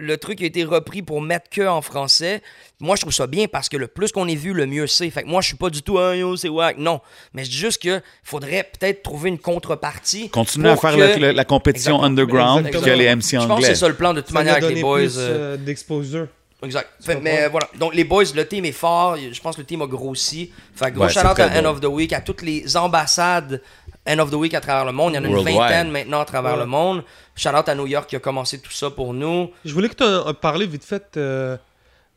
[0.00, 2.42] le- truc a été repris pour mettre que en français.
[2.80, 5.08] Moi, je trouve ça bien parce que le plus qu'on est vu, le mieux c'est.
[5.10, 6.78] Fait que moi, je suis pas du tout un yo, c'est wack.
[6.78, 7.00] Non.
[7.34, 10.30] Mais je dis juste que faudrait peut-être trouver une contrepartie.
[10.30, 12.06] Continuer à faire que- la, la- la compétition Exactement.
[12.06, 12.94] underground Exactement.
[12.94, 13.66] que les MC Je pense que anglais.
[13.68, 14.98] c'est ça le plan de toute Ça manière avec les boys.
[15.00, 16.26] plus euh, euh, d'exposure.
[16.62, 16.88] Exact.
[17.02, 17.68] Fait- mais voilà.
[17.78, 19.16] Donc, les boys, le team est fort.
[19.16, 20.52] Je pense que le team a grossi.
[20.74, 21.68] Fait gros Ouais, shout c'est out très à End bon.
[21.70, 23.62] of the Week, à toutes les ambassades
[24.06, 25.12] End of the Week à travers le monde.
[25.12, 25.56] Il y en a une Worldwide.
[25.58, 26.58] vingtaine maintenant à travers Ouais.
[26.60, 27.02] le monde.
[27.40, 29.50] Shout out à New York qui a commencé tout ça pour nous.
[29.64, 31.16] Je voulais que tu parles vite fait.
[31.16, 31.56] euh,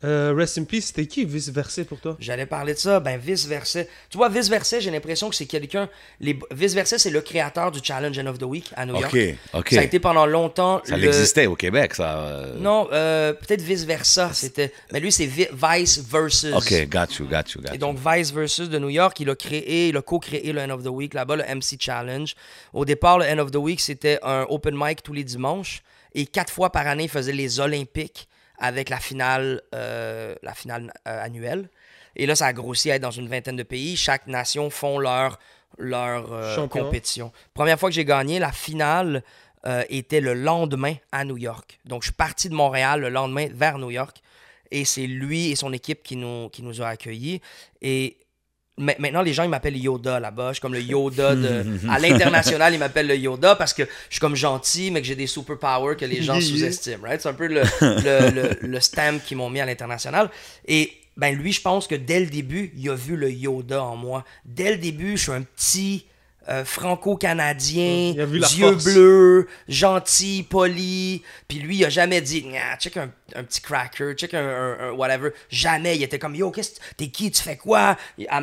[0.04, 2.16] euh, Rest in Peace, c'était qui vice-versa pour toi?
[2.20, 3.82] J'allais parler de ça, ben vice versa.
[4.10, 5.88] Tu vois, vice versa, j'ai l'impression que c'est quelqu'un.
[6.20, 6.38] Les...
[6.52, 9.12] Vice versa, c'est le créateur du Challenge End of the Week à New York.
[9.14, 9.68] Ok, ok.
[9.72, 10.80] Ça a été pendant longtemps.
[10.84, 12.18] Ça le- existait au Québec, ça.
[12.18, 12.54] euh.
[12.58, 14.30] Non, euh, peut-être vice versa.
[14.32, 14.72] C'était.
[14.92, 16.52] Mais lui, c'est vi- Vice versus.
[16.54, 17.78] Ok, got you, got you, got Et you.
[17.78, 20.82] donc, Vice versus de New York, il a créé, il a co-créé le End of
[20.82, 22.34] the Week, là-bas, le MC Challenge.
[22.72, 25.82] Au départ, le End of the Week, c'était un open mic tous les dimanches.
[26.14, 28.28] Et quatre fois par année, il faisait les Olympiques
[28.58, 31.68] avec la finale, euh, la finale euh, annuelle.
[32.16, 33.96] Et là, ça a grossi à être dans une vingtaine de pays.
[33.96, 35.38] Chaque nation font leur,
[35.78, 37.32] leur euh, compétition.
[37.54, 39.22] Première fois que j'ai gagné, la finale
[39.88, 41.80] était le lendemain à New York.
[41.86, 44.18] Donc, je suis parti de Montréal le lendemain vers New York.
[44.70, 47.40] Et c'est lui et son équipe qui nous, qui nous a accueillis.
[47.80, 48.18] Et
[48.78, 50.48] maintenant, les gens, ils m'appellent Yoda là-bas.
[50.48, 51.64] Je suis comme le Yoda de...
[51.88, 55.14] À l'international, ils m'appellent le Yoda parce que je suis comme gentil, mais que j'ai
[55.16, 57.02] des superpowers que les gens sous-estiment.
[57.04, 57.20] Right?
[57.20, 60.30] C'est un peu le, le, le- le stamp qu'ils m'ont mis à l'international.
[60.66, 63.94] Et ben lui, je pense que dès le début, il a vu le Yoda en
[63.96, 64.24] moi.
[64.44, 66.06] Dès le début, je suis un petit
[66.48, 71.22] euh, franco-canadien, Il a vu la yeux bleus, gentil, poli.
[71.48, 72.44] Puis lui, il a jamais dit,
[72.80, 75.30] check un, un petit cracker, check un, un- un whatever.
[75.48, 75.96] Jamais.
[75.96, 77.96] Il était comme, yo, qu'est-ce que t'es qui, tu fais quoi?
[78.28, 78.40] À,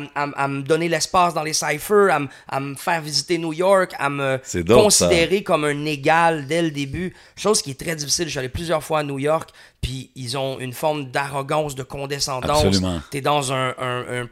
[0.48, 4.82] me donner l'espace dans les cyphers, à, me faire visiter New York, à me dope,
[4.82, 7.14] considérer comme un égal dès le début.
[7.36, 8.26] Chose qui est très difficile.
[8.26, 11.82] Je suis allé plusieurs fois à New York, puis ils ont une forme d'arrogance, de
[11.82, 12.64] condescendance.
[12.64, 13.00] Absolument.
[13.10, 13.74] T'es dans un,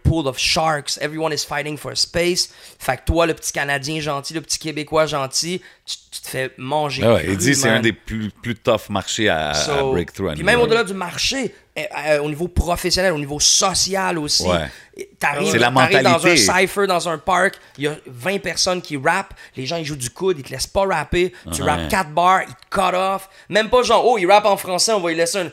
[0.02, 0.98] pool of sharks.
[1.00, 2.50] Everyone is fighting for space.
[2.78, 6.52] Fait que toi, le petit Canadien gentil, le petit Québécois gentil, tu, tu te fais
[6.56, 7.02] manger.
[7.04, 10.34] Ah ouais, il dit c'est un des plus, plus tough marchés à, à So, breakthrough.
[10.40, 14.44] Puis même au-delà du marché, euh, euh, au niveau professionnel, au niveau social aussi.
[14.44, 14.66] Ouais.
[14.96, 19.34] Et T'arrives dans un cypher, dans un parc, il y a 20 personnes qui rappent,
[19.56, 21.70] les gens ils jouent du coude, ils te laissent pas rapper, tu Ouais.
[21.70, 23.28] rappes 4 bars, ils te cut off.
[23.48, 25.50] Même pas genre, oh, il rappe en français, on va lui laisser un.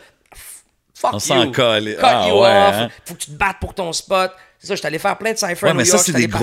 [0.95, 1.51] Fuck On you.
[1.51, 1.95] colle.
[1.95, 2.75] Cut Ah, you ouais, off.
[2.75, 2.89] hein.
[3.05, 4.31] Faut que tu te battes pour ton spot.
[4.59, 6.33] C'est ça, je allé faire plein de cyphers Ouais, New mais ça, c'est des de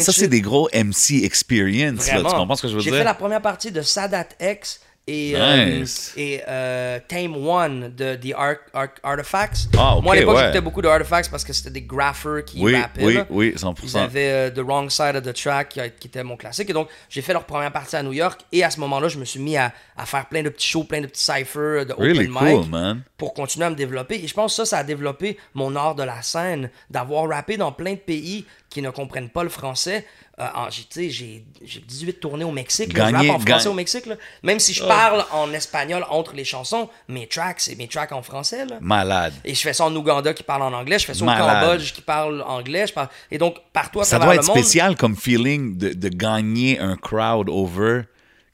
[0.00, 2.16] ça, c'est des gros MC experience, là.
[2.18, 3.00] Tu comprends ce que je veux J'ai dire?
[3.00, 4.80] fait la première partie de Sadat X
[5.12, 6.12] et, euh, Nice.
[6.16, 9.68] et euh, Tame One de The Art, Art- Artifacts.
[9.76, 10.42] Ah, Moi, à l'époque, ouais.
[10.42, 13.04] j'écoutais beaucoup de Artifacts parce que c'était des graphers qui Oui, rappaient.
[13.04, 13.26] oui, là.
[13.28, 13.96] oui, Ils 100%.
[14.04, 16.70] avaient euh, The Wrong Side of the Track qui, était mon classique.
[16.70, 18.40] Et donc, j'ai fait leur première partie à New York.
[18.52, 20.84] Et à ce moment-là, je me suis mis à, à faire plein de petits shows,
[20.84, 23.02] plein de petits cyphers, de Really open cool, mic man.
[23.16, 24.14] pour continuer à me développer.
[24.22, 27.56] Et je pense que ça, ça a développé mon art de la scène, d'avoir rappé
[27.56, 30.06] dans plein de pays qui ne comprennent pas le français.
[30.40, 32.92] Euh, en- j'ai, tu sais, j'ai, j'ai 18 tournées au Mexique.
[32.96, 33.10] là.
[33.12, 34.06] Gagner- je rappe en français gagne- au Mexique.
[34.06, 34.14] là.
[34.42, 38.22] Même si je parle en espagnol entre les chansons, mes tracks, c'est mes tracks en
[38.22, 38.64] français.
[38.64, 38.78] Là.
[38.80, 39.34] Malade.
[39.44, 41.42] Et je fais ça en Ouganda qui parle en anglais, je fais ça Malade.
[41.64, 42.86] au Cambodge qui parle anglais.
[42.86, 43.08] Je parle...
[43.30, 46.96] Et donc, partout à Ça travers doit être spécial comme feeling de, de gagner un
[46.96, 48.02] crowd over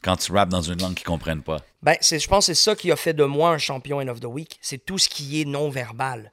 [0.02, 1.58] quand tu rappes dans une langue qu'ils comprennent pas.
[1.82, 4.08] Ben, c'est, je pense que c'est ça qui a fait de moi un champion End
[4.08, 4.58] of the Week.
[4.60, 6.32] C'est tout ce qui est non-verbal.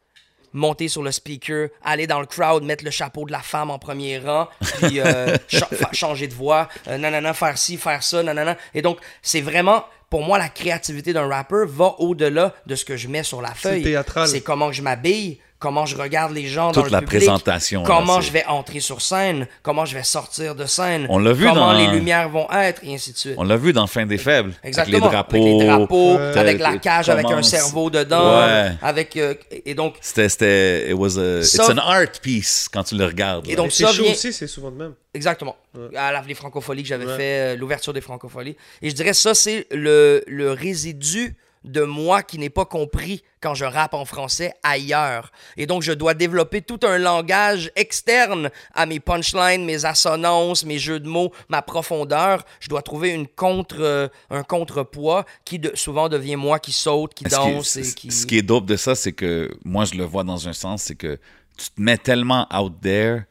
[0.53, 3.79] Monter sur le speaker, aller dans le crowd, mettre le chapeau de la femme en
[3.79, 4.47] premier rang,
[4.81, 5.35] puis euh,
[5.91, 8.57] changer de voix, euh, nanana, faire ci, faire ça, nanana.
[8.73, 12.97] Et donc, c'est vraiment, pour moi, la créativité d'un rappeur va au-delà de ce que
[12.97, 13.83] je mets sur la feuille.
[13.83, 14.27] théâtral.
[14.27, 17.83] C'est comment je m'habille, comment je regarde les gens dans Toute le la public, présentation,
[17.83, 21.45] comment je vais entrer sur scène, comment je vais sortir de scène, On l'a vu
[21.47, 23.35] comment dans- les lumières vont être, et ainsi de suite.
[23.37, 24.51] On l'a vu dans Fin des Faibles.
[24.61, 24.97] Exactement.
[24.97, 25.35] Avec les drapeaux.
[25.37, 26.37] Avec les drapeaux, Ouais.
[26.37, 28.41] avec la cage, avec un cerveau dedans.
[28.45, 28.71] Ouais.
[28.81, 29.35] Avec, euh,
[29.65, 33.47] et donc, C'était, c'était, it was a, it's an art piece quand tu le regardes.
[33.47, 34.93] Et donc, Et c'est ça chaud vient- aussi, c'est souvent de même.
[35.13, 35.55] exactement.
[35.95, 37.15] À la, les francopholies que j'avais Ouais.
[37.17, 38.57] fait, euh, l'ouverture des francopholies.
[38.81, 43.53] Et je dirais ça, c'est le, le résidu de moi qui n'est pas compris quand
[43.55, 45.31] je rappe en français ailleurs.
[45.57, 50.79] Et donc, je dois développer tout un langage externe à mes punchlines, mes assonances, mes
[50.79, 52.45] jeux de mots, ma profondeur.
[52.59, 57.13] Je dois trouver une contre, euh, un contrepoids qui de- souvent devient moi qui saute,
[57.13, 57.75] qui danse.
[57.77, 58.11] et ce- qui...
[58.11, 60.83] ce qui est dope de ça, c'est que moi, je le vois dans un sens,
[60.83, 61.19] c'est que
[61.57, 63.23] tu te mets tellement out there,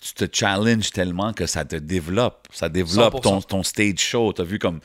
[0.00, 2.48] tu te challenges tellement que ça te développe.
[2.52, 3.20] Ça développe 100%.
[3.22, 4.32] ton, ton stage show.
[4.32, 4.80] Tu as vu comme.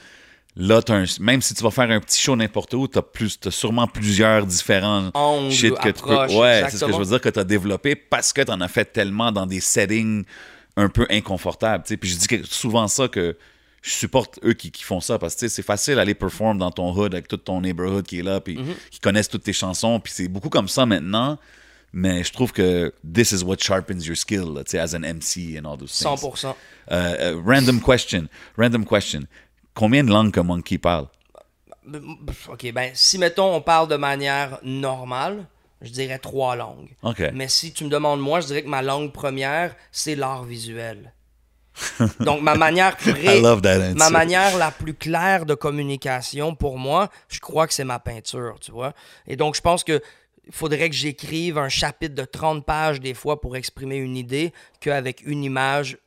[0.60, 3.86] Là, un- même si tu vas faire un petit show n'importe où, tu as, sûrement
[3.88, 6.16] plusieurs différents Angles, shit que tu peux.
[6.36, 8.60] Ouais, c'est ce que je veux dire que tu as développé parce que tu en
[8.62, 10.26] as fait tellement dans des settings
[10.76, 11.84] un peu inconfortables.
[11.84, 13.38] Puis je dis que- souvent ça que
[13.84, 16.91] je supporte eux qui, qui font ça parce que c'est facile d'aller perform dans ton
[16.91, 18.74] hood avec tout ton neighborhood qui est là, puis Mhm.
[18.89, 21.38] qui connaissent toutes tes chansons, puis c'est beaucoup comme ça maintenant.
[21.93, 25.66] Mais je trouve que this is what sharpens your skill, là, as an MC and
[25.72, 26.03] all those things.
[26.03, 26.55] 100%.
[26.91, 28.28] Euh, euh, random question,
[28.58, 29.22] random question.
[29.78, 31.05] Combien de langues que Monkey parle?
[32.49, 35.45] OK, ben, si, mettons, on parle de manière normale,
[35.82, 36.89] je dirais trois langues.
[37.03, 37.21] OK.
[37.36, 41.13] Mais si tu me demandes moi, je dirais que ma langue première, c'est l'art visuel.
[42.19, 42.97] Donc, ma manière
[43.95, 44.25] ma
[44.57, 48.93] la plus claire de communication pour moi, je crois que c'est ma peinture, tu vois.
[49.28, 50.01] Et donc, je pense que
[50.49, 55.21] faudrait que j'écrive un chapitre de 30 pages des fois pour exprimer une idée qu'avec
[55.23, 55.99] une image,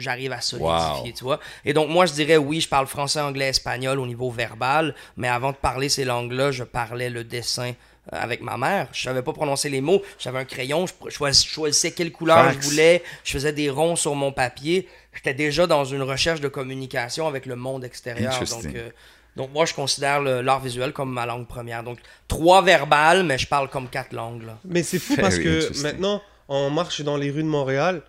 [0.00, 1.16] j'arrive à solidifier, Wow.
[1.16, 1.40] tu vois.
[1.64, 5.28] Et donc, moi, je dirais oui, je parle français, anglais, espagnol au niveau verbal, mais
[5.28, 7.72] avant de parler ces langues-là, je parlais le dessin
[8.12, 8.88] euh, avec ma mère.
[8.92, 10.02] Je savais pas prononcer les mots.
[10.18, 14.32] J'avais un crayon, je choisissais quelle couleur je voulais, je faisais des ronds sur mon
[14.32, 14.88] papier.
[15.14, 18.38] J'étais déjà dans une recherche de communication avec le monde extérieur.
[18.48, 18.90] Donc, euh,
[19.36, 21.82] donc moi, je considère l'art visuel comme ma langue première.
[21.82, 21.98] Donc,
[22.28, 24.42] trois verbales, mais je parle comme quatre langues.
[24.44, 24.58] Là.
[24.64, 28.02] Mais c'est fou parce que maintenant, on marche dans les rues de Montréal,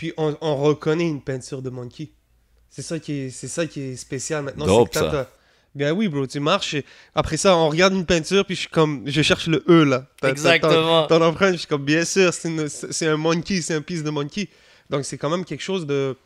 [0.00, 2.08] puis on, on reconnaît une peinture de Monkey.
[2.70, 4.64] C'est ça qui est, c'est ça qui est spécial maintenant.
[4.64, 5.30] Dope, c'est que ça.
[5.74, 8.70] Ben oui, bro, tu marches et après ça, on regarde une peinture, puis je suis
[8.70, 10.06] comme, je cherche le E là.
[10.22, 11.06] T'as- Exactement.
[11.06, 14.02] Ton empreinte, je suis comme, bien sûr, c'est, une- c'est un monkey, c'est un piece
[14.02, 14.48] de monkey.
[14.88, 16.16] Donc c'est quand même quelque chose de,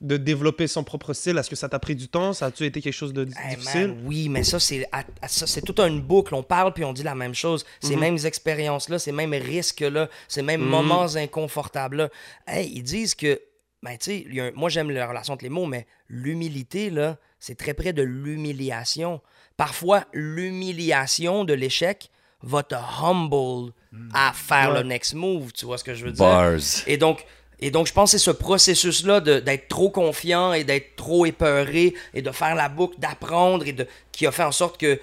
[0.00, 1.38] de développer son propre style?
[1.38, 2.32] Est-ce que ça t'a pris du temps?
[2.32, 3.88] Ça a-tu été quelque chose de Hey, difficile?
[3.88, 6.34] man, oui, mais ça, c'est à- à- ça, c'est toute une boucle.
[6.34, 7.64] On parle puis on dit la même chose.
[7.80, 12.10] Ces mêmes expériences-là, ces mêmes risques-là, ces mêmes moments inconfortables-là.
[12.46, 13.40] Hey, ils disent que,
[13.82, 17.72] ben, tu sais, moi, j'aime la relation entre les mots, mais l'humilité, là, c'est très
[17.74, 19.20] près de l'humiliation.
[19.56, 22.10] Parfois, l'humiliation de l'échec
[22.42, 23.72] va te humble
[24.12, 24.82] à faire Ouais.
[24.82, 25.52] le next move.
[25.52, 26.24] Tu vois ce que je veux dire?
[26.24, 26.58] Bars.
[26.86, 27.24] Et donc,
[27.60, 31.94] et donc, je pense que c'est ce processus-là d'être trop confiant et d'être trop épeuré
[32.12, 35.00] et de faire la boucle, d'apprendre et de qui a fait en sorte que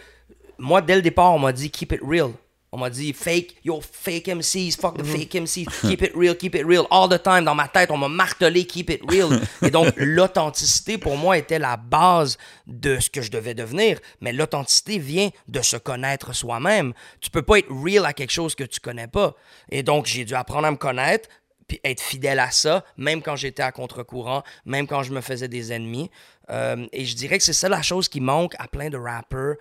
[0.60, 2.32] moi, dès le départ, on m'a dit keep it real.
[2.72, 6.56] On m'a dit fake, yo, fake MCs, fuck the fake MCs, keep it real, keep
[6.56, 7.45] it real, all the time.
[7.45, 9.39] Dans ma tête, on m'a martelé keep it real.
[9.62, 13.99] Et donc, l'authenticité, pour moi, était la base de ce que je devais devenir.
[14.22, 16.93] Mais l'authenticité vient de se connaître soi-même.
[17.22, 19.36] Tu peux pas être real à quelque chose que tu connais pas.
[19.70, 21.30] Et donc, j'ai dû apprendre à me connaître,
[21.74, 25.47] puis être fidèle à ça, même quand j'étais à contre-courant, même quand je me faisais
[25.47, 26.09] des ennemis.
[26.49, 29.55] Euh, et je dirais que c'est ça la chose qui manque à plein de rappers,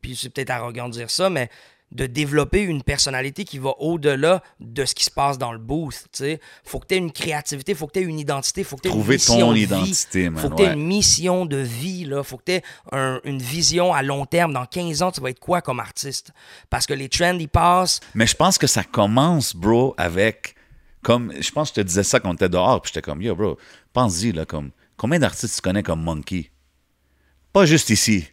[0.00, 1.50] puis c'est peut-être arrogant de dire ça, mais
[1.92, 6.04] de développer une personnalité qui va au-delà de ce qui se passe dans le booth.
[6.12, 8.76] Tu sais, faut que tu aies une créativité, faut que tu aies une identité, faut
[8.76, 9.62] que tu aies une mission ton de vie.
[9.62, 10.74] identité, man, Faut que tu aies ouais.
[10.74, 12.22] une mission de vie, là.
[12.22, 12.62] Faut que tu aies
[13.24, 14.52] une vision à long terme.
[14.52, 16.30] Dans 15 ans, tu vas être quoi comme artiste?
[16.70, 17.98] Parce que les trends, ils passent.
[18.14, 20.54] Mais je pense que ça commence, bro, avec.
[21.02, 21.32] Comme.
[21.40, 23.34] Je pense que je te disais ça quand on était dehors, puis j'étais comme, yo,
[23.34, 23.58] bro,
[23.92, 24.70] pense-y, là, comme.
[24.96, 26.50] Combien d'artistes tu connais comme Monkey?
[27.52, 28.28] Pas juste ici.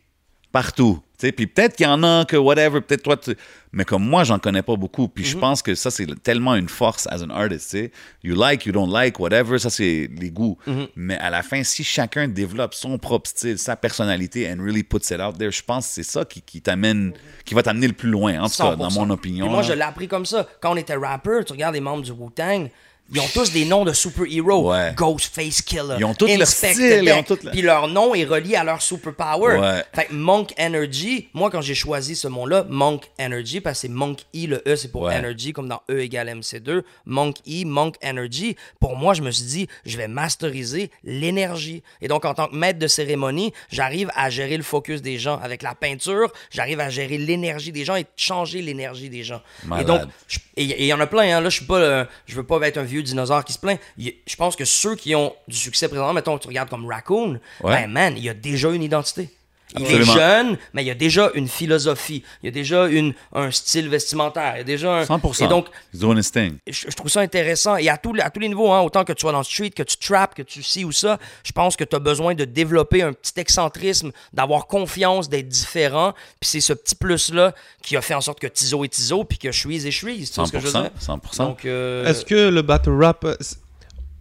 [0.61, 0.99] Partout.
[1.19, 3.35] Puis peut-être qu'il y en a que whatever, peut-être toi, tu-
[3.71, 5.07] mais comme moi, j'en connais pas beaucoup.
[5.07, 7.77] Puis je pense que ça, c'est tellement une force as an artist.
[8.23, 10.57] You like, you don't like, whatever, ça, c'est les goûts.
[10.95, 15.11] Mais à la fin, si chacun développe son propre style, sa personnalité, and really puts
[15.11, 17.13] it out there, je pense que c'est ça qui, qui t'amène,
[17.45, 18.93] qui va t'amener le plus loin, en tout cas, dans 100%.
[18.95, 19.47] mon opinion.
[19.47, 20.47] Moi, je l'ai appris comme ça.
[20.59, 22.69] Quand on était rapper, tu regardes les membres du Wu-Tang,
[23.13, 24.71] ils ont tous des noms de super-héros.
[24.71, 24.93] Ouais.
[24.95, 25.95] Ghostface Killer.
[25.99, 28.81] Ils ont tous leur style, ils ont leur- Puis leur nom est relié à leur
[28.81, 29.57] superpower.
[29.57, 29.83] Ouais.
[29.93, 33.93] Fait que Monk Energy, moi, quand j'ai choisi ce mot-là, Monk Energy, parce que c'est
[33.93, 35.15] Monk E, le E, c'est pour Ouais.
[35.15, 36.83] Energy, comme dans E égale MC2.
[37.05, 38.55] Monk E, Monk Energy.
[38.79, 41.83] Pour moi, je me suis dit, je vais masteriser l'énergie.
[42.01, 45.39] Et donc, en tant que maître de cérémonie, j'arrive à gérer le focus des gens.
[45.41, 49.41] Avec la peinture, j'arrive à gérer l'énergie des gens et changer l'énergie des gens.
[49.65, 49.83] Malade.
[49.83, 51.41] Et donc, je- et et il y en a plein, hein.
[51.41, 53.79] là, je suis pas, euh, je veux pas être un vieux dinosaure qui se plaint.
[53.97, 57.39] Il- Je pense que ceux qui ont du succès présentement, mettons, tu regardes comme Raccoon,
[57.61, 57.73] Ouais.
[57.83, 59.29] ben man, il a déjà une identité.
[59.75, 60.13] Il Absolument.
[60.13, 63.51] est jeune, mais il y a déjà une philosophie, il y a déjà une, un
[63.51, 65.03] style vestimentaire, il y a déjà un...
[65.03, 65.43] 100%.
[65.43, 66.57] Et donc, He's doing his thing.
[66.65, 67.75] je, je trouve ça intéressant.
[67.75, 69.43] Et à, tous les- à tous les niveaux, hein, autant que tu sois dans le
[69.43, 72.33] street, que tu trappes, que tu ci ou ça, je pense que tu as besoin
[72.33, 76.13] de développer un petit excentrisme, d'avoir confiance, d'être différent.
[76.39, 77.53] Puis c'est ce petit plus-là
[77.83, 80.31] qui a fait en sorte que Tizo est Tizo, puis que Shreeze est Shreeze.
[80.31, 80.81] Tu vois ce que je veux 100%.
[80.81, 80.91] dire?
[81.01, 81.37] 100%.
[81.39, 83.25] Donc, euh, Est-ce que le battle rap.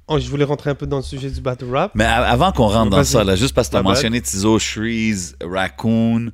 [0.09, 1.90] Oh, je voulais rentrer un peu dans le sujet du battle rap.
[1.94, 5.36] Mais avant qu'on rentre dans ça, là, juste parce que tu as mentionné Tizo, Shreeze,
[5.42, 6.30] Raccoon,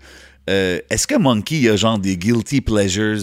[0.50, 3.18] euh, est-ce que Monkey a genre des guilty pleasures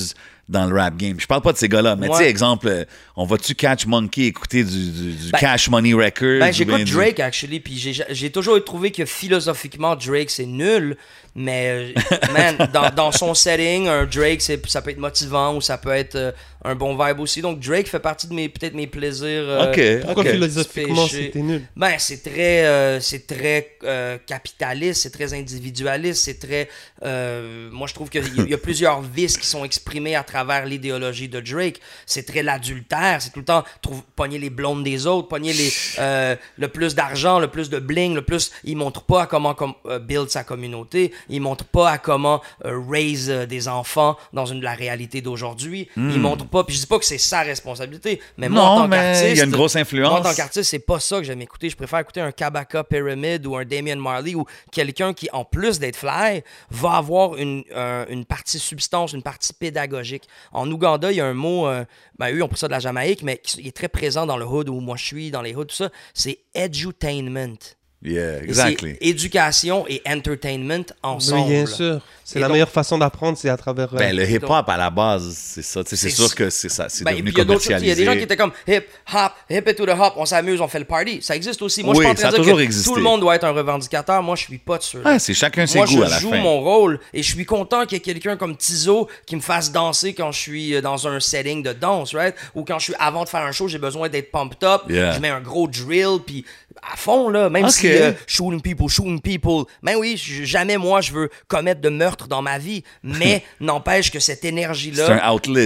[0.47, 1.19] dans le rap game?
[1.19, 2.17] Je parle pas de ces gars-là, mais tu Ouais.
[2.19, 2.83] sais, exemple, euh,
[3.15, 6.39] on va-tu catch Monkey écouter du, du- du Ben, Cash Money Records?
[6.39, 10.31] Ben, ou j'écoute bien du- Drake, actually, puis j'ai- j'ai toujours trouvé que philosophiquement, Drake,
[10.31, 10.97] c'est nul,
[11.35, 11.93] mais, euh,
[12.33, 15.91] man, dans, dans son setting, un Drake, c'est- ça peut être motivant ou ça peut
[15.91, 16.31] être euh,
[16.64, 17.41] un bon vibe aussi.
[17.41, 19.28] Donc Drake fait partie de mes peut-être mes plaisirs.
[19.47, 20.30] euh, Ok, Pourquoi ok.
[20.32, 21.62] philosophiquement c'était nul?
[21.76, 26.70] Ben, c'est très, euh, c'est très euh, capitaliste, c'est très individualiste, c'est très.
[27.05, 30.66] euh, moi, je trouve qu'il y, y a plusieurs vices qui sont exprimés à travers
[30.66, 31.80] l'idéologie de Drake.
[32.05, 35.72] C'est très l'adultère, c'est tout le temps trouve, pogner les blondes des autres, pogner les,
[35.99, 38.51] euh, le plus d'argent, le plus de bling, le plus.
[38.64, 42.41] Il montre pas à comment com- euh, build sa communauté, il montre pas à comment
[42.66, 45.88] euh, raise euh, des enfants dans une la réalité d'aujourd'hui.
[45.95, 46.63] Il montre pas.
[46.63, 49.25] Puis je dis pas que c'est sa responsabilité, mais moi, en tant qu'artiste.
[49.31, 50.09] il y a une grosse influence.
[50.09, 51.69] Moi, en tant qu'artiste, c'est pas ça que j'aime écouter.
[51.69, 55.79] Je préfère écouter un Kabaka Pyramid ou un Damian Marley ou quelqu'un qui, en plus
[55.79, 60.23] d'être fly, va avoir une, un- une partie substance, une partie pédagogique.
[60.51, 61.85] En Ouganda, il y a un mot, euh,
[62.17, 64.37] ben, eux, ils ont pris ça de la Jamaïque, mais qui est très présent dans
[64.37, 65.89] le hood où moi je suis, dans les hoods, tout ça.
[66.13, 67.57] C'est edutainment.
[68.01, 68.95] Yeah, Et exactly.
[69.01, 71.41] c'est éducation et entertainment ensemble.
[71.41, 71.99] Oui, bien sûr.
[72.23, 73.93] C'est Et la donc- meilleure façon d'apprendre, c'est à travers.
[73.93, 75.81] euh, Ben, le hip-hop, à la base, c'est ça.
[75.85, 76.87] C'est C'est sûr que c'est ça.
[76.87, 78.21] C'est Ben, et devenu puis il y a des gens qui commercialisé.
[78.23, 78.83] étaient comme hip,
[79.13, 81.21] hop, hip it to the hop, on s'amuse, on fait le party.
[81.21, 81.83] Ça existe aussi.
[81.83, 82.89] Moi, je Oui, pas en ça a toujours que existé.
[82.89, 84.21] tout le monde doit être un revendicateur.
[84.23, 86.19] Moi, je suis pas de ceux Ouais, c'est chacun ses Moi, goûts je à la
[86.19, 86.37] joue fin.
[86.39, 89.71] mon rôle et je suis content qu'il y ait quelqu'un comme Tizo qui me fasse
[89.73, 92.35] danser quand je suis euh, dans un setting de danse, right?
[92.55, 94.83] Ou quand je suis avant de faire un show, j'ai besoin d'être pumped up.
[94.87, 95.13] Yeah.
[95.13, 96.45] Je mets un gros drill, puis
[96.93, 99.65] à fond, là, même si euh, shooting people, shooting people.
[99.83, 104.19] Ben oui, jamais moi, je veux commettre de meurtre dans ma vie, mais n'empêche que
[104.19, 105.05] cette énergie-là,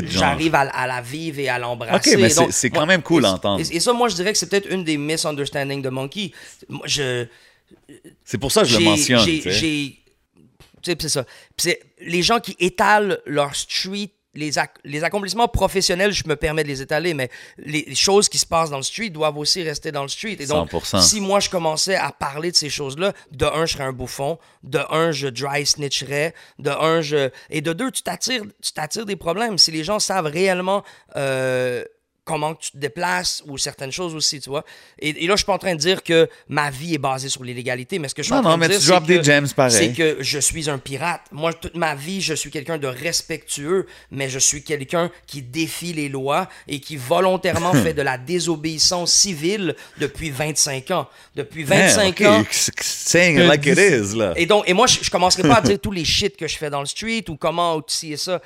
[0.09, 2.15] j'arrive à, à la vivre et à l'embrasser.
[2.15, 3.61] Ok, mais c'est- quand même cool et- à entendre.
[3.71, 6.31] Et, et ça, moi, je dirais que c'est peut-être une des misunderstandings de Monkey.
[6.69, 7.25] Moi, je,
[8.23, 9.25] C'est pour ça que je le mentionne.
[9.25, 9.99] j'ai-
[10.85, 11.25] c'est ça.
[12.01, 16.67] Les gens qui étalent leur street, les, ac- les accomplissements professionnels, je me permets de
[16.67, 19.91] les étaler, mais les, les choses qui se passent dans le street doivent aussi rester
[19.91, 20.37] dans le street.
[20.39, 21.01] Et donc, 100%.
[21.01, 24.39] si moi je commençais à parler de ces choses-là, de un, je serais un bouffon,
[24.63, 27.29] de un, je dry snitcherais, de un, je.
[27.49, 29.57] Et de deux, tu t'attires, tu t'attires des problèmes.
[29.57, 30.83] Si les gens savent réellement.
[31.15, 31.83] euh,
[32.25, 34.63] comment tu te déplaces ou certaines choses aussi, tu vois.
[34.97, 37.27] Et, et là, je suis pas en train de dire que ma vie est basée
[37.27, 38.83] sur l'illégalité, mais ce que je suis Non, en train non, de mais dire, tu
[38.85, 39.71] c'est drops des que- gems pareil.
[39.71, 41.21] C'est que je suis un pirate.
[41.31, 45.91] Moi, toute ma vie, je suis quelqu'un de respectueux, mais je suis quelqu'un qui défie
[45.91, 51.09] les lois et qui volontairement fait de la désobéissance civile depuis 25 ans.
[51.35, 52.39] Depuis 25 Man, ans.
[52.41, 52.47] ok,
[52.81, 54.33] Saying it like it is, là.
[54.37, 56.57] Et donc, et moi, je, je commencerai pas à dire tous les shit que je
[56.57, 58.41] fais dans le street ou comment ou ci et ça.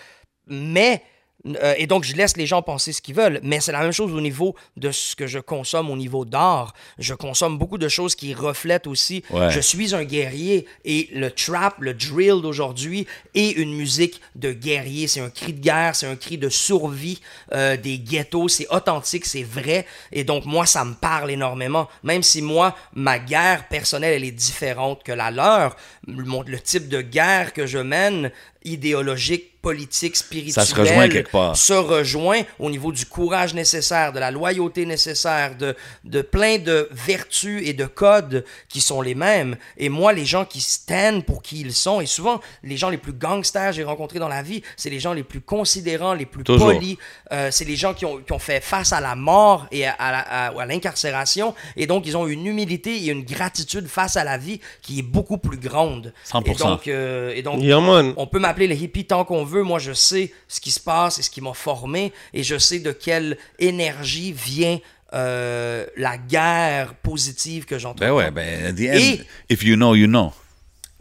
[0.47, 1.03] Mais,
[1.45, 3.39] euh, et donc, je laisse les gens penser ce qu'ils veulent.
[3.43, 6.73] Mais c'est la même chose au niveau de ce que je consomme au niveau d'art.
[6.97, 9.23] Je consomme beaucoup de choses qui reflètent aussi.
[9.29, 9.49] Ouais.
[9.51, 15.07] Je suis un guerrier et le trap, le drill d'aujourd'hui est une musique de guerrier.
[15.07, 17.21] C'est un cri de guerre, c'est un cri de survie
[17.53, 18.49] euh, des ghettos.
[18.49, 19.85] C'est authentique, c'est vrai.
[20.11, 21.87] Et donc, moi, ça me parle énormément.
[22.03, 25.75] Même si moi, ma guerre personnelle, elle est différente que la leur.
[26.07, 28.31] Le type de guerre que je mène,
[28.63, 31.55] idéologique, politique, spirituelle, Ça se rejoint quelque part.
[31.57, 36.87] se rejoint au niveau du courage nécessaire, de la loyauté nécessaire, de, de plein de
[36.91, 39.57] vertus et de codes qui sont les mêmes.
[39.77, 42.97] Et moi, les gens qui stand pour qui ils sont, et souvent, les gens les
[42.97, 46.25] plus gangsters que j'ai rencontrés dans la vie, c'est les gens les plus considérants, les
[46.25, 46.67] plus Toujours.
[46.73, 46.97] polis.
[47.31, 49.91] Euh, c'est les gens qui ont, qui ont fait face à la mort et à,
[49.93, 51.53] à la- à- à l'incarcération.
[51.75, 55.07] Et donc, ils ont une humilité et une gratitude face à la vie qui est
[55.17, 56.13] beaucoup plus grande.
[56.31, 56.43] 100%.
[56.51, 58.13] Et donc, euh, et donc Yeah, man.
[58.17, 59.56] on peut m'appeler le hippie tant qu'on veut.
[59.63, 62.13] Moi, je sais ce qui se passe et ce qui m'a formé.
[62.33, 64.79] Et je sais de quelle énergie vient
[65.13, 67.99] euh, la guerre positive que j'entends.
[68.05, 70.33] Ben ouais, ben, at the end, Et- if you know, you know.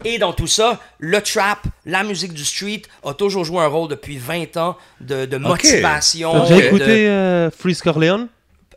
[0.05, 3.89] Et dans tout ça, le trap, la musique du street a toujours joué un rôle
[3.89, 6.33] depuis 20 ans de, de motivation.
[6.33, 8.29] T'as déjà de- écouté euh, Freeze Corleone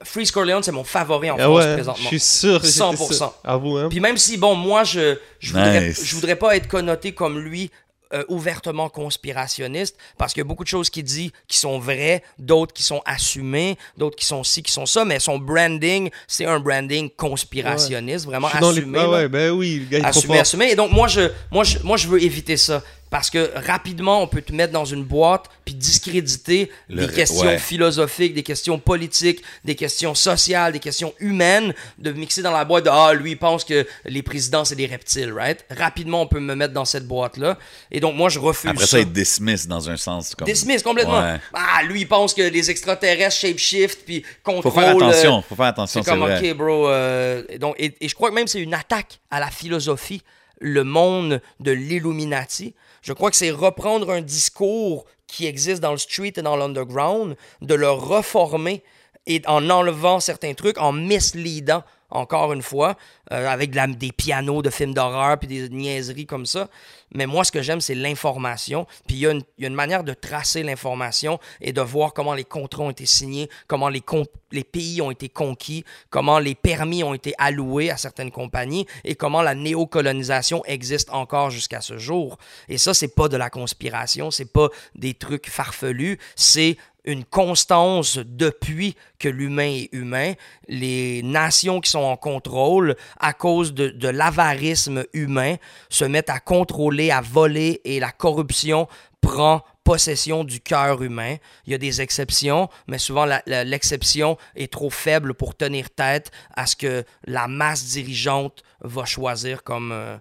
[0.01, 2.07] Freeze Corleone, c'est mon favori en Ah France ouais, je présentement.
[2.07, 2.61] suis sûr.
[2.63, 3.13] j'étais 100%.
[3.17, 3.33] sûr.
[3.43, 3.87] À vous, hein.
[3.89, 6.01] Puis même si, bon, moi, je je voudrais, Nice.
[6.05, 7.69] je voudrais pas être connoté comme lui
[8.13, 12.23] euh, ouvertement conspirationniste, parce qu'il y a beaucoup de choses qu'il dit qui sont vraies,
[12.37, 16.45] d'autres qui sont assumées, d'autres qui sont ci, qui sont ça, mais son branding, c'est
[16.45, 18.99] un branding conspirationniste, vraiment les- assumé.
[18.99, 19.09] Ah là.
[19.11, 20.71] ouais, ben oui, le gars est trop Assumé, assumé.
[20.71, 22.81] Et donc, moi je, moi, je, moi, je veux éviter ça.
[23.09, 27.45] Parce que rapidement, on peut te mettre dans une boîte puis discréditer Le- des questions
[27.47, 27.57] ouais.
[27.57, 32.85] philosophiques, des questions politiques, des questions sociales, des questions humaines, de mixer dans la boîte
[32.85, 35.65] de Ah, lui, il pense que les présidents, c'est des reptiles, right?
[35.69, 37.57] Rapidement, on peut me mettre dans cette boîte-là.
[37.91, 38.91] Et donc, moi, je refuse Après ça.
[38.91, 40.35] ça, il dismiss dans un sens.
[40.35, 40.45] Comme...
[40.47, 41.19] Dismiss complètement.
[41.21, 41.39] Ouais.
[41.53, 44.71] Ah, lui, il pense que les extraterrestres shapeshift puis contrôlent.
[44.71, 46.49] Faut faire attention, euh, faut faire attention, c'est c'est comme, vrai.
[46.51, 46.87] ok, bro.
[46.89, 50.21] euh, donc, et, et je crois que même c'est une attaque à la philosophie,
[50.59, 52.73] le monde de l'Illuminati.
[53.01, 57.35] Je crois que c'est reprendre un discours qui existe dans le street et dans l'underground,
[57.61, 58.83] de le reformer
[59.27, 62.97] et en enlevant certains trucs, en misleadant encore une fois,
[63.31, 66.69] euh, avec des pianos de films d'horreur puis des niaiseries comme ça.
[67.13, 68.85] Mais moi, ce que j'aime, c'est l'information.
[69.07, 72.83] Puis il y, a une- manière de tracer l'information et de voir comment les contrats
[72.83, 74.03] ont été signés, comment les,
[74.51, 79.15] les pays ont été conquis, comment les permis ont été alloués à certaines compagnies et
[79.15, 82.37] comment la néocolonisation existe encore jusqu'à ce jour.
[82.67, 86.77] Et ça, c'est pas de la conspiration, c'est pas des trucs farfelus, c'est
[87.09, 90.33] une constance depuis que l'humain est humain.
[90.67, 95.55] Les nations qui sont en contrôle, à cause de, de l'avarisme humain,
[95.89, 98.87] se mettent à contrôler, à voler et la corruption
[99.21, 101.35] prend possession du cœur humain.
[101.65, 106.65] Il y a des exceptions, mais souvent l'exception est trop faible pour tenir tête à
[106.67, 110.17] ce que la masse dirigeante va choisir comme, euh,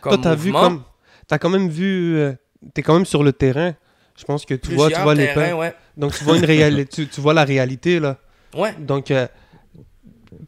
[0.00, 0.84] comme Toi, t'as vu comme.
[1.26, 2.16] T'as quand même vu.
[2.16, 2.32] euh,
[2.74, 3.74] T'es quand même sur le terrain.
[4.16, 5.74] Je pense que tu vois, tu Plusieurs vois les ouais.
[5.98, 8.16] Donc tu vois une réalité, tu, tu vois la réalité là.
[8.56, 8.74] Ouais.
[8.78, 9.26] Donc euh,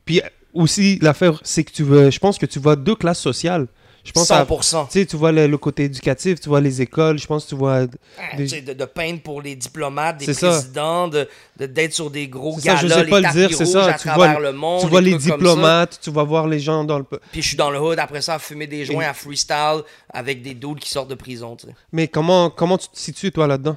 [0.04, 0.22] puis
[0.54, 3.66] aussi l'affaire c'est que tu veux, je pense que tu vois deux classes sociales.
[4.02, 4.90] Je pense à, tu 100%.
[4.90, 7.54] sais, tu vois le, le côté éducatif, tu vois les écoles, je pense que tu
[7.54, 7.80] vois
[8.18, 11.28] Ah, des- tu sais, de, de peindre pour les diplomates, des C'est présidents, de
[11.58, 13.50] de- d'être sur des gros C'est ça, je galas, sais les pas le tapis dire,
[13.50, 14.80] c'est rouges ça, à tu travers vois- le monde.
[14.80, 17.70] tu vois les diplomates, tu vas voir les gens dans le Puis je suis dans
[17.70, 21.10] le hood après ça à fumer des joints à freestyle avec des dudes qui sortent
[21.10, 21.74] de prison, tu sais.
[21.92, 23.76] Mais comment comment tu te situes toi là-dedans?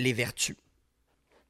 [0.00, 0.56] Les vertus.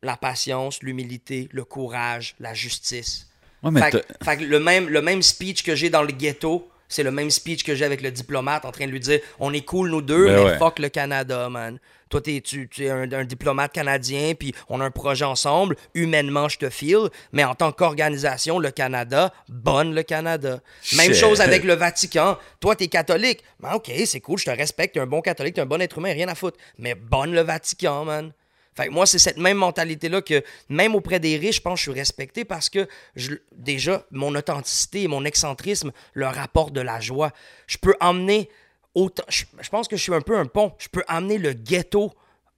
[0.02, 3.28] La patience, l'humilité, le courage, la justice.
[3.62, 3.90] Ouais, mais
[4.24, 7.62] Fait, le même, le même speech que j'ai dans le ghetto, c'est le même speech
[7.62, 10.26] que j'ai avec le diplomate en train de lui dire on est cool nous deux,
[10.26, 10.58] Ben mais ouais.
[10.58, 11.78] fuck le Canada, man.
[12.08, 15.76] Toi, t'es, tu, tu es un, un diplomate canadien, puis on a un projet ensemble.
[15.94, 20.58] Humainement, je te file, mais en tant qu'organisation, le Canada, bonne le Canada.
[20.96, 22.36] Même chose avec le Vatican.
[22.58, 23.44] Toi, t'es catholique.
[23.60, 25.98] Ben, ok, c'est cool, je te respecte, t'es un bon catholique, t'es un bon être
[25.98, 26.58] humain, rien à foutre.
[26.78, 28.32] Mais bonne le Vatican, man.
[28.74, 31.84] Fait que moi, c'est cette même mentalité-là que, même auprès des riches, je pense que
[31.86, 36.80] je suis respecté parce que, je- déjà, mon authenticité et mon excentrisme leur apportent de
[36.80, 37.32] la joie.
[37.66, 38.48] Je peux emmener
[38.94, 39.24] autant.
[39.28, 40.72] Je, je pense que je suis un peu un pont.
[40.78, 42.12] Je peux emmener le ghetto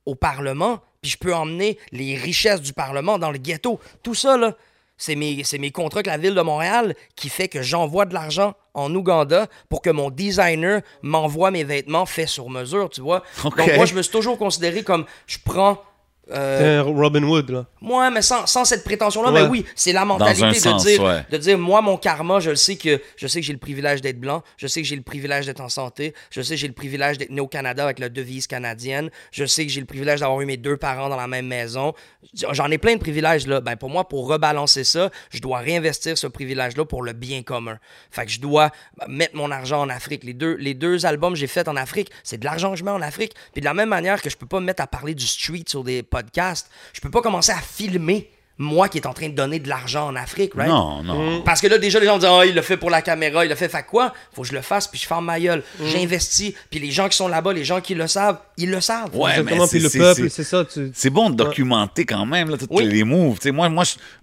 [0.05, 3.81] au Parlement, puis je peux emmener les richesses du Parlement dans le ghetto.
[4.03, 4.55] Tout ça, là,
[4.99, 8.13] c'est mes, c'est mes contrats avec la ville de Montréal qui fait que j'envoie de
[8.15, 13.23] l'argent en Ouganda pour que mon designer m'envoie mes vêtements faits sur mesure, tu vois.
[13.43, 15.83] Donc moi, je me suis toujours considéré comme je prends...
[16.31, 17.67] euh, un Robin Hood là.
[17.81, 19.43] moi, mais sans, sans cette prétention-là, Ouais.
[19.43, 21.27] mais oui, c'est la mentalité de, sens, dire, ouais.
[21.31, 24.01] de dire, moi, mon karma, je le sais que je sais que j'ai le privilège
[24.03, 26.69] d'être blanc, je sais que j'ai le privilège d'être en santé, je sais que j'ai
[26.69, 29.87] le privilège d'être né au Canada avec la devise canadienne, je sais que j'ai le
[29.87, 31.93] privilège d'avoir eu mes deux parents dans la même maison.
[32.35, 33.61] J'en ai plein de privilèges, là.
[33.61, 37.79] Ben, pour moi, pour rebalancer ça, je dois réinvestir ce privilège-là pour le bien commun.
[38.11, 38.71] Fait que je dois
[39.09, 40.23] mettre mon argent en Afrique.
[40.25, 42.85] Les deux, les deux albums que j'ai faits en Afrique, c'est de l'argent que je
[42.85, 43.35] mets en Afrique.
[43.53, 45.65] Puis de la même manière que je peux pas me mettre à parler du street
[45.67, 49.35] sur des podcasts, je peux pas commencer à filmer moi qui est en train de
[49.35, 50.69] donner de l'argent en Afrique, right?
[50.71, 51.43] Non, non.
[51.43, 53.49] Parce que là, déjà, les gens disent, ah, il le fait pour la caméra, il
[53.49, 53.69] le fait.
[53.69, 54.13] Fait quoi?
[54.33, 55.63] Faut que je le fasse, puis je ferme ma gueule.
[55.85, 59.15] J'investis, puis les gens qui sont là-bas, les gens qui le savent, ils le savent.
[59.17, 60.65] Ouais, mais Exactement, puis c'est- le peuple, c'est- c'est ça.
[60.65, 60.91] Tu...
[60.95, 62.85] C'est bon de documenter quand même là, tous Oui.
[62.87, 63.39] les moves.
[63.39, 63.69] Tu sais, moi,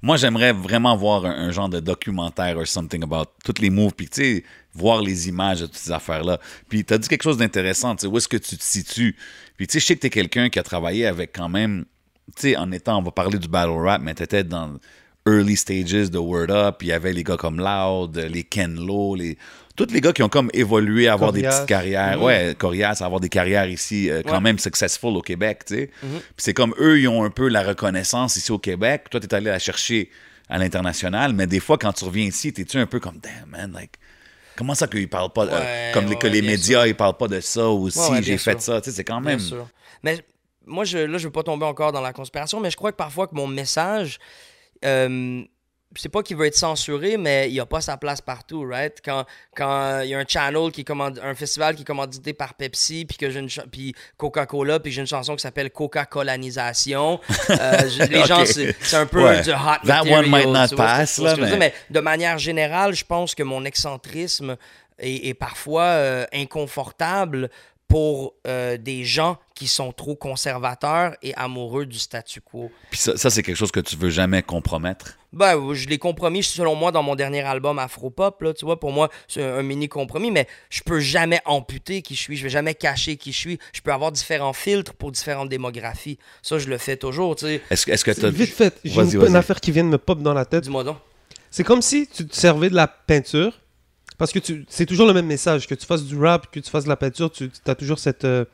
[0.01, 3.93] moi, j'aimerais vraiment voir un, un genre de documentaire or something about tous les moves,
[3.93, 6.39] puis tu sais, voir les images de toutes ces affaires-là.
[6.69, 9.15] Puis tu as dit quelque chose d'intéressant, tu sais, où est-ce que tu te situes?
[9.57, 11.85] Puis tu sais, je sais que tu es quelqu'un qui a travaillé avec quand même,
[12.35, 14.73] tu sais, en étant, on va parler du battle rap, mais tu étais dans
[15.27, 19.15] early stages de Word Up, il y avait les gars comme Loud, les Ken Lo,
[19.15, 19.37] les...
[19.75, 22.21] tous les gars qui ont comme évolué à avoir des petites carrières.
[22.21, 24.41] Ouais, Corias, à avoir des carrières ici euh, quand Ouais.
[24.41, 25.89] même successful au Québec, tu sais.
[26.01, 29.05] Puis c'est comme eux, ils ont un peu la reconnaissance ici au Québec.
[29.11, 30.09] Toi, t'es allé la chercher
[30.49, 33.71] à l'international, mais des fois, quand tu reviens ici, t'es-tu un peu comme, damn, man,
[33.71, 33.91] like,
[34.55, 37.39] comment ça qu'ils parlent pas, Ouais, comme les, que les médias, ils parlent pas de
[37.39, 38.73] ça aussi, j'ai fait sûr.
[38.73, 39.39] ça, tu sais, c'est quand Bien même.
[39.39, 39.67] sûr.
[40.01, 40.23] Mais
[40.69, 42.97] moi, je, là, je veux pas tomber encore dans la conspiration, mais je crois que
[42.97, 44.19] parfois que mon message,
[44.85, 45.41] euh,
[45.95, 48.99] c'est pas qu'il veut être censuré, mais il a pas sa place partout, right?
[49.03, 52.53] Quand quand il y a un channel qui commande un festival qui est commandité par
[52.53, 57.89] Pepsi puis que j'ai une puis Coca-Cola puis j'ai une chanson qui s'appelle Coca-Colonisation, euh,
[58.09, 59.41] les gens c'est un peu Ouais.
[59.41, 61.43] du hot That material, one might not pass, là, dire?
[61.47, 64.57] mais- mais de manière générale, je pense que mon excentrisme
[64.99, 67.49] est, est parfois euh, inconfortable
[67.89, 72.71] pour euh, des gens qui sont trop conservateurs et amoureux du statu quo.
[72.91, 75.17] Puis ça, ça, c'est quelque chose que tu veux jamais compromettre?
[75.33, 78.91] Ben, je l'ai compromis, selon moi, dans mon dernier album Afropop, là, tu vois, pour
[78.91, 82.43] moi, c'est un, un mini compromis, mais je peux jamais amputer qui je suis, je
[82.43, 86.19] vais jamais cacher qui je suis, je peux avoir différents filtres pour différentes démographies.
[86.43, 87.61] Ça, je le fais toujours, tu sais.
[87.71, 88.27] Est-ce que.
[88.29, 90.63] Vite fait, j'ai une, une affaire qui vient de me pop dans la tête.
[90.63, 90.97] Dis-moi donc.
[91.49, 93.59] C'est comme si tu te servais de la peinture.
[94.19, 95.65] Parce que c'est toujours le même message.
[95.65, 98.25] Que tu fasses du rap, que tu fasses de la peinture, tu as toujours cette,
[98.25, 98.45] euh,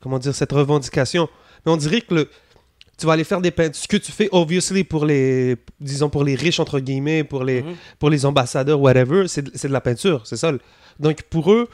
[0.00, 1.28] comment dire, cette revendication.
[1.66, 2.28] Mais on dirait que le,
[2.98, 3.82] tu vas aller faire des peintures.
[3.82, 7.62] Ce que tu fais, obviously, pour les, disons, pour les riches, entre guillemets, pour les,
[7.62, 7.74] Mhm.
[7.98, 10.52] pour les ambassadeurs, whatever, c'est de, la peinture, c'est ça.
[11.00, 11.68] Donc, pour eux,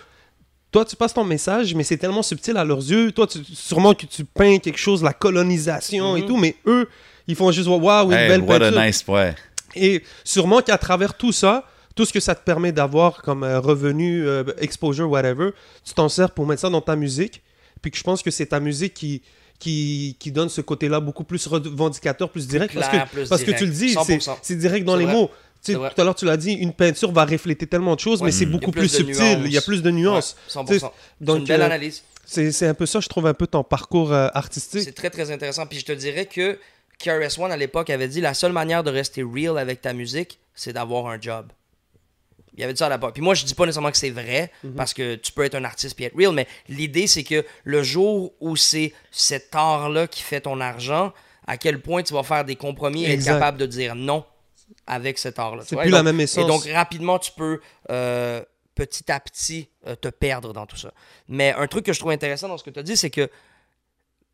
[0.70, 3.10] toi, tu passes ton message, mais c'est tellement subtil à leurs yeux.
[3.10, 6.26] Toi, tu, sûrement que tu peins quelque chose, la colonisation et Mhm.
[6.28, 6.88] tout, mais eux,
[7.26, 8.78] ils font juste, waouh, une Hey, belle what peinture.
[8.78, 9.34] a nice, ouais.
[9.74, 11.64] Et sûrement qu'à travers tout ça,
[11.96, 15.50] tout ce que ça te permet d'avoir comme euh, revenu, euh, exposure, whatever,
[15.84, 17.42] tu t'en sers pour mettre ça dans ta musique.
[17.82, 19.22] Puis que je pense que c'est ta musique qui,
[19.58, 22.74] qui, qui donne ce côté-là beaucoup plus revendicateur, plus direct.
[22.74, 24.36] parce que, plus parce que tu le dis, c'est 100%.
[24.42, 25.14] c'est direct dans les vrai.
[25.14, 25.30] mots.
[25.62, 28.20] Tu sais, tout à l'heure, tu l'as dit, une peinture va refléter tellement de choses,
[28.20, 28.26] Ouais.
[28.26, 29.42] mais c'est a beaucoup plus subtil.
[29.44, 30.36] Il y a plus de nuances.
[30.54, 30.66] Ouais, 100%.
[30.66, 30.86] Tu sais,
[31.18, 32.02] C'est Donc, une belle euh, analyse.
[32.24, 34.82] c'est c'est un peu ça, je trouve, un peu ton parcours euh, artistique.
[34.84, 35.66] C'est très, très intéressant.
[35.66, 36.58] Puis je te dirais que
[36.98, 40.72] KRS-One, à l'époque, avait dit la seule manière de rester real avec ta musique, c'est
[40.72, 41.46] d'avoir un job.
[42.60, 43.14] Il avait dit ça à l'époque.
[43.14, 44.74] Puis moi, je dis pas nécessairement que c'est vrai, Mhm.
[44.74, 47.82] parce que tu peux être un artiste puis être real, mais l'idée, c'est que le
[47.82, 51.12] jour où c'est cet art-là qui fait ton argent,
[51.46, 54.24] à quel point tu vas faire des compromis et être capable de dire non
[54.86, 55.62] avec cet art-là.
[55.66, 56.44] C'est plus Et la même essence.
[56.44, 58.42] Et donc, rapidement, tu peux euh,
[58.74, 60.92] petit à petit euh, te perdre dans tout ça.
[61.28, 63.28] Mais un truc que je trouve intéressant dans ce que tu as dit, c'est que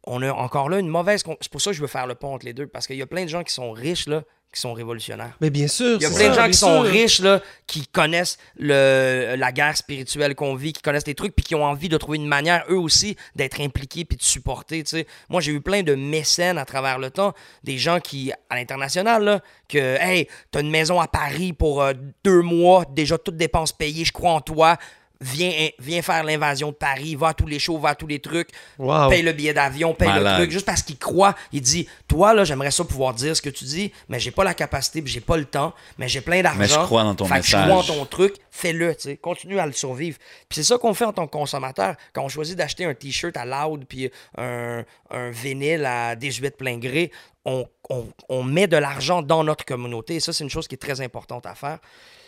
[0.04, 1.24] on a encore là une mauvaise.
[1.40, 3.02] C'est pour ça que je veux faire le pont entre les deux, parce qu'il y
[3.02, 4.22] a plein de gens qui sont riches, là,
[4.56, 5.36] qui sont révolutionnaires.
[5.42, 5.98] Mais bien sûr.
[6.00, 6.90] Il y a plein de gens qui sont sûr.
[6.90, 11.44] riches, là, qui connaissent le, la guerre spirituelle qu'on vit, qui connaissent les trucs, puis
[11.44, 14.82] qui ont envie de trouver une manière, eux aussi, d'être impliqués puis de supporter.
[15.28, 17.34] Moi, j'ai eu plein de mécènes à travers le temps,
[17.64, 21.92] des gens qui, à l'international, là, que, hey, t'as une maison à Paris pour euh,
[22.24, 24.78] deux mois, déjà toutes dépenses payées, je crois en toi.
[25.20, 28.18] Viens, viens faire l'invasion de Paris, va à tous les shows, va à tous les
[28.20, 29.08] trucs, Wow.
[29.08, 30.32] paye le billet d'avion, paye Malade.
[30.38, 31.34] le truc, juste parce qu'il croit.
[31.52, 34.44] Il dit Toi, là, j'aimerais ça pouvoir dire ce que tu dis, mais j'ai pas
[34.44, 36.58] la capacité, puis j'ai pas le temps, mais j'ai plein d'argent.
[36.58, 37.68] Mais je crois dans ton fait que je message.
[37.70, 39.16] crois en ton truc, fais-le, tu sais.
[39.16, 40.18] Continue à le survivre.
[40.48, 41.94] Puis c'est ça qu'on fait en tant que consommateur.
[42.12, 46.76] Quand on choisit d'acheter un t-shirt à Loud, puis un, un vinyle à 18 plein
[46.78, 47.10] gré,
[47.46, 50.16] on, on- on met de l'argent dans notre communauté.
[50.16, 51.78] Et ça, c'est une chose qui est très importante à faire.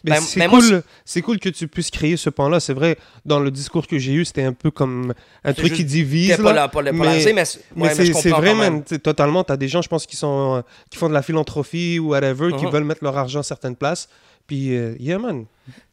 [0.05, 2.61] Mais Ben, c'est ben, moi, cool, c'est cool que tu puisses créer ce pan-là.
[2.61, 5.13] C'est vrai, dans le discours que j'ai eu, c'était un peu comme
[5.45, 6.37] un truc qui divise.
[6.37, 6.69] Pas là.
[6.69, 8.83] pas, là- pas lancé, mais, c'est- mais ouais, c'est vrai, même.
[8.85, 9.45] Totalement.
[9.45, 12.53] T'as des gens, je pense, qui, sont, euh, qui font de la philanthropie ou whatever,
[12.59, 12.71] qui Mhm.
[12.73, 14.09] veulent mettre leur argent à certaines places.
[14.47, 15.45] Puis, euh, yeah, man.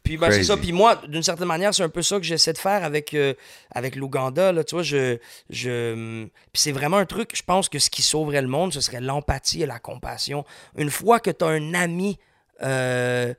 [0.02, 0.56] Puis ben, c'est ça.
[0.56, 3.34] Puis moi, d'une certaine manière, c'est un peu ça que j'essaie de faire avec, euh,
[3.70, 4.50] avec l'Ouganda.
[4.50, 5.18] Là, tu vois, je,
[5.50, 6.24] je...
[6.52, 9.02] Puis c'est vraiment un truc, je pense que ce qui sauverait le monde, ce serait
[9.02, 10.46] l'empathie et la compassion.
[10.78, 12.18] Une fois que tu as un ami
[12.62, 13.34] euh,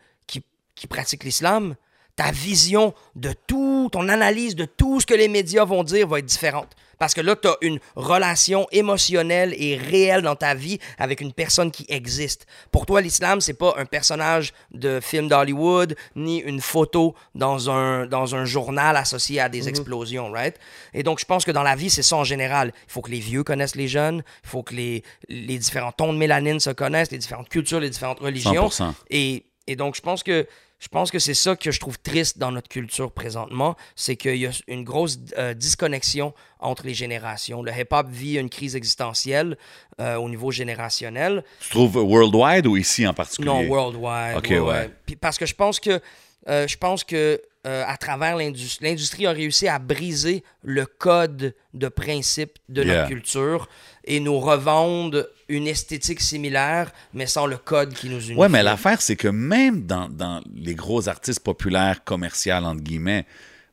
[0.78, 1.76] qui, qui pratique l'islam,
[2.16, 6.20] ta vision de tout, ton analyse de tout ce que les médias vont dire va
[6.20, 6.76] être différente.
[6.98, 11.32] Parce que là, tu as une relation émotionnelle et réelle dans ta vie avec une
[11.32, 12.48] personne qui existe.
[12.72, 18.08] Pour toi, l'islam, c'est pas un personnage de film d'Hollywood, ni une photo dans un,
[18.08, 20.56] dans un journal associé à des explosions, right?
[20.96, 22.74] Et donc, je pense que dans la vie, c'est ça en général.
[22.88, 26.14] Il faut que les vieux connaissent les jeunes, il faut que les, les différents tons
[26.14, 28.70] de mélanine se connaissent, les différentes cultures, les différentes religions.
[28.70, 28.94] 100%.
[29.12, 30.48] Et, et donc, je pense que
[30.80, 34.38] je pense que c'est ça que je trouve triste dans notre culture présentement, c'est qu'il
[34.38, 37.64] y a une grosse euh, disconnexion entre les générations.
[37.64, 39.58] Le hip-hop vit une crise existentielle
[40.00, 41.44] euh, au niveau générationnel.
[41.62, 43.48] Tu trouves worldwide ou ici en particulier?
[43.48, 44.38] Non, worldwide.
[44.38, 44.68] Ok, ouais, ouais.
[44.68, 44.90] ouais.
[45.06, 46.00] Puis parce que je pense que
[46.48, 51.54] euh, je pense que euh, à travers l'industrie, l'industrie a réussi à briser le code
[51.74, 52.96] de principe de Yeah.
[52.96, 53.68] notre culture
[54.06, 58.40] et nous revendre une esthétique similaire, mais sans le code qui nous unit.
[58.40, 63.26] Ouais, mais l'affaire, c'est que même dans, dans les gros artistes populaires, commerciaux, entre guillemets,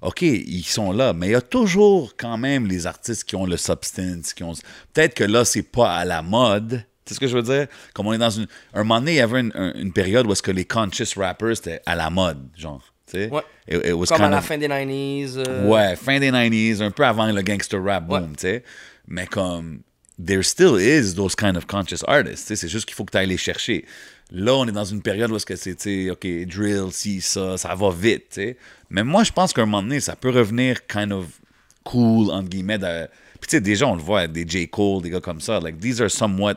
[0.02, 3.46] OK, ils sont là, mais il y a toujours quand même les artistes qui ont
[3.46, 4.52] le substance, qui ont...
[4.92, 7.68] Peut-être que là, c'est pas à la mode, tu sais ce que je veux dire?
[7.94, 8.46] Comme on est dans une...
[8.74, 11.16] Un moment donné, il y avait une, un- une période où est-ce que les conscious
[11.16, 12.82] rappers, c'était à la mode, genre,
[13.14, 13.30] tu sais?
[13.30, 13.42] Ouais.
[13.68, 15.38] It- it was Comme à la of- fin des 90s.
[15.38, 18.62] euh, Ouais, fin des 90s, un peu avant le gangster rap boom, tu sais.
[19.08, 19.80] Mais comme,
[20.24, 22.56] there still is those kind of conscious artists, tu sais.
[22.56, 23.84] C'est juste qu'il faut que tu ailles les chercher.
[24.30, 27.20] Là, on est dans une période où est-ce que c'est, tu sais, OK, drill, si,
[27.20, 28.56] ça, ça va vite, tu sais.
[28.90, 31.26] Mais moi, je pense qu'à un moment donné, ça peut revenir kind of
[31.84, 32.78] cool, entre guillemets.
[32.78, 33.06] De...
[33.40, 34.66] Puis, tu sais, déjà, on le voit, des J.
[34.68, 35.60] Cole, des gars comme ça.
[35.60, 36.54] Like, these are somewhat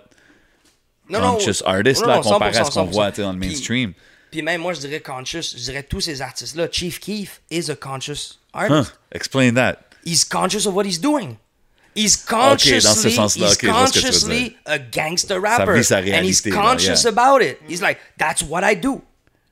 [1.10, 3.34] Non, conscious non, artists, non, là, comparé à ce qu'on 100%, voit, tu sais, dans
[3.34, 3.94] le mainstream.
[3.94, 4.02] Puis
[4.36, 6.68] même moi, je dirais conscious, je dirais tous ces artistes-là.
[6.72, 8.94] Chief Keef is a conscious Huh, artist.
[9.12, 9.78] explain that.
[10.06, 11.38] He's conscious of what he's doing.
[11.96, 14.78] He's dans consciously, ce sens-là, he's ok, je vois ce que tu veux consciously a
[14.78, 15.74] gangster rapper.
[15.74, 17.10] vit sa and he's réalité, là, conscious yeah.
[17.10, 17.58] about it.
[17.68, 19.02] He's like, that's what I do.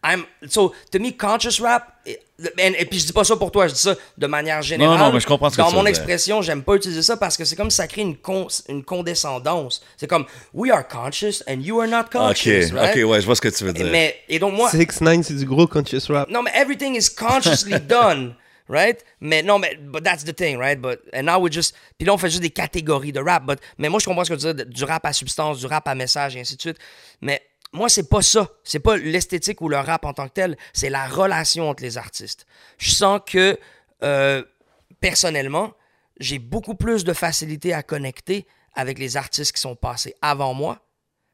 [0.07, 1.93] I'm so to me conscious rap.
[2.05, 2.19] Et,
[2.59, 4.99] et puis je dis pas ça pour toi, je dis ça de manière générale.
[4.99, 5.97] non, mais je comprends ce que Dans tu mon veux dire.
[5.97, 9.81] expression, j'aime pas utiliser ça parce que c'est comme ça crée une, con- une condescendance.
[9.97, 12.95] C'est comme we are conscious and you are not OK, conscious, right?
[12.95, 13.87] OK, ouais, je vois ce que tu veux dire.
[13.91, 16.29] Mais et donc moi, 6 9 c'est du gros conscious rap.
[16.29, 18.35] non, mais everything is consciously done.
[18.67, 19.03] right?
[19.21, 20.79] Mais non, mais but that's the thing, right?
[20.79, 23.43] But and now we just puis là on fait juste des catégories de rap.
[23.45, 25.87] But mais moi je comprends ce que tu dis du rap à substance, du rap
[25.87, 26.77] à message et ainsi de suite.
[27.21, 27.41] Mais
[27.75, 28.49] moi c'est pas ça.
[28.63, 30.57] C'est pas l'esthétique ou le rap en tant que tel.
[30.73, 32.45] C'est la relation entre les artistes.
[32.77, 33.59] Je sens que
[34.03, 34.41] euh,
[34.99, 35.73] personnellement
[36.19, 40.79] j'ai beaucoup plus de facilité à connecter avec les artistes qui sont passés avant moi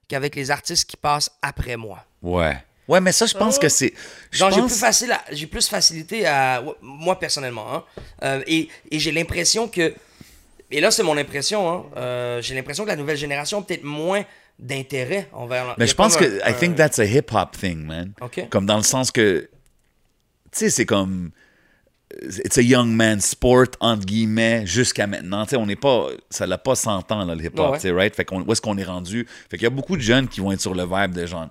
[0.07, 2.03] qu'avec les artistes qui passent après moi.
[2.21, 2.57] Ouais.
[2.87, 3.93] Ouais, mais ça, je pense que c'est.
[4.31, 6.61] j'ai pense- plus, facile à- plus facilité à.
[6.81, 7.73] Moi, personnellement.
[7.73, 7.83] hein.
[8.23, 9.93] Euh, et et j'ai l'impression que.
[10.71, 11.71] Et là, c'est mon impression.
[11.71, 14.25] Hein, euh, j'ai l'impression que la nouvelle génération peut-être moins
[14.61, 15.75] d'intérêt envers.
[15.77, 16.23] Mais je pense que.
[16.43, 18.13] un- I think that's a hip-hop thing, man.
[18.21, 18.47] Ok.
[18.49, 19.49] Comme dans le sens que.
[20.51, 21.31] Tu sais, c'est comme.
[22.45, 25.45] It's a young man sport, entre guillemets, jusqu'à maintenant.
[25.45, 26.07] Tu sais, on n'est pas.
[26.29, 27.77] Ça l'a pas 100 ans, là, le hip-hop, Ouais, ouais.
[27.77, 28.15] tu sais, right?
[28.15, 29.25] Fait qu'on, où est-ce qu'on est rendu?
[29.49, 31.47] Fait qu'il y a beaucoup de jeunes qui vont être sur le vibe de genre.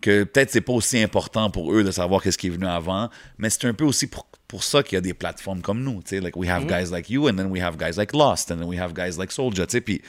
[0.00, 3.08] Que peut-être c'est pas aussi important pour eux de savoir qu'est-ce qui est venu avant,
[3.36, 6.02] mais c'est un peu aussi pour, pour ça qu'il y a des plateformes comme nous.
[6.02, 6.84] Tu sais, like we have Mm-hmm.
[6.84, 9.18] guys like you, and then we have guys like Lost, and then we have guys
[9.18, 9.66] like Soulja.
[9.66, 10.00] Tu sais, puis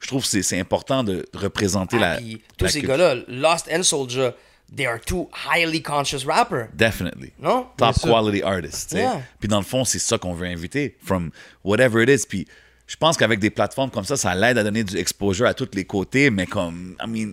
[0.00, 2.16] je trouve que c'est, important de représenter Ah, la.
[2.16, 2.96] puis tous la ces culture.
[2.96, 4.30] gars-là, Lost and Soldier,
[4.74, 6.68] they are two highly conscious rappers.
[6.74, 7.32] Definitely.
[7.40, 7.66] Non?
[7.76, 8.92] Top quality artists.
[8.92, 9.22] Yeah.
[9.40, 10.96] Puis dans le fond, c'est ça qu'on veut inviter.
[11.04, 11.30] From
[11.64, 12.26] whatever it is.
[12.28, 12.46] Puis
[12.86, 15.68] je pense qu'avec des plateformes comme ça, ça l'aide à donner du exposure à tous
[15.74, 17.32] les côtés, mais comme, I mean,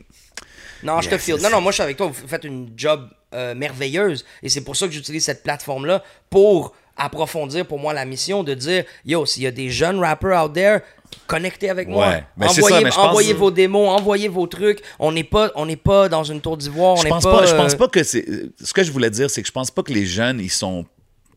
[0.83, 1.37] Non, je te feel.
[1.41, 2.07] Non, non, moi, je suis avec toi.
[2.07, 4.25] Vous faites une job euh, merveilleuse.
[4.43, 8.53] Et c'est pour ça que j'utilise cette plateforme-là pour approfondir pour moi la mission de
[8.53, 10.79] dire Yo, s'il y a des jeunes rappers out there,
[11.27, 12.07] connectez avec moi.
[12.07, 12.23] Ouais.
[12.37, 14.81] Ben, envoyez ça, mais pense- envoyez vos démos, envoyez vos trucs.
[14.99, 16.93] On n'est pas, on n'est pas dans une tour d'ivoire.
[16.93, 17.39] On je pense pas.
[17.39, 18.25] pas, je pense euh, pas que c'est.
[18.63, 20.85] Ce que je voulais dire, c'est que je pense pas que les jeunes, ils sont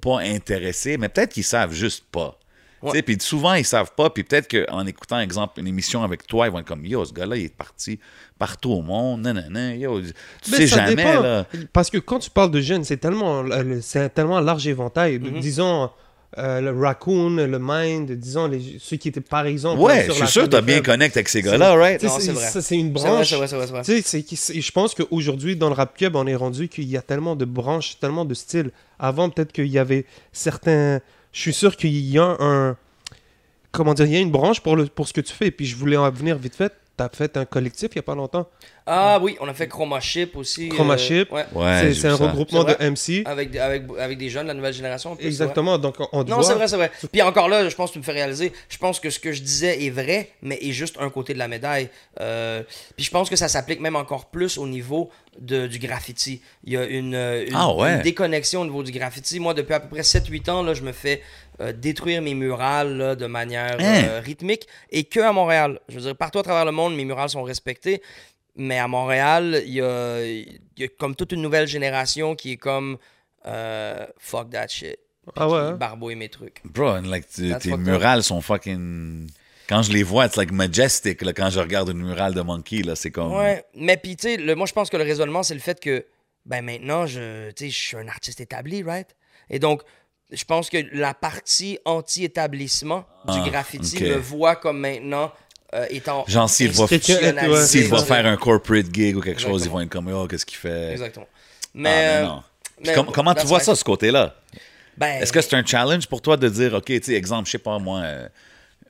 [0.00, 2.37] pas intéressés, mais peut-être qu'ils savent juste pas.
[2.82, 2.92] Ouais.
[2.92, 4.10] Tu Puis souvent, ils savent pas.
[4.10, 7.12] Puis peut-être qu'en écoutant, exemple, une émission avec toi, ils vont être comme Yo, ce
[7.12, 7.98] gars-là, il est parti
[8.38, 9.22] partout au monde.
[9.22, 9.70] Non, non, non.
[9.72, 11.20] Yo, tu Mais sais ça jamais, dépend.
[11.20, 11.46] là.
[11.72, 15.18] Parce que quand tu parles de jeunes, c'est tellement, euh, c'est un tellement large éventail.
[15.18, 15.40] Mm-hmm.
[15.40, 15.90] Disons,
[16.36, 19.80] euh, le Raccoon, le Mind, disons, les, ceux qui étaient par exemple.
[19.80, 21.98] Ouais, sur je la suis sûr que t'as de bien connecté avec ces gars-là, right?
[22.00, 22.76] Tu c'est vrai.
[22.76, 23.32] Une branche.
[23.32, 23.82] vrai, vrai, vrai.
[23.82, 27.34] Tu je pense qu'aujourd'hui, dans le rap club, on est rendu qu'il y a tellement
[27.34, 28.72] de branches, tellement de styles.
[28.98, 31.00] Avant, peut-être qu'il y avait certains.
[31.32, 32.76] Je suis sûr qu'il y a un.
[33.70, 35.50] Comment dire une branche pour, le, pour ce que tu fais.
[35.50, 36.72] Puis je voulais en venir vite fait.
[36.96, 38.48] Tu as fait un collectif il n'y a pas longtemps.
[38.90, 40.68] Ah oui, on a fait Chroma Chip aussi.
[40.70, 41.30] Chroma euh, Chip.
[41.30, 41.44] ouais.
[41.54, 42.26] Ouais, c'est un ça.
[42.26, 42.72] regroupement de?
[42.80, 43.22] MC.
[43.26, 45.14] Avec, des- avec, avec des jeunes de la nouvelle génération.
[45.14, 45.26] plus.
[45.26, 45.76] Exactement.
[45.76, 46.90] Donc, on, te Non, c'est vrai, c'est vrai.
[47.12, 49.32] Puis encore là, je pense que tu me fais réaliser, je pense que ce que
[49.32, 51.90] je disais est vrai, mais est juste un côté de la médaille.
[52.20, 52.62] Euh,
[52.96, 56.40] puis je pense que ça s'applique même encore plus au niveau de, du graffiti.
[56.64, 57.96] Il y a une, euh, une, Ah ouais.
[57.96, 59.38] une déconnexion au niveau du graffiti.
[59.38, 61.22] Moi, depuis à peu près 7-8 ans, là, je me fais
[61.60, 64.02] euh, détruire mes murales là, de manière Hein?
[64.08, 65.78] euh, rythmique et que à Montréal.
[65.88, 68.00] Je veux dire, partout à travers le monde, mes murales sont respectées.
[68.60, 72.52] Mais à Montréal, il y a, il y a comme toute une nouvelle génération qui
[72.52, 72.98] est comme
[73.46, 74.98] euh, fuck that shit.
[75.36, 75.72] Ah ouais, Qui hein?
[75.72, 76.60] barbouille mes trucs.
[76.64, 79.30] Bro, and like, tes murales sont fucking.
[79.68, 81.22] Quand je les vois, it's like majestic.
[81.22, 83.32] Là, quand je regarde une murale de Monkey, là, c'est comme.
[83.36, 85.78] Ouais, mais puis tu sais, le- moi je pense que le raisonnement c'est le fait
[85.78, 86.06] que
[86.46, 89.14] ben maintenant je tu sais, je suis un artiste établi, right?
[89.50, 89.82] Et donc
[90.32, 94.02] je pense que la partie anti-établissement Ah, du graffiti ok.
[94.08, 95.30] me voit comme maintenant
[95.74, 99.90] euh, étant Genre, s'il va- faire un corporate gig ou quelque chose, ils vont être
[99.90, 100.92] comme, oh, qu'est-ce qu'il fait?
[100.92, 101.26] Exactement.
[101.30, 101.38] Ah,
[101.74, 102.42] Mais, euh, non.
[102.80, 104.34] Puis mais com- comment tu vois ça, ce côté-là?
[104.96, 107.52] Ben, Est-ce que c'est un challenge pour toi de dire, OK, tu sais, exemple, je
[107.52, 108.28] sais pas moi, euh,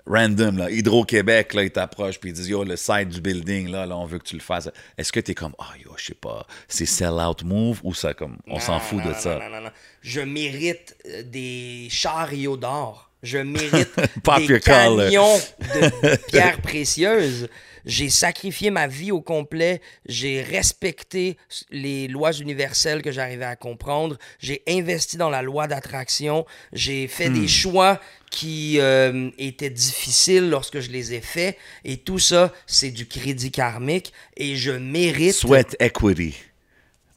[0.07, 3.85] random, là, Hydro-Québec, là, ils t'approchent puis ils disent, yo, le site du building, là,
[3.85, 4.71] là, on veut que tu le fasses.
[4.97, 8.39] Est-ce que t'es comme, ah, yo, je sais pas, c'est sell-out move ou ça, comme,
[8.47, 9.39] on s'en fout non, de ça?
[9.39, 9.71] Non, non, non.
[10.01, 13.08] Je mérite des chariots d'or.
[13.23, 13.89] Je mérite
[14.47, 17.49] des camions de pierres précieuses.
[17.85, 19.81] J'ai sacrifié ma vie au complet.
[20.07, 21.39] J'ai respecté
[21.71, 24.19] les lois universelles que j'arrivais à comprendre.
[24.39, 26.45] J'ai investi dans la loi d'attraction.
[26.73, 27.41] J'ai fait Hmm.
[27.41, 28.01] des choix
[28.31, 31.57] qui euh, étaient difficiles lorsque je les ai faits.
[31.85, 34.13] Et tout ça, c'est du crédit karmique.
[34.37, 35.33] Et je mérite...
[35.35, 36.37] Sweat equity.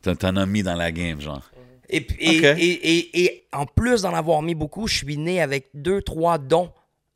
[0.04, 1.51] T'en as mis dans la game, genre.
[1.92, 6.72] Et, en plus d'en avoir mis beaucoup, je suis né avec deux, trois dons,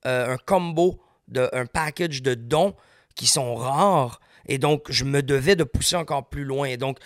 [0.05, 2.75] euh, un combo, de, un package de dons
[3.15, 4.19] qui sont rares.
[4.47, 6.65] Et donc, je me devais de pousser encore plus loin.
[6.67, 6.99] Et donc,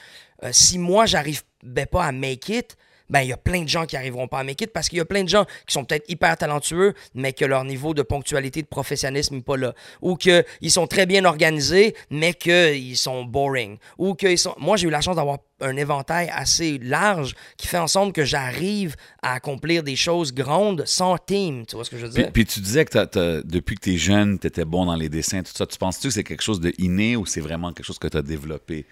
[0.43, 2.77] euh, si moi, j'arrivais pas à make it,
[3.09, 4.97] ben, il y a plein de gens qui arriveront pas à make it parce qu'il
[4.97, 8.01] y a plein de gens qui sont peut-être hyper talentueux, mais que leur niveau de
[8.01, 9.73] ponctualité, de professionnalisme n'est pas là.
[10.01, 13.77] Ou qu'ils sont très bien organisés, mais qu'ils sont boring.
[13.97, 14.55] Ou qu'ils sont.
[14.57, 18.23] Moi, j'ai eu la chance d'avoir un éventail assez large qui fait en sorte que
[18.23, 21.65] j'arrive à accomplir des choses grandes sans team.
[21.65, 22.31] Tu vois ce que je veux dire?
[22.31, 25.65] puis tu disais que depuis que t'es jeune, t'étais bon dans les dessins, tout ça.
[25.65, 28.21] Tu penses-tu que c'est quelque chose de inné ou c'est vraiment quelque chose que t'as
[28.21, 28.85] développé?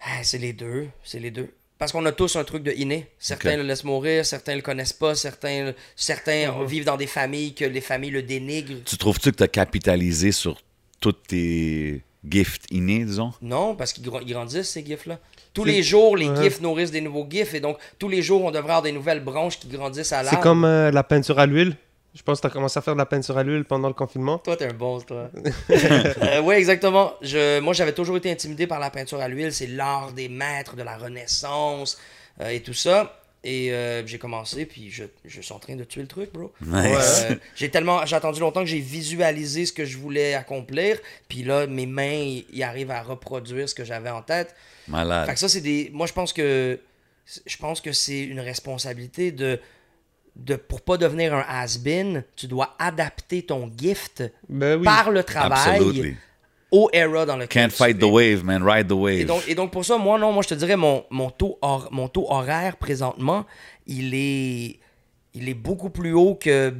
[0.00, 0.88] Ah, c'est les deux.
[1.02, 1.50] C'est les deux.
[1.78, 3.08] Parce qu'on a tous un truc de inné.
[3.18, 6.66] Certains le laissent mourir, certains le connaissent pas, certains, certains Mhm.
[6.66, 8.82] vivent dans des familles que les familles le dénigrent.
[8.84, 10.60] Tu trouves-tu que tu as capitalisé sur
[11.00, 13.32] tous tes gifts innés, disons?
[13.42, 15.18] Non, parce qu'ils gra- ils grandissent, ces gifs-là.
[15.52, 16.44] Tous C'est- les jours, les Ouais.
[16.44, 19.20] gifs nourrissent des nouveaux gifs, et donc tous les jours, on devrait avoir des nouvelles
[19.22, 20.40] branches qui grandissent à C'est l'arbre.
[20.40, 21.76] comme euh, la peinture à l'huile.
[22.16, 23.94] Je pense que tu as commencé à faire de la peinture à l'huile pendant le
[23.94, 24.38] confinement.
[24.38, 25.30] Toi, t'es un bon, toi.
[25.70, 27.12] Euh, ouais, exactement.
[27.20, 29.52] Je, moi, j'avais toujours été intimidé par la peinture à l'huile.
[29.52, 31.98] C'est l'art des maîtres de la Renaissance
[32.40, 33.20] euh, et tout ça.
[33.44, 36.52] Et euh, j'ai commencé, puis je, je suis en train de tuer le truc, bro.
[36.62, 37.26] Nice.
[37.30, 40.98] Euh, j'ai tellement, j'ai attendu longtemps que j'ai visualisé ce que je voulais accomplir,
[41.28, 44.56] puis là, mes mains, y arrivent à reproduire ce que j'avais en tête.
[44.86, 45.32] Fait Malade.
[45.32, 45.90] que ça, c'est des.
[45.92, 46.80] Moi, je pense que.
[47.44, 49.60] Je pense que c'est une responsabilité de.
[50.36, 54.84] De pour pas devenir un has-been, tu dois adapter ton gift Ben oui.
[54.84, 56.16] par le travail Absolutely.
[56.70, 58.62] au era dans lequel Can't tu fight the wave, man.
[58.62, 59.20] Ride the wave.
[59.20, 61.58] Et donc, et donc pour ça, moi, non, moi, je te dirais, mon, mon, taux,
[61.62, 63.46] hor- mon taux horaire présentement,
[63.86, 64.78] il est,
[65.34, 66.72] il est beaucoup plus haut que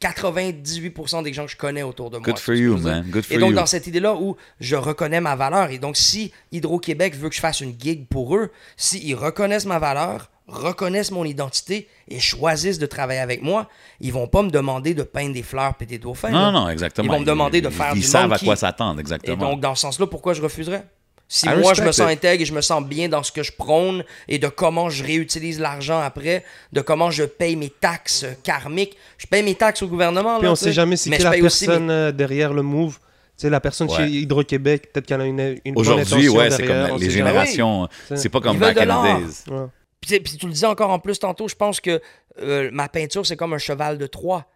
[0.00, 2.26] 98% des gens que je connais autour de moi.
[2.26, 3.04] Good for you, man.
[3.10, 3.56] Good Et for donc, you.
[3.56, 7.40] dans cette idée-là où je reconnais ma valeur, et donc si Hydro-Québec veut que je
[7.40, 12.86] fasse une gig pour eux, s'ils reconnaissent ma valeur, reconnaissent mon identité et choisissent de
[12.86, 13.68] travailler avec moi,
[14.00, 16.30] ils vont pas me demander de peindre des fleurs et des dauphins.
[16.30, 16.50] Non, là.
[16.52, 17.04] non, exactement.
[17.06, 19.36] Ils vont me demander de faire Ils du savent à quoi s'attendre, Et exactement.
[19.50, 20.84] donc, dans ce sens-là, pourquoi je refuserais?
[21.28, 22.18] Si I moi, je me sens it.
[22.18, 25.02] intègre et je me sens bien dans ce que je prône et de comment je
[25.02, 28.96] réutilise l'argent après, de comment je paye mes taxes euh, karmiques.
[29.18, 30.36] Je paye mes taxes au gouvernement.
[30.38, 32.62] Puis là, on sait jamais c'est mais qui je la personne mes- euh, derrière le
[32.62, 32.94] move.
[33.36, 33.96] Tu sais, la personne Ouais.
[33.96, 37.10] chez Hydro-Québec, peut-être qu'elle a une, une bonne Aujourd'hui, ouais, c'est comme les jamais.
[37.10, 37.82] générations.
[37.82, 38.16] Oui.
[38.16, 39.42] C'est pas comme Ils back in days.
[39.50, 39.66] Ouais.
[40.00, 42.00] Puis, tu- le disais encore en plus tantôt, je pense que
[42.38, 44.46] euh, ma peinture, c'est comme un cheval de Troie,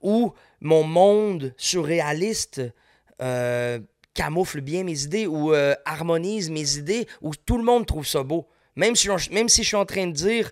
[0.00, 2.60] où mon monde surréaliste
[3.22, 3.78] euh,
[4.14, 8.22] camoufle bien mes idées, ou euh, harmonise mes idées, où tout le monde trouve ça
[8.22, 8.48] beau.
[8.76, 10.50] Même si, on- même si je suis en train de dire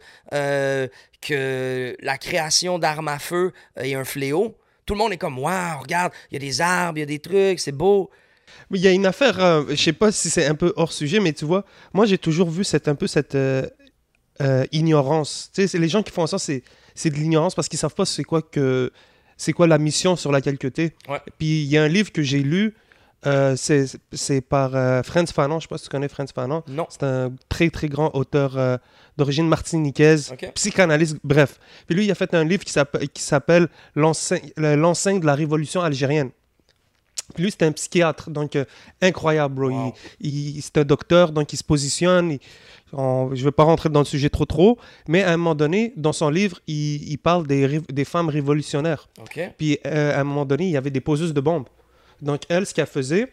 [1.20, 5.80] que la création d'armes à feu est un fléau, tout le monde est comme Waouh,
[5.80, 8.10] regarde, il y a des arbres, il y a des trucs, c'est beau.
[8.70, 10.92] Mais il y a une affaire, euh, je sais pas si c'est un peu hors
[10.92, 13.34] sujet, mais tu vois, moi j'ai toujours vu cette, un peu cette
[14.40, 15.50] euh, ignorance.
[15.54, 16.62] Tu sais, les gens qui font ça, c'est,
[16.94, 18.90] c'est de l'ignorance parce qu'ils savent pas c'est quoi que
[19.36, 20.94] c'est quoi la mission sur laquelle que t'es.
[21.08, 21.20] Ouais.
[21.38, 22.74] Puis il y a un livre que j'ai lu,
[23.26, 26.62] euh, c'est, par euh, Franz Fanon, je sais pas si tu connais Franz Fanon.
[26.68, 26.86] Non.
[26.88, 28.76] C'est un très très grand auteur euh,
[29.16, 31.58] d'origine martiniquaise, psychanalyste, bref.
[31.86, 35.34] Puis lui, il a fait un livre qui s'appelle, qui s'appelle L'enseigne l'enseigne de la
[35.34, 36.30] révolution algérienne.
[37.38, 38.64] Lui, c'est un psychiatre, donc euh,
[39.02, 39.68] incroyable, bro.
[39.70, 39.94] Wow.
[40.20, 42.32] Il, il- c'est un docteur, donc il se positionne.
[42.32, 42.40] il-
[42.92, 44.78] on- je ne vais pas rentrer dans le sujet trop trop,
[45.08, 49.08] mais à un moment donné, dans son livre, il, il parle des, femmes révolutionnaires.
[49.58, 51.66] Puis euh, à un moment donné, il y avait des poseuses de bombes.
[52.22, 53.30] Donc elle, ce qu'elle faisait,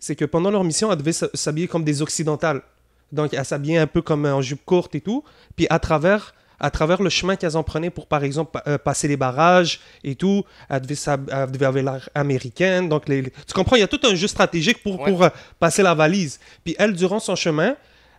[0.00, 2.62] c'est que pendant leur mission, elle devait s'habiller comme des occidentales.
[3.10, 5.22] Donc elle s'habillait un peu comme en jupe courte et tout.
[5.56, 8.78] Puis à travers, à travers le chemin qu'elles en prenaient pour, par exemple, pa- euh,
[8.78, 12.88] passer les barrages et tout, elle devait, s'hab- elle devait avoir l'air américaine.
[12.88, 15.10] Donc les, les- tu comprends, il y a tout un jeu stratégique pour, Ouais.
[15.10, 15.28] pour euh,
[15.60, 16.40] passer la valise.
[16.64, 17.74] Puis elle, durant son chemin,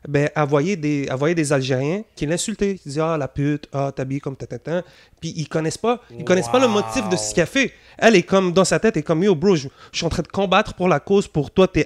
[0.07, 2.79] ben, elle voyait des, elle voyait des Algériens qui l'insultaient.
[2.85, 4.83] Ils disaient Ah, la pute, ah, t'habilles comme tatatin.
[5.21, 7.71] Puis ils connaissent pas, ils connaissent pas le motif de ce qu'elle fait.
[7.97, 10.09] Elle est comme dans sa tête, elle est comme Yo, bro, je, je suis en
[10.09, 11.27] train de combattre pour la cause.
[11.27, 11.85] Pour toi, t'es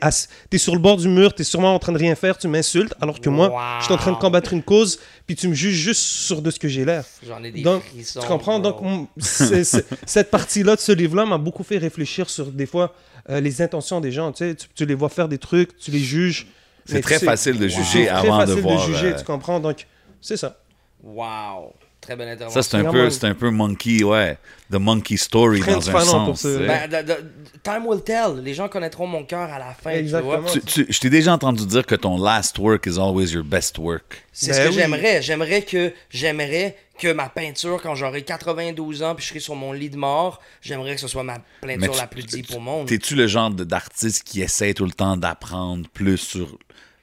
[0.49, 2.93] t'es sur le bord du mur, t'es sûrement en train de rien faire, tu m'insultes.
[3.01, 5.75] Alors que moi, je suis en train de combattre une cause, puis tu me juges
[5.75, 7.03] juste sur de ce que j'ai l'air.
[7.27, 8.21] J'en ai des Donc, frissons.
[8.21, 8.59] tu comprends?
[8.59, 8.71] bro.
[8.71, 12.93] Donc, cette partie-là de ce livre-là m'a beaucoup fait réfléchir sur des fois
[13.29, 14.31] euh, les intentions des gens.
[14.31, 16.47] Tu, sais, tu, tu les vois faire des trucs, tu les juges.
[16.87, 18.79] C'est très tu sais- facile de c'est juger très avant facile de voir.
[18.85, 19.59] juger, euh, tu comprends?
[19.59, 19.85] Donc,
[20.21, 20.57] c'est ça.
[21.03, 21.73] Wow.
[21.99, 22.61] Très belle intervention.
[22.61, 24.37] Ça, c'est un, peu, c'est un peu monkey, ouais.
[24.71, 26.41] The monkey story Très dans un fanon pour sens.
[26.53, 26.65] ce-.
[26.65, 27.23] Ben, de- de-
[27.63, 28.41] time will tell.
[28.43, 29.89] Les gens connaîtront mon cœur à la fin.
[29.91, 30.35] Exactement.
[30.35, 30.51] Tu vois.
[30.51, 33.77] Tu- tu- je t'ai déjà entendu dire que ton last work is always your best
[33.77, 34.23] work.
[34.31, 34.73] C'est Ben ce que oui.
[34.75, 35.21] j'aimerais.
[35.21, 39.73] J'aimerais que j'aimerais que ma peinture, quand j'aurai 92 ans puis je serai sur mon
[39.73, 42.87] lit de mort, j'aimerais que ce soit ma peinture tu- la plus deep au monde.
[42.87, 46.57] T'es-tu le genre de- d'artiste qui essaie tout le temps d'apprendre plus sur,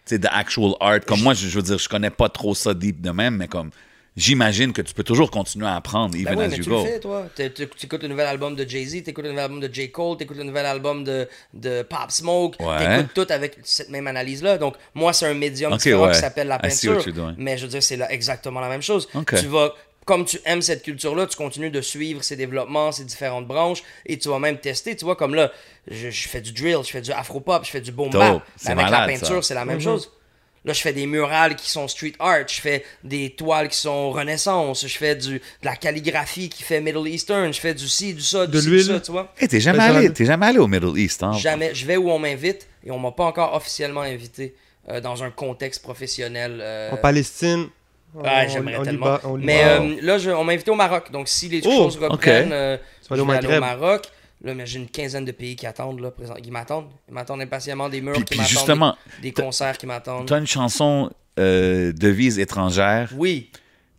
[0.07, 1.01] sais, de actual art?
[1.07, 3.49] Comme moi, je, je veux dire, je connais pas trop ça deep de même, mais
[3.49, 3.71] comme,
[4.17, 6.71] j'imagine que tu peux toujours continuer à apprendre, Ben even oui, as mais you tu
[6.71, 6.85] go.
[6.85, 7.27] le fais, toi.
[7.37, 7.43] Tu
[7.87, 9.91] écoutes le nouvel album de Jay-Z, tu écoutes le nouvel album de J.
[9.91, 12.57] Cole, tu écoutes le nouvel album de, de Pop Smoke.
[12.61, 12.77] Ouais.
[12.79, 14.59] Tu écoutes tout avec cette même analyse-là.
[14.59, 16.13] Donc, moi, c'est un médium Ok, différent ouais.
[16.13, 17.05] qui s'appelle la peinture.
[17.37, 19.09] Mais je veux dire, c'est là exactement la même chose.
[19.37, 19.75] Tu vas,
[20.05, 24.19] comme tu aimes cette culture-là, tu continues de suivre ses développements, ses différentes branches, et
[24.19, 24.95] tu vas même tester.
[24.97, 25.51] Tu vois, comme là,
[25.91, 28.43] je, je fais du drill, je fais du afro-pop, je fais du boom bap.
[28.57, 30.11] C'est Avec la peinture, c'est la même chose.
[30.67, 34.11] Là, je fais des murales qui sont street art, je fais des toiles qui sont
[34.11, 38.15] renaissance, je fais du, de la calligraphie qui fait Middle Eastern, je fais du ci,
[38.15, 39.31] du ça, du De ci, du ça, tu vois.
[39.39, 41.33] Hey, t'es jamais, allé, jamais allé au Middle East, hein?
[41.35, 44.55] Jamais, je vais où on m'invite et on m'a pas encore officiellement invité
[44.89, 46.59] euh, dans un contexte professionnel.
[46.63, 47.69] euh, En Palestine.
[48.15, 49.19] En- j'aimerais en tellement.
[49.39, 51.11] Mais euh, là, je- on m'a invité au Maroc.
[51.11, 53.61] Donc, si les Oh, choses reprennent, euh, Tu vas aller je au vais aller au.
[53.61, 54.03] Maroc.
[54.43, 56.89] Là, mais j'ai une quinzaine de pays qui attendent, là, présent, qui m'attendent.
[57.09, 60.27] Ils m'attendent impatiemment, des murs Puis, qui puis m'attendent, justement, des, des concerts qui m'attendent.
[60.27, 63.11] t'as une chanson euh, devise étrangère.
[63.17, 63.51] Oui,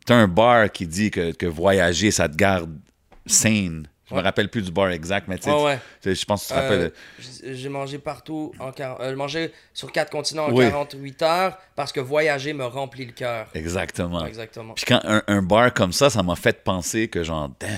[0.06, 2.70] T'as un bar qui dit que, que voyager, ça te garde
[3.26, 3.88] sane.
[4.08, 4.24] Je me Ouais.
[4.24, 5.80] rappelle plus du bar exact, mais tu sais, ouais, ouais.
[6.02, 6.92] tu- je pense que tu te rappelles.
[7.44, 10.66] Euh, J'ai mangé partout en euh, J'ai mangé sur quatre continents en Oui.
[10.70, 13.48] 48 heures parce que voyager me remplit le cœur.
[13.56, 14.24] Exactement.
[14.26, 14.74] Exactement.
[14.76, 17.70] Puis quand un, un bar comme ça, ça m'a fait penser que genre, damn.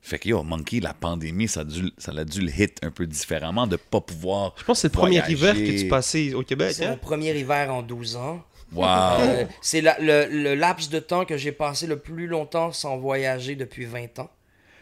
[0.00, 2.92] Fait que yo, Monkey, la pandémie, ça a dû, ça a dû le hit un
[2.92, 4.54] peu différemment de pas pouvoir.
[4.58, 6.70] Je pense que c'est le premier hiver que tu passais au Québec.
[6.72, 6.90] C'est hein?
[6.90, 8.40] mon premier hiver en 12 ans.
[8.72, 8.84] Wow.
[8.86, 12.96] Euh, c'est la- le, le laps de temps que j'ai passé le plus longtemps sans
[12.96, 14.30] voyager depuis 20 ans.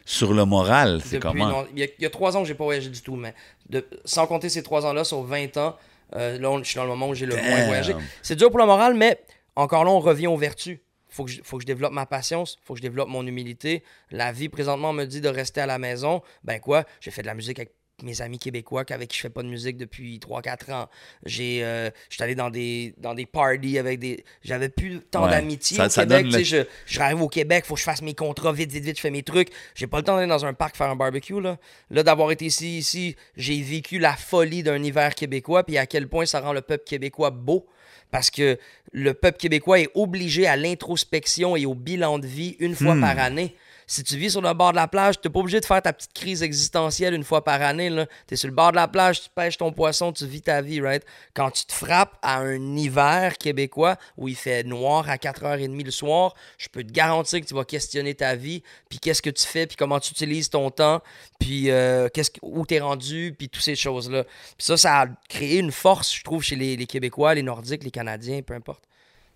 [0.06, 1.46] Sur le moral, c'est comment?
[1.48, 3.16] non, il, y a, il y a trois ans que j'ai pas voyagé du tout,
[3.16, 3.34] mais
[3.68, 5.76] de- sans compter ces trois ans-là, sur 20 ans,
[6.14, 7.92] euh, là, on- je suis dans le moment où j'ai le moins voyagé.
[8.22, 9.20] C'est dur pour le moral, mais
[9.56, 10.78] encore là, on revient aux vertus.
[11.08, 13.82] Faut que, je, faut que je développe ma patience, faut que je développe mon humilité.
[14.10, 16.20] La vie présentement me dit de rester à la maison.
[16.44, 17.72] Ben quoi, j'ai fait de la musique avec
[18.02, 20.88] mes amis québécois avec qui je fais pas de musique depuis 3-4 ans.
[21.24, 24.22] J'ai, euh, j'étais allé dans des, dans des parties avec des...
[24.44, 25.30] J'avais plus tant Ouais.
[25.30, 26.44] d'amitié Ça- au ça Québec.
[26.44, 29.00] je, je arrive au Québec, faut que je fasse mes contrats vite, vite, vite, je
[29.00, 29.48] fais mes trucs.
[29.74, 31.40] J'ai pas le temps d'aller dans un parc faire un barbecue.
[31.40, 31.56] Là,
[31.90, 36.06] là d'avoir été ici, ici, j'ai vécu la folie d'un hiver québécois, puis à quel
[36.06, 37.66] point ça rend le peuple québécois beau.
[38.10, 38.58] Parce que
[38.92, 43.18] le peuple québécois est obligé à l'introspection et au bilan de vie une fois par
[43.18, 43.56] année.
[43.88, 45.92] Si tu vis sur le bord de la plage, t'es pas obligé de faire ta
[45.92, 47.88] petite crise existentielle une fois par année.
[48.26, 50.60] Tu es sur le bord de la plage, tu pêches ton poisson, tu vis ta
[50.60, 51.04] vie, right?
[51.34, 55.90] Quand tu te frappes à un hiver québécois où il fait noir à 4h30 le
[55.92, 59.46] soir, je peux te garantir que tu vas questionner ta vie, puis qu'est-ce que tu
[59.46, 61.00] fais, puis comment tu utilises ton temps,
[61.38, 62.30] puis euh, qu'est-ce
[62.66, 64.24] t'es rendu, puis toutes ces choses-là.
[64.24, 67.92] Puis ça, ça a créé une force, je trouve, chez les Québécois, les Nordiques, les
[67.92, 68.82] Canadiens, peu importe.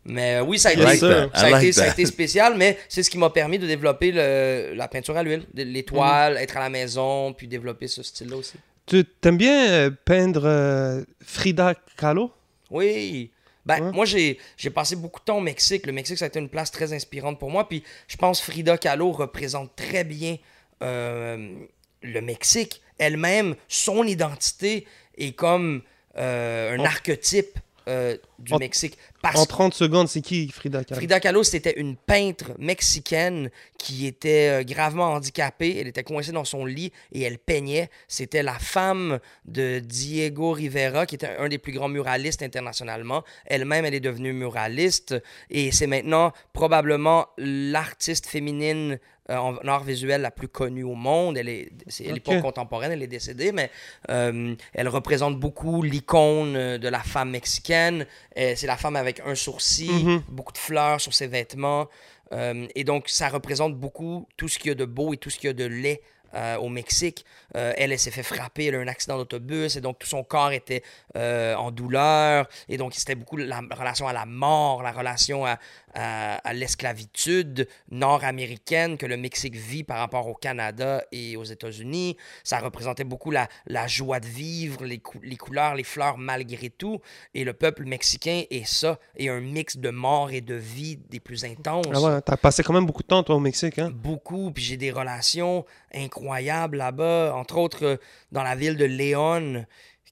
[0.05, 1.29] Mais euh, oui, ça a été, like ça.
[1.33, 1.93] a like été, ça a that.
[1.93, 5.45] été spécial, mais c'est ce qui m'a permis de développer le- la peinture à l'huile,
[5.53, 8.55] de- l'étoile, être à la maison, puis développer ce style-là aussi.
[8.87, 12.33] Tu t'aimes bien euh, peindre euh, Frida Kahlo?
[12.71, 13.31] Oui.
[13.67, 13.93] Ben, Ouais.
[13.93, 14.39] moi, j'ai
[14.75, 15.87] passé beaucoup de temps au Mexique.
[15.87, 17.69] Le Mexique, ça a été une place très inspirante pour moi.
[17.69, 20.39] Puis je pense que Frida Kahlo représente très bien
[20.83, 21.55] euh,
[22.03, 22.81] le Mexique.
[22.99, 24.87] Elle-même, son identité
[25.19, 25.83] est comme
[26.17, 27.59] euh, un archétype
[27.89, 28.97] euh, du En- Mexique.
[29.23, 30.99] Parce En 30 secondes, c'est qui Frida Kahlo?
[30.99, 35.77] Frida Kahlo, c'était une peintre mexicaine qui était euh, gravement handicapée.
[35.79, 37.91] Elle était coincée dans son lit et elle peignait.
[38.09, 43.25] C'était la femme de Diego Rivera, qui était un des plus grands muralistes internationalement.
[43.47, 45.15] Elle-même, elle est devenue muraliste
[45.51, 48.99] et c'est maintenant probablement l'artiste féminine
[49.31, 51.37] euh, en art visuel la plus connue au monde.
[51.39, 51.71] Elle est,
[52.05, 53.71] elle pas contemporaine, elle est décédée, mais
[54.09, 58.07] euh, elle représente beaucoup l'icône de la femme mexicaine.
[58.39, 60.23] Euh, c'est la femme avec un sourcil, Mhm.
[60.29, 61.89] beaucoup de fleurs sur ses vêtements.
[62.33, 65.31] Euh, et donc, ça représente beaucoup tout ce qu'il y a de beau et tout
[65.31, 66.01] ce qu'il y a de laid
[66.33, 67.25] euh, au Mexique.
[67.57, 70.07] Euh, elle, elle s'est fait frapper, elle a eu un accident d'autobus, et donc tout
[70.07, 70.85] son corps était
[71.17, 72.49] euh, en douleur.
[72.69, 75.59] Et donc, c'était beaucoup la relation à la mort, la relation à,
[75.95, 82.17] à- à l'esclavitude nord-américaine que le Mexique vit par rapport au Canada et aux États-Unis.
[82.45, 86.71] Ça représentait beaucoup la, la joie de vivre, les, cou- les couleurs, les fleurs malgré
[86.71, 87.01] tout.
[87.35, 91.21] Et le peuple mexicain est ça, et un mix de mort et de vie des
[91.21, 91.87] plus intenses.
[91.93, 93.91] Ah ouais, t'as passé quand même beaucoup de temps, toi, au Mexique, hein?
[93.93, 95.65] Beaucoup, puis j'ai des relations
[95.95, 97.97] incroyables là-bas, entre autres euh,
[98.33, 99.65] dans la ville de Léon,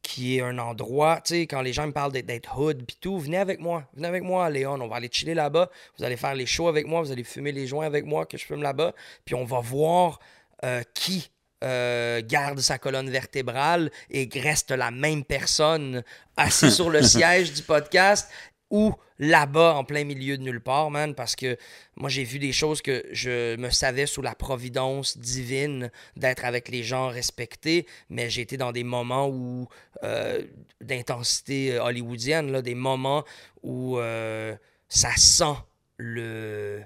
[0.02, 3.18] qui est un endroit, tu sais, quand les gens me parlent d'être- hood puis tout,
[3.18, 6.34] venez avec moi, venez avec moi Léon, on va aller chiller là-bas, vous allez faire
[6.34, 8.94] les shows avec moi, vous allez fumer les joints avec moi, que je fume là-bas,
[9.24, 10.18] puis on va voir
[10.64, 11.30] euh, qui
[11.64, 16.04] euh, garde sa colonne vertébrale et reste la même personne
[16.36, 18.30] assis sur le siège du podcast
[18.70, 21.56] ou là-bas en plein milieu de nulle part, man, parce que
[21.96, 26.68] moi j'ai vu des choses que je me savais sous la providence divine d'être avec
[26.68, 29.68] les gens respectés, mais j'ai été dans des moments où
[30.04, 30.42] euh,
[30.80, 33.24] d'intensité euh, hollywoodienne, là, des moments
[33.62, 34.54] où euh,
[34.88, 35.56] ça sent
[35.96, 36.82] le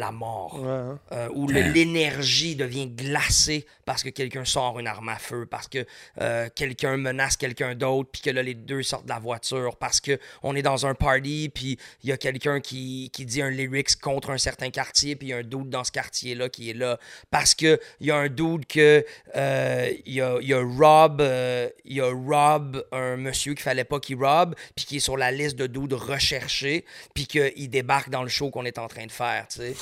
[0.00, 0.98] la mort Ouais, hein?
[1.12, 5.84] euh, où l'énergie devient glacée parce que quelqu'un sort une arme à feu, parce que
[6.20, 10.00] euh, quelqu'un menace quelqu'un d'autre, puis que là, les deux sortent de la voiture, parce
[10.00, 13.50] que on est dans un party, puis il y a quelqu'un qui, qui dit un
[13.50, 16.70] lyrics contre un certain quartier, puis il y a un dude dans ce quartier-là qui
[16.70, 17.00] est là,
[17.32, 19.04] parce que il y a un dude que
[19.34, 23.62] euh, il y, a, y a Rob, euh, il y a Rob, un monsieur qu'il
[23.62, 27.68] fallait pas qu'il rob, puis qui est sur la liste de dudes recherchés, puis qu'il
[27.70, 29.74] débarque dans le show qu'on est en train de faire, tu sais.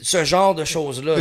[0.00, 1.14] Ce genre de choses-là.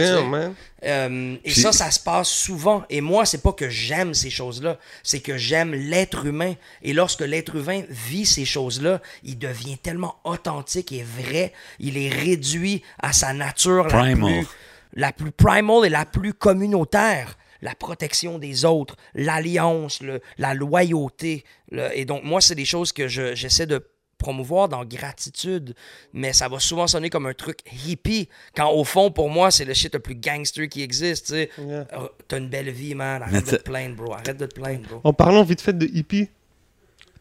[0.86, 2.84] Euh, et Puis- ça, ça se passe souvent.
[2.90, 6.54] Et moi, c'est pas que j'aime ces choses-là, c'est que j'aime l'être humain.
[6.82, 11.54] Et lorsque l'être humain vit ces choses-là, il devient tellement authentique et vrai.
[11.80, 14.34] Il est réduit à sa nature la Primal.
[14.40, 14.48] plus,
[14.94, 17.38] la plus primal et la plus communautaire.
[17.62, 21.44] La protection des autres, l'alliance, le- la loyauté.
[21.72, 23.86] le- et donc, moi, c'est des choses que je- j'essaie de
[24.20, 25.74] promouvoir dans gratitude,
[26.14, 29.66] mais ça va souvent sonner comme un truc hippie, quand au fond, pour moi, c'est
[29.66, 31.50] le shit le plus gangster qui existe, tu sais.
[31.58, 31.88] Yeah.
[31.94, 34.88] Euh, T'as une belle vie, man, arrête de te plaindre, bro, arrête de te plaindre,
[34.88, 35.02] bro.
[35.04, 36.28] En parlant vite fait de hippie,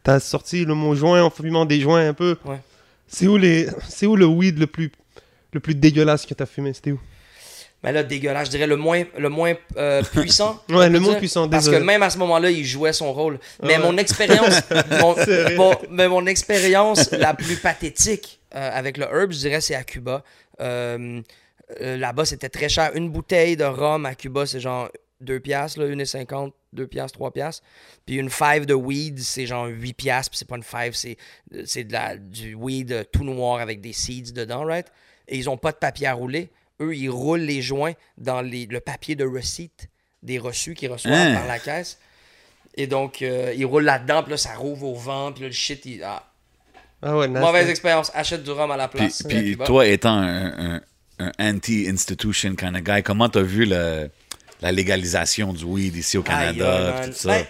[0.03, 2.37] t'as sorti le mot joint en fumant des joints un peu.
[2.45, 2.61] Ouais.
[3.07, 3.69] C'est où, les...
[3.89, 4.93] c'est où le weed le plus,
[5.53, 6.75] le plus dégueulasse que t'as fumé?
[6.75, 7.01] C'était où?
[7.85, 10.61] Mais là, dégueulasse, je dirais le moins, le moins euh, puissant.
[10.69, 11.19] Ouais, le moins dire.
[11.21, 13.39] puissant, Parce que même à ce moment-là, il jouait son rôle.
[13.63, 13.79] Mais Ouais.
[13.79, 14.61] mon expérience,
[15.57, 19.85] mon, mais mon expérience la plus pathétique euh, avec le herb, je dirais, c'est à
[19.85, 20.25] Cuba.
[20.61, 21.21] Euh,
[21.81, 22.93] Là-bas, c'était très cher.
[22.95, 24.89] Une bouteille de rhum à Cuba, c'est genre
[25.21, 27.63] 2 piastres, là, 1,50, 2 piastres, 3 piastres.
[28.07, 30.31] Puis une five de weed, c'est genre 8 piastres.
[30.31, 31.19] Puis c'est pas une five, c'est
[31.67, 34.87] c'est de la, du weed tout noir avec des seeds dedans, right?
[35.29, 36.49] Et ils ont pas de papier à rouler.
[36.81, 39.89] Eux, ils roulent les joints dans les, le papier de receipt
[40.23, 41.35] des reçus qu'ils reçoivent Hein?
[41.35, 41.99] par la caisse.
[42.77, 45.53] Et donc, euh, ils roulent là-dedans, puis là, ça rouvre au vent, puis là, le
[45.55, 46.03] shit, il...
[46.05, 46.23] ah,
[47.03, 47.39] Ah ouais, nice.
[47.39, 49.23] Mauvaise expérience, achète du rhum à la Puis, place.
[49.29, 49.65] puis Cuba.
[49.67, 50.81] toi, étant un, un-
[51.21, 54.11] un anti-institution kind of guy, comment t'as vu le-
[54.61, 57.11] la légalisation du weed ici au Canada, pis man.
[57.11, 57.29] tout ça?
[57.29, 57.47] Ben,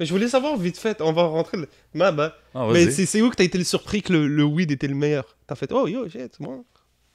[0.00, 2.32] Mais je voulais savoir vite fait, on va rentrer le map, hein.
[2.54, 4.94] Ah, Mais c'est où que t'as été le surpris que le, le weed était le
[4.94, 5.36] meilleur?
[5.46, 6.64] T'as fait, oh yo, shit, c'est bon.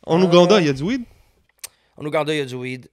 [0.05, 1.01] En Euh, Ouganda, il y a du weed?
[1.97, 2.89] En Ouganda, il y a du weed.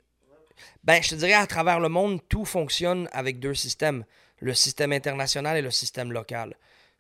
[0.82, 4.05] Ben, je te dirais, à travers le monde, tout fonctionne avec deux systèmes.
[4.40, 6.56] Le système international et le système local.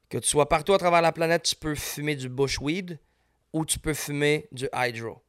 [0.08, 2.98] Que tu sois partout à travers la planète, tu peux fumer du bushweed
[3.52, 5.20] ou tu peux fumer du hydro.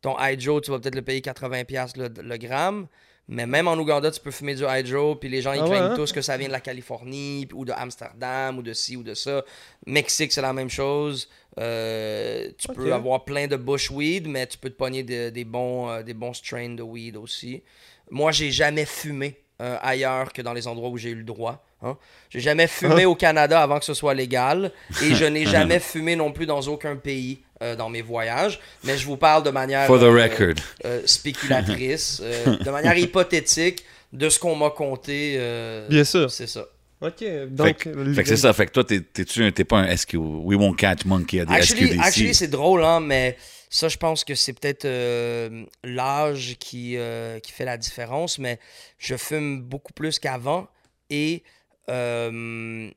[0.00, 2.86] Ton hydro, tu vas peut-être le payer 80$ le, le gramme,
[3.28, 5.70] mais même en Ouganda, tu peux fumer du hydro, puis les gens, ils Ah ouais,
[5.70, 5.96] craignent hein?
[5.96, 9.14] tous que ça vient de la Californie, ou de Amsterdam, ou de ci, ou de
[9.14, 9.44] ça.
[9.86, 11.28] Mexique, c'est la même chose.
[11.58, 15.88] Euh, tu peux avoir plein de bushweed, mais tu peux te pogner de- des, bons,
[15.90, 17.62] euh, des bons strains de weed aussi.
[18.10, 21.64] Moi, j'ai jamais fumé euh, ailleurs que dans les endroits où j'ai eu le droit.
[21.82, 21.96] Hein.
[22.28, 23.08] J'ai jamais fumé Ah.
[23.08, 24.70] au Canada avant que ce soit légal,
[25.02, 28.58] et je n'ai jamais fumé non plus dans aucun pays euh, dans mes voyages.
[28.84, 30.54] Mais je vous parle de manière For the euh, record.
[30.84, 35.36] euh, spéculatrice, euh, de manière hypothétique de ce qu'on m'a conté.
[35.38, 36.30] euh, Bien sûr.
[36.30, 36.64] C'est ça.
[37.00, 37.76] Ok, Fait donc.
[37.76, 38.52] que, fait que c'est ça.
[38.54, 40.14] Fait que toi, t'es- t'es-tu un- t'es pas un SQ.
[40.16, 42.00] We won't catch monkey at the Actually, SQDC.
[42.06, 43.36] actually, c'est drôle, hein, mais
[43.68, 48.58] ça, je pense que c'est peut-être euh, l'âge qui, euh, qui fait la différence, mais
[48.98, 50.68] je fume beaucoup plus qu'avant
[51.10, 51.42] et
[51.90, 52.88] euh,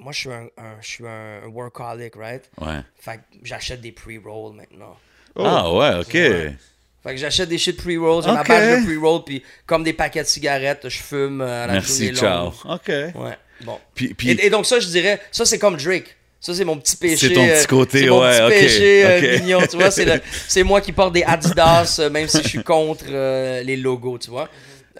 [0.00, 2.50] moi, je suis un, un- je suis un workaholic, right?
[2.60, 2.80] Ouais.
[2.98, 4.96] Fait que j'achète des pre-rolls maintenant.
[5.36, 5.42] Oh.
[5.46, 6.14] Ah ouais, ok.
[6.14, 6.56] Ouais.
[7.02, 8.46] Fait que j'achète des shit pre-rolls, j'ai ma Ok.
[8.48, 12.12] page de pre-roll, puis comme des paquets de cigarettes, je fume euh, à la Merci,
[12.14, 12.44] ciao.
[12.46, 12.52] longue.
[12.64, 12.88] Ok.
[12.88, 13.78] Ouais, bon.
[13.94, 16.16] Puis, puis Et, et donc ça, je dirais, ça c'est comme Drake.
[16.42, 17.28] Ça, c'est mon petit péché.
[17.28, 19.90] C'est ton petit euh, côté, c'est mon ouais, petit péché euh, mignon, tu vois.
[19.90, 24.16] C'est, moi qui porte des Adidas, euh, même si je suis contre euh, les logos,
[24.16, 24.48] tu vois.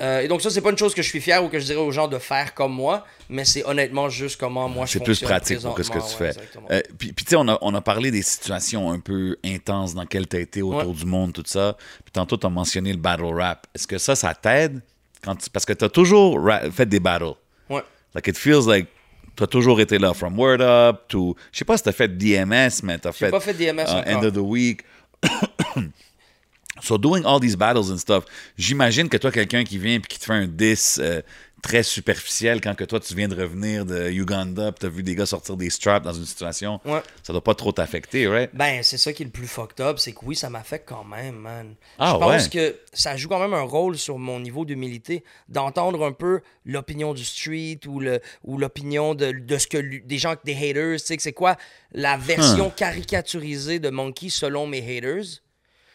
[0.01, 1.65] Euh, et donc ça, c'est pas une chose que je suis fier ou que je
[1.67, 5.05] dirais aux gens de faire comme moi, mais c'est honnêtement juste comment moi je c'est
[5.05, 6.41] plus pratique pour que ce que tu ouais, fais.
[6.71, 9.95] Euh, puis, puis tu sais, on a, on a parlé des situations un peu intenses
[9.95, 10.95] dans lesquelles tu as été autour Ouais.
[10.95, 11.77] du monde, tout ça.
[12.05, 13.67] Puis tantôt, tu as mentionné le battle rap.
[13.75, 14.81] Est-ce que ça, ça t'aide?
[15.23, 16.41] Quand tu- parce que tu as toujours
[16.73, 17.35] fait des battles.
[17.69, 17.83] Ouais.
[18.15, 18.87] Like, it feels like
[19.37, 20.15] tu as toujours été là.
[20.15, 21.37] From Word Up to.
[21.53, 23.31] Je sais pas si tu as fait DMS, mais tu as fait.
[23.31, 24.11] pas fait DMS uh.
[24.15, 24.83] End of the Week.
[26.83, 28.25] So, doing all these battles and stuff,
[28.57, 31.21] j'imagine que toi, quelqu'un qui vient et qui te fait un diss euh,
[31.63, 35.15] très superficiel quand que toi, tu viens de revenir de Uganda tu as vu des
[35.15, 37.03] gars sortir des straps dans une situation, Ouais.
[37.23, 38.49] ça doit pas trop t'affecter, right?
[38.55, 41.05] Ben, c'est ça qui est le plus fucked up, c'est que oui, ça m'affecte quand
[41.05, 41.75] même, man.
[41.99, 42.49] Ah, je pense ouais?
[42.51, 47.13] que ça joue quand même un rôle sur mon niveau d'humilité, d'entendre un peu l'opinion
[47.13, 51.07] du street ou le ou l'opinion de, de ce que des gens, des haters, tu
[51.07, 51.57] sais, que c'est quoi
[51.93, 55.43] la version caricaturisée de Monkey selon mes haters?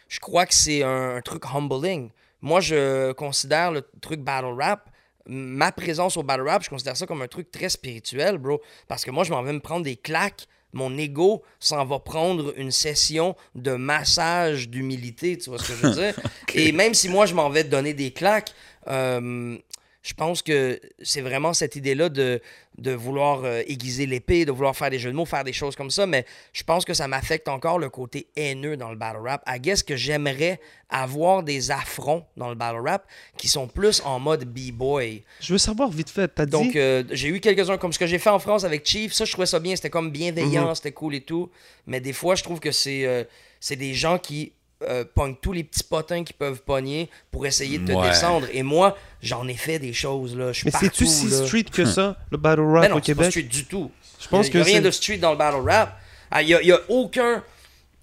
[0.08, 2.10] Je crois que c'est un, un truc humbling.
[2.42, 4.90] Moi, je considère le truc battle rap,
[5.28, 8.62] ma présence au battle rap, je considère ça comme un truc très spirituel, bro.
[8.88, 10.48] Parce que moi, je m'en vais me prendre des claques.
[10.74, 15.88] Mon ego s'en va prendre une session de massage d'humilité, tu vois ce que je
[15.88, 16.16] veux dire?
[16.54, 18.52] Et même si moi, je m'en vais te donner des claques,
[18.88, 19.58] euh,
[20.06, 22.40] je pense que c'est vraiment cette idée-là de,
[22.78, 25.76] de vouloir euh, aiguiser l'épée, de vouloir faire des jeux de mots, faire des choses
[25.76, 29.22] comme ça, mais je pense que ça m'affecte encore le côté haineux dans le battle
[29.26, 29.44] rap.
[29.48, 30.60] I guess que j'aimerais
[30.90, 35.24] avoir des affronts dans le battle rap qui sont plus en mode b-boy.
[35.40, 36.52] Je veux savoir vite fait, t'as dit?
[36.52, 39.12] Donc, euh, j'ai eu quelques-uns comme ce que j'ai fait en France avec Chief.
[39.12, 39.76] Ça, je trouvais ça bien.
[39.76, 40.76] C'était comme bienveillant, Mhm.
[40.76, 41.50] c'était cool et tout.
[41.88, 43.24] Mais des fois, je trouve que c'est euh,
[43.60, 44.52] c'est des gens qui
[44.84, 48.08] euh, pognent tous les petits potins qu'ils peuvent pogner pour essayer de te Ouais.
[48.10, 48.48] descendre.
[48.52, 50.52] Et moi, j'en ai fait des choses, là.
[50.52, 51.46] Je suis Mais c'est-tu si là.
[51.46, 53.32] street que ça, le battle rap Ben non, au c'est pas Québec?
[53.32, 53.90] street du tout.
[54.20, 55.98] Je pense Il y a que rien de street dans le battle rap.
[56.32, 57.44] Ah, Il y a, il y a aucun...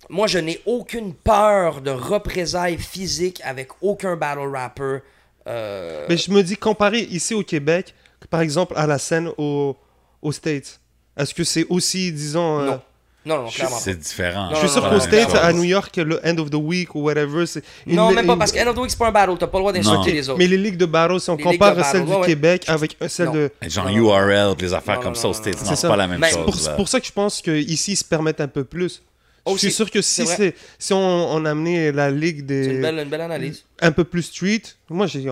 [0.08, 4.98] Moi, je n'ai aucune peur de représailles physiques avec aucun battle rapper.
[5.46, 7.94] Euh, Mais je me dis, comparé ici au Québec,
[8.30, 9.76] par exemple à la scène au,
[10.20, 10.80] aux States,
[11.16, 12.60] est-ce que c'est aussi, disons...
[12.60, 12.76] euh,
[13.24, 13.44] Non.
[13.44, 13.78] Non, clairement.
[13.78, 14.48] C'est différent.
[14.52, 17.46] Je suis sûr non, States, à New York, le end of the week ou whatever,
[17.46, 17.62] c'est...
[17.86, 19.34] Non, même pas, parce qu'End of the Week, c'est pas un battle.
[19.38, 20.38] T'as pas le droit d'insulter les autres.
[20.38, 22.26] Mais les ligues de battle, si on Les compare celle du ouais.
[22.26, 23.32] Québec avec celle Non.
[23.34, 23.50] de...
[23.68, 24.18] Genre Non, non.
[24.18, 26.30] URL, les affaires Non, comme non, ça aux States, C'est c'est pas la même Mais
[26.32, 26.60] chose.
[26.62, 29.02] C'est pour ça que je pense qu'ici, ils se permettent un peu plus.
[29.46, 30.98] Je suis sûr que si, c'est c'est- si on,
[31.34, 32.80] on amenait la ligue C'est une des...
[32.80, 33.64] belle, une belle analyse.
[33.80, 35.24] un peu plus street, moi, j'ai...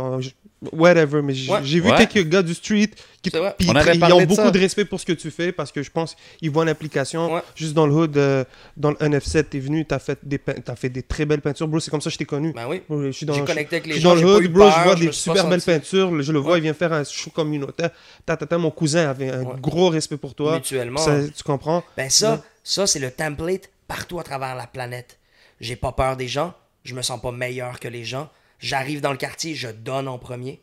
[0.62, 1.60] je- Whatever, mais j'ai Ouais.
[1.62, 2.06] vu Ouais.
[2.06, 2.90] quelques gars du street
[3.22, 4.50] qui ils, ont de beaucoup ça.
[4.50, 7.40] de respect pour ce que tu fais parce que je pense qu'ils voient l'application Ouais.
[7.54, 8.44] juste dans le hood, euh,
[8.76, 11.80] dans le NF7, t'es venu, t'as fait des t'as fait des très belles peintures, bro.
[11.80, 12.52] C'est comme ça que je t'ai connu.
[12.52, 12.82] Ben oui.
[12.88, 14.14] Bro, je suis dans, je- connecté avec je les suis gens.
[14.14, 14.70] dans le hood, bro.
[14.70, 16.22] Je vois je des super belles senti peintures.
[16.22, 16.58] Je le vois, Ouais.
[16.58, 17.90] il vient faire un show communautaire.
[18.26, 19.54] Ta, ta, ta, mon cousin avait un Ouais.
[19.60, 20.56] gros respect pour toi.
[20.56, 21.00] Mutuellement.
[21.00, 21.82] Ça, tu comprends?
[21.96, 25.18] Ben ça, ça c'est le template partout à travers la planète.
[25.60, 26.54] J'ai pas peur des gens,
[26.84, 28.28] je me sens pas meilleur que les gens.
[28.60, 30.60] J'arrive dans le quartier, je donne en premier.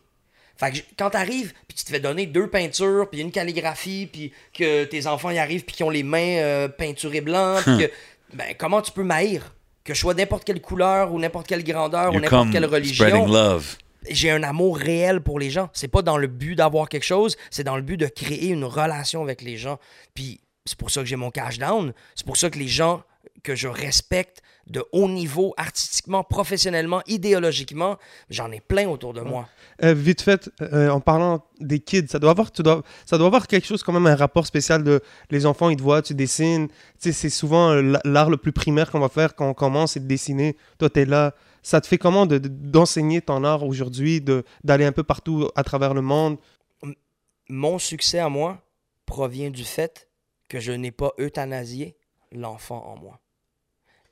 [0.55, 4.31] Fait que quand t'arrives, puis tu te fais donner deux peintures, puis une calligraphie, puis
[4.53, 7.91] que tes enfants y arrivent, puis qu'ils ont les mains euh, peinturées blancs, puis que...
[8.33, 9.53] Ben, comment tu peux m'haïr?
[9.83, 13.77] Que je sois n'importe quelle couleur, ou n'importe quelle grandeur, ou n'importe quelle religion love.
[14.09, 15.69] j'ai un amour réel pour les gens.
[15.73, 18.65] C'est pas dans le but d'avoir quelque chose, c'est dans le but de créer une
[18.65, 19.79] relation avec les gens.
[20.13, 21.93] Puis c'est pour ça que j'ai mon cash down.
[22.15, 23.03] C'est pour ça que les gens
[23.43, 27.97] que je respecte de haut niveau, artistiquement, professionnellement, idéologiquement,
[28.29, 29.47] j'en ai plein autour de moi.
[29.83, 33.27] Euh, vite fait, euh, en parlant des kids, ça doit avoir, tu dois, ça doit
[33.27, 34.99] avoir quelque chose quand même un rapport spécial de
[35.29, 36.67] les enfants, ils te voient, tu dessines.
[36.67, 39.93] Tu sais, c'est souvent euh, l'art le plus primaire qu'on va faire quand on commence,
[39.93, 40.57] c'est de dessiner.
[40.79, 41.33] Toi, tu es là.
[41.63, 44.21] Ça te fait comment de- de- d'enseigner ton art aujourd'hui,
[44.63, 46.37] d'aller un peu partout à travers le monde?
[47.49, 48.61] Mon succès à moi
[49.05, 50.09] provient du fait
[50.49, 51.95] que je n'ai pas euthanasié
[52.33, 53.19] l'enfant en moi.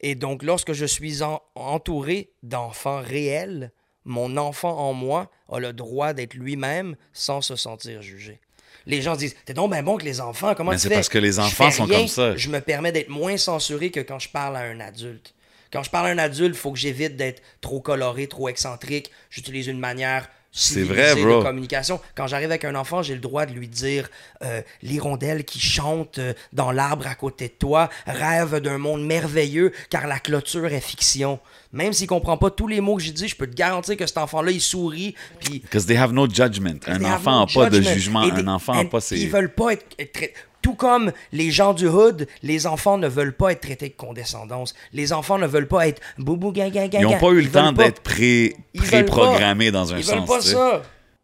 [0.07, 3.71] Et donc, lorsque je suis en- entouré d'enfants réels,
[4.03, 8.39] mon enfant en moi a le droit d'être lui-même sans se sentir jugé.
[8.85, 10.95] Les gens disent T'es donc bien bon que les enfants, comment Mais tu c'est fais?
[10.95, 12.35] parce que les enfants sont rien, comme ça.
[12.37, 15.33] Je me permets d'être moins censuré que quand je parle à un adulte.
[15.73, 19.09] Quand je parle à un adulte, il faut que j'évite d'être trop coloré, trop excentrique.
[19.31, 21.39] J'utilise une manière C'est vrai, bro.
[21.39, 21.99] de communication.
[22.15, 24.09] Quand j'arrive avec un enfant, j'ai le droit de lui dire
[24.41, 29.73] euh, l'hirondelle qui chante euh, dans l'arbre à côté de toi rêve d'un monde merveilleux
[29.89, 31.39] car la clôture est fiction.
[31.73, 34.07] Même s'il comprend pas tous les mots que j'ai dit, je peux te garantir que
[34.07, 35.13] cet enfant-là, il sourit.
[35.41, 36.79] Puis Because they have no judgment.
[36.87, 38.21] Un enfant no n'a pas de jugement.
[38.21, 39.19] Un enfant n'a pas ses...
[39.19, 40.33] Ils veulent pas être, être
[40.65, 44.73] Tout comme les gens du hood, les enfants ne veulent pas être traités de condescendance.
[44.93, 46.99] Les enfants ne veulent pas être boubou gaga gaga.
[47.01, 50.15] Ils n'ont pas eu le temps d'être pré- Ils pré-programmés dans un Ils sens.
[50.15, 50.81] veulent pas ça.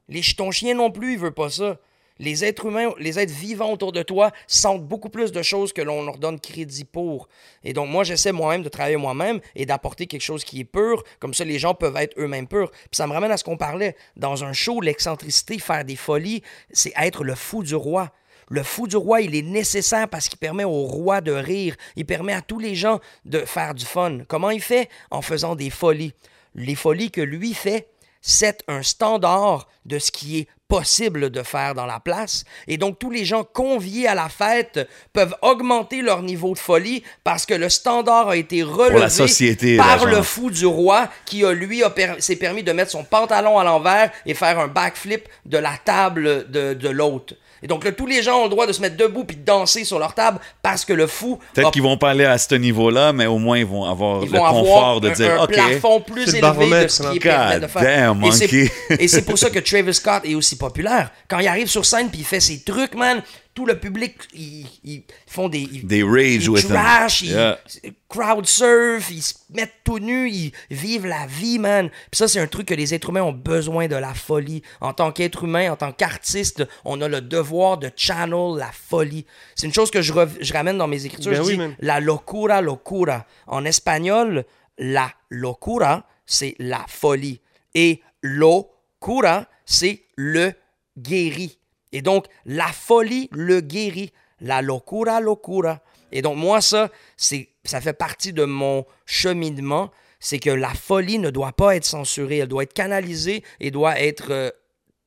[0.09, 1.77] Les, ton chien non plus, il veut pas ça.
[2.19, 5.81] Les êtres humains, les êtres vivants autour de toi sentent beaucoup plus de choses que
[5.81, 7.27] l'on leur donne crédit pour.
[7.63, 11.01] Et donc, moi, j'essaie moi-même de travailler moi-même et d'apporter quelque chose qui est pur.
[11.19, 12.69] Comme ça, les gens peuvent être eux-mêmes purs.
[12.69, 13.95] Puis ça me ramène à ce qu'on parlait.
[14.15, 18.11] Dans un show, l'excentricité, faire des folies, c'est être le fou du roi.
[18.51, 21.75] Le fou du roi, il est nécessaire parce qu'il permet au roi de rire.
[21.95, 24.19] Il permet à tous les gens de faire du fun.
[24.27, 24.89] Comment il fait?
[25.09, 26.13] En faisant des folies.
[26.53, 27.87] Les folies que lui fait,
[28.19, 32.43] c'est un standard de ce qui est possible de faire dans la place.
[32.67, 37.03] Et donc, tous les gens conviés à la fête peuvent augmenter leur niveau de folie
[37.23, 41.53] parce que le standard a été relevé société, par le fou du roi qui, a,
[41.53, 45.27] lui, a per- s'est permis de mettre son pantalon à l'envers et faire un backflip
[45.45, 47.33] de la table de, de l'hôte.
[47.63, 49.43] Et donc là, tous les gens ont le droit de se mettre debout puis de
[49.45, 52.37] danser sur leur table parce que le fou Peut-être a- qu'ils vont pas aller à
[52.37, 55.39] ce niveau-là, mais au moins ils vont avoir ils le confort avoir de un, dire
[55.39, 55.51] un OK.
[55.51, 57.11] plafond plus élevé de ce là.
[57.11, 57.81] qui est permis de faire.
[57.83, 58.71] damn, et, c'est, monkey.
[58.99, 61.11] et c'est pour ça que Travis Scott est aussi populaire.
[61.27, 63.21] Quand il arrive sur scène puis il fait ses trucs, man,
[63.53, 65.59] tout le public, ils, ils font des...
[65.59, 66.71] Ils, rage ils with them.
[66.77, 71.89] trash, ils crowd surf, ils se mettent tout nus, ils vivent la vie, man.
[71.89, 74.61] Puis ça, c'est un truc que les êtres humains ont besoin de la folie.
[74.79, 79.25] En tant qu'être humain, en tant qu'artiste, on a le devoir de channel la folie.
[79.55, 81.31] C'est une chose que je, je ramène dans mes écritures.
[81.31, 81.75] Ben je oui, dis man.
[81.79, 83.25] la locura, locura.
[83.47, 84.45] En espagnol,
[84.77, 87.41] la locura, c'est la folie.
[87.75, 90.53] Et locura, c'est le
[90.97, 91.57] guéri.
[91.91, 94.11] Et donc, la folie le guérit.
[94.39, 95.81] La locura, locura.
[96.11, 99.91] Et donc, moi, ça, c'est, ça fait partie de mon cheminement.
[100.19, 102.37] C'est que la folie ne doit pas être censurée.
[102.39, 104.49] Elle doit être canalisée et doit être euh,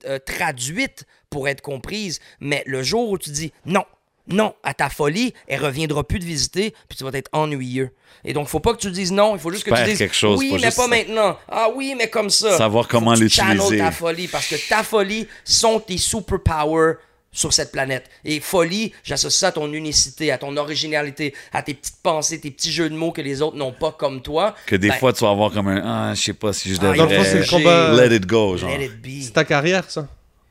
[0.06, 2.20] euh, traduite pour être comprise.
[2.40, 3.85] Mais le jour où tu dis non,
[4.28, 7.90] non à ta folie, elle reviendra plus te visiter, puis tu vas être ennuyeux.
[8.24, 9.98] Et donc, faut pas que tu dises non, il faut juste Tu que tu dises
[9.98, 11.36] quelque chose, oui, mais juste- pas maintenant.
[11.48, 12.56] Ah oui, mais comme ça.
[12.56, 13.78] Savoir comment l'utiliser.
[13.78, 16.94] ta folie, parce que ta folie sont tes superpowers
[17.32, 18.09] sur cette planète.
[18.24, 22.52] Et folie, j'associe ça à ton unicité, à ton originalité, à tes petites pensées, tes
[22.52, 24.55] petits jeux de mots que les autres n'ont pas comme toi.
[24.66, 26.78] Que des Ben, fois, tu vas avoir comme un Ah, je sais pas si je
[26.80, 27.44] Ah, devrais.
[27.51, 27.92] Combat.
[28.06, 28.70] Let it go, genre.
[28.70, 29.22] let it be.
[29.24, 30.06] C'est ta carrière, ça.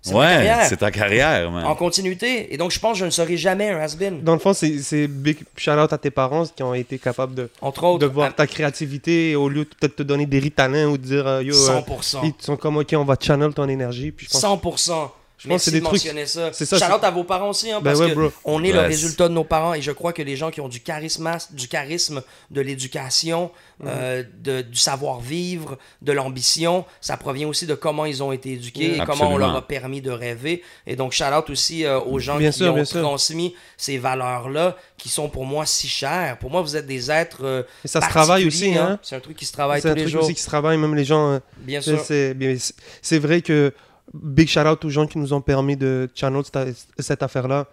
[0.05, 0.65] C'est ma Ouais, carrière.
[0.67, 1.63] c'est ta carrière, man.
[1.63, 2.53] En continuité.
[2.53, 4.21] Et donc, je pense que je ne serai jamais un has-been.
[4.21, 7.49] Dans le fond, c'est c'est big shout-out à tes parents qui ont été capables de,
[7.61, 10.39] Entre autres, de voir à ta créativité et au lieu de peut-être te donner des
[10.39, 12.17] ritalins ou de dire euh, yo, euh, 100%.
[12.23, 14.11] ils sont comme ok, on va channel ton énergie.
[14.11, 15.09] Puis je pense 100%.
[15.43, 16.51] Je pense que c'est des de trucs- mentionner ça.
[16.53, 18.71] c'est ça, Shout-out c'est- à vos parents aussi, hein, Ben parce ouais, que on est
[18.71, 21.29] le résultat de nos parents et je crois que les gens qui ont du charisme,
[21.51, 23.87] du charisme, de l'éducation, Mhm.
[23.89, 28.97] euh, de- du savoir-vivre, de l'ambition, ça provient aussi de comment ils ont été éduqués
[28.97, 30.63] et comment on leur a permis de rêver.
[30.87, 33.01] Et donc, shout-out aussi euh, aux gens Bien qui sûr, ont sûr.
[33.01, 36.37] transmis ces valeurs-là qui sont pour moi si chères.
[36.39, 38.99] Pour moi, vous êtes des êtres euh, Et ça se travaille aussi, hein.
[39.01, 40.23] C'est un truc qui se travaille c'est tous un les truc jours.
[40.23, 41.31] aussi qui se travaille, même les gens.
[41.33, 42.03] euh, Bien c'est- sûr.
[42.05, 43.73] c'est c'est- c'est vrai que
[44.13, 47.67] big shout-out aux gens qui nous ont permis de channel cette, cette affaire-là.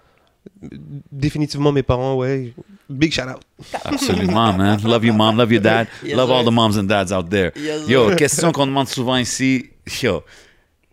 [1.12, 2.54] Définitivement, mes parents, ouais.
[2.88, 3.40] Big shout-out.
[3.84, 4.80] Absolument, man.
[4.82, 5.36] Love you, mom.
[5.36, 5.88] Love your dad.
[6.02, 7.52] Yes, Love all the moms and dads out there.
[7.56, 8.16] Yes, Yo, sir.
[8.16, 9.70] question qu'on demande souvent ici.
[10.02, 10.22] Yo,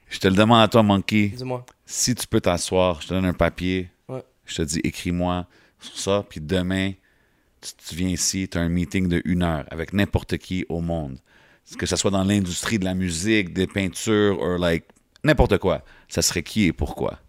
[0.09, 1.29] je te le demande à toi, Monkey.
[1.35, 1.65] Dis-moi.
[1.85, 3.89] Si tu peux t'asseoir, je te donne un papier.
[4.09, 4.23] Ouais.
[4.45, 5.45] Je te dis, écris-moi
[5.79, 6.25] sur ça.
[6.27, 6.91] Puis demain,
[7.61, 10.81] tu, tu viens ici, tu as un meeting de une heure avec n'importe qui au
[10.81, 11.17] monde.
[11.77, 14.85] Que ce soit dans l'industrie de la musique, des peintures, ou like,
[15.27, 15.83] n'importe quoi.
[16.09, 17.19] Ça serait qui et pourquoi?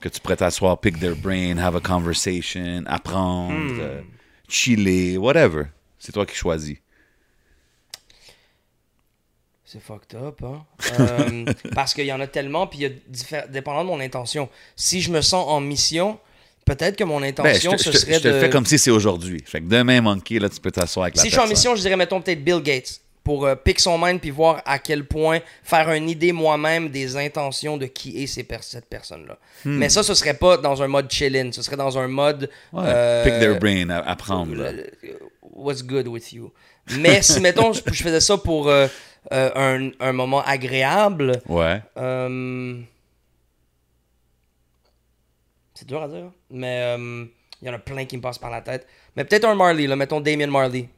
[0.00, 3.80] Que tu pourrais t'asseoir, pick their brain, have a conversation, apprendre, Hmm.
[3.80, 4.00] euh,
[4.48, 5.64] chiller, whatever.
[5.98, 6.76] C'est toi qui choisis.
[9.64, 10.64] C'est fucked up, hein?
[11.00, 13.98] Euh, parce qu'il y en a tellement, puis il y a diffé- dépendant de mon
[14.00, 14.48] intention.
[14.76, 16.20] Si je me sens en mission,
[16.64, 18.40] peut-être que mon Ben, je intention, te, je ce te- serait je te de...
[18.40, 19.42] fais comme si c'est aujourd'hui.
[19.44, 21.74] Fait que demain, Monkey, là, tu peux t'asseoir avec la Si je suis en mission,
[21.74, 25.04] je dirais, mettons, peut-être Bill Gates, pour euh, pick son mind, puis voir à quel
[25.04, 29.36] point, faire une idée moi-même des intentions de qui est ces per- cette personne-là.
[29.64, 32.48] Mais ça, ce serait pas dans un mode chill-in, ce serait dans un mode...
[32.72, 32.78] Hmm.
[32.78, 34.54] Ouais, euh, pick their brain, apprendre.
[34.54, 34.70] là.
[34.70, 36.52] le- le- What's good with you?
[37.00, 38.86] Mais si, mettons, je, je faisais ça pour euh,
[39.32, 41.82] euh, un, un moment agréable, Ouais.
[41.96, 42.80] euh,
[45.74, 47.24] C'est dur à dire, mais euh,
[47.60, 48.86] il y en a plein qui me passent par la tête.
[49.16, 50.88] Mais peut-être un Marley, là, mettons Damien Marley.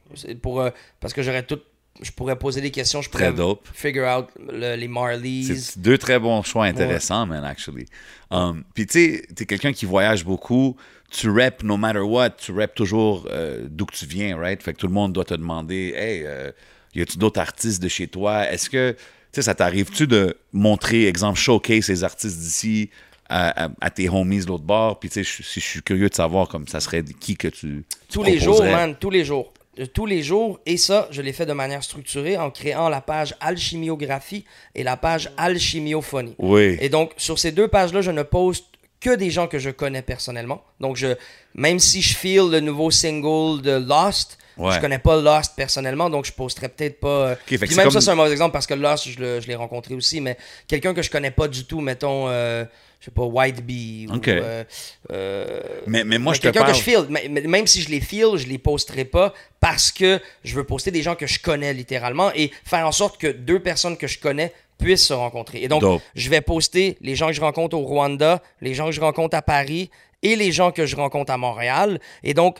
[0.41, 0.69] Pour, euh,
[0.99, 1.59] parce que j'aurais tout.
[2.01, 5.43] Je pourrais poser des questions, je Très pourrais figure out le- les Marleys.
[5.55, 7.85] C'est deux très bons choix intéressants, man, actually.
[8.31, 10.77] Um, Puis tu sais, t'es quelqu'un qui voyage beaucoup,
[11.11, 14.61] tu rap no matter what, tu rap toujours euh, d'où que tu viens, right?
[14.63, 16.51] Fait que tout le monde doit te demander, hey, euh,
[16.95, 18.49] y a-tu d'autres artistes de chez toi?
[18.49, 18.97] Est-ce que, tu
[19.33, 22.89] sais, ça t'arrive-tu de montrer, exemple, showcase les artistes d'ici
[23.27, 24.99] à, à- à tes homies de l'autre bord?
[24.99, 27.49] Puis tu sais, je- si je suis curieux de savoir, comme ça serait qui que
[27.49, 27.83] tu.
[28.07, 29.51] tu Tous les jours, man, tous les jours.
[29.87, 30.59] Tous les jours.
[30.65, 34.45] Et ça, je l'ai fait de manière structurée en créant la page Alchimiographie
[34.75, 36.35] et la page Alchimiophonie.
[36.39, 36.77] Oui.
[36.81, 38.65] Et donc, sur ces deux pages-là, je ne poste
[38.99, 40.61] que des gens que je connais personnellement.
[40.81, 41.15] Donc, je,
[41.55, 44.73] même si je feel le nouveau single de Lost, Ouais.
[44.73, 47.07] je connais pas Lost personnellement, donc je posterai peut-être pas.
[47.29, 49.55] euh, que Puis même comme- ça, c'est un mauvais exemple parce que Lost, je l'ai
[49.55, 50.35] rencontré aussi, mais
[50.67, 52.65] quelqu'un que je connais pas du tout, mettons, euh,
[52.99, 54.07] je sais pas, White Bee.
[54.09, 54.27] ou, Ok.
[54.27, 54.63] euh,
[55.11, 56.71] euh, Mais, mais moi, je te quelqu'un parle.
[56.73, 57.07] que je feel,
[57.47, 61.01] même si je les feel, je les posterai pas parce que je veux poster des
[61.01, 64.53] gens que je connais littéralement et faire en sorte que deux personnes que je connais
[64.77, 65.61] puissent se rencontrer.
[65.63, 66.01] Et donc, Dope.
[66.15, 69.35] je vais poster les gens que je rencontre au Rwanda, les gens que je rencontre
[69.35, 69.89] à Paris
[70.21, 71.99] et les gens que je rencontre à Montréal.
[72.23, 72.57] Et donc,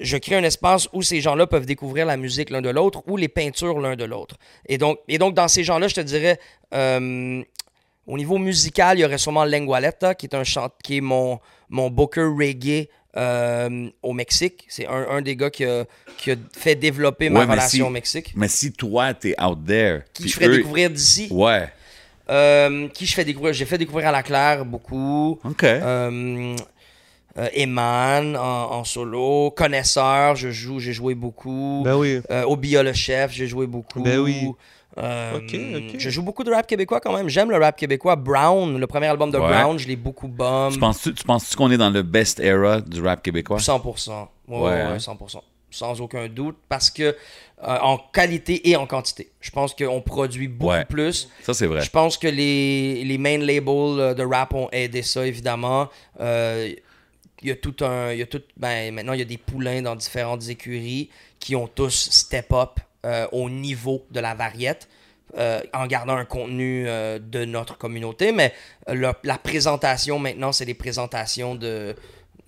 [0.00, 3.16] je crée un espace où ces gens-là peuvent découvrir la musique l'un de l'autre ou
[3.16, 4.36] les peintures l'un de l'autre.
[4.66, 6.40] Et donc, et donc, dans ces gens-là, je te dirais,
[6.74, 7.42] euh,
[8.10, 11.38] au niveau musical, il y aurait sûrement Lengualetta, qui est un chant, qui est mon,
[11.68, 14.66] mon booker reggae euh, au Mexique.
[14.68, 15.84] C'est un, un des gars qui a,
[16.18, 18.32] qui a fait développer ma Ouais, relation si- au Mexique.
[18.36, 20.02] Mais si toi, t'es out there.
[20.12, 21.28] Qui je ferais eux- découvrir d'ici.
[21.30, 21.68] Ouais.
[22.28, 23.52] Euh, qui je fais découvrir?
[23.54, 25.40] J'ai fait découvrir à la Claire beaucoup.
[25.44, 25.64] OK.
[25.64, 26.54] Euh,
[27.38, 29.50] euh, Eman en, en solo.
[29.56, 31.82] Connaisseur, je joue, j'ai joué beaucoup.
[31.84, 32.20] Ben oui.
[32.30, 34.02] Euh, Obia le chef, j'ai joué beaucoup.
[34.02, 34.48] Ben oui.
[34.98, 35.40] Euh.
[35.96, 37.28] Je joue beaucoup de rap québécois quand même.
[37.28, 38.16] J'aime le rap québécois.
[38.16, 39.48] Brown, le premier album de Ouais.
[39.48, 40.70] Brown, je l'ai beaucoup bomb.
[40.72, 43.58] Tu penses-tu tu penses qu'on est dans le best era du rap québécois?
[43.58, 44.28] 100%.
[44.48, 44.96] Ouais, Ouais, ouais, hein.
[44.98, 45.42] 100%.
[45.70, 46.56] Sans aucun doute.
[46.68, 47.02] Parce que,
[47.62, 50.84] euh, en qualité et en quantité, je pense qu'on produit beaucoup Ouais.
[50.84, 51.28] plus.
[51.42, 51.82] Ça, c'est vrai.
[51.82, 53.68] Je pense que les, les main labels
[54.00, 55.88] euh, de rap ont aidé ça, évidemment.
[56.20, 56.72] Euh,
[57.42, 58.12] Il y a tout un.
[58.12, 61.08] Il y a tout, ben, maintenant, il y a des poulains dans différentes écuries
[61.38, 64.88] qui ont tous step up euh, au niveau de la variette.
[65.38, 68.52] euh, en gardant un contenu euh, de notre communauté, mais
[68.88, 71.94] euh, le- la présentation maintenant, c'est des présentations de,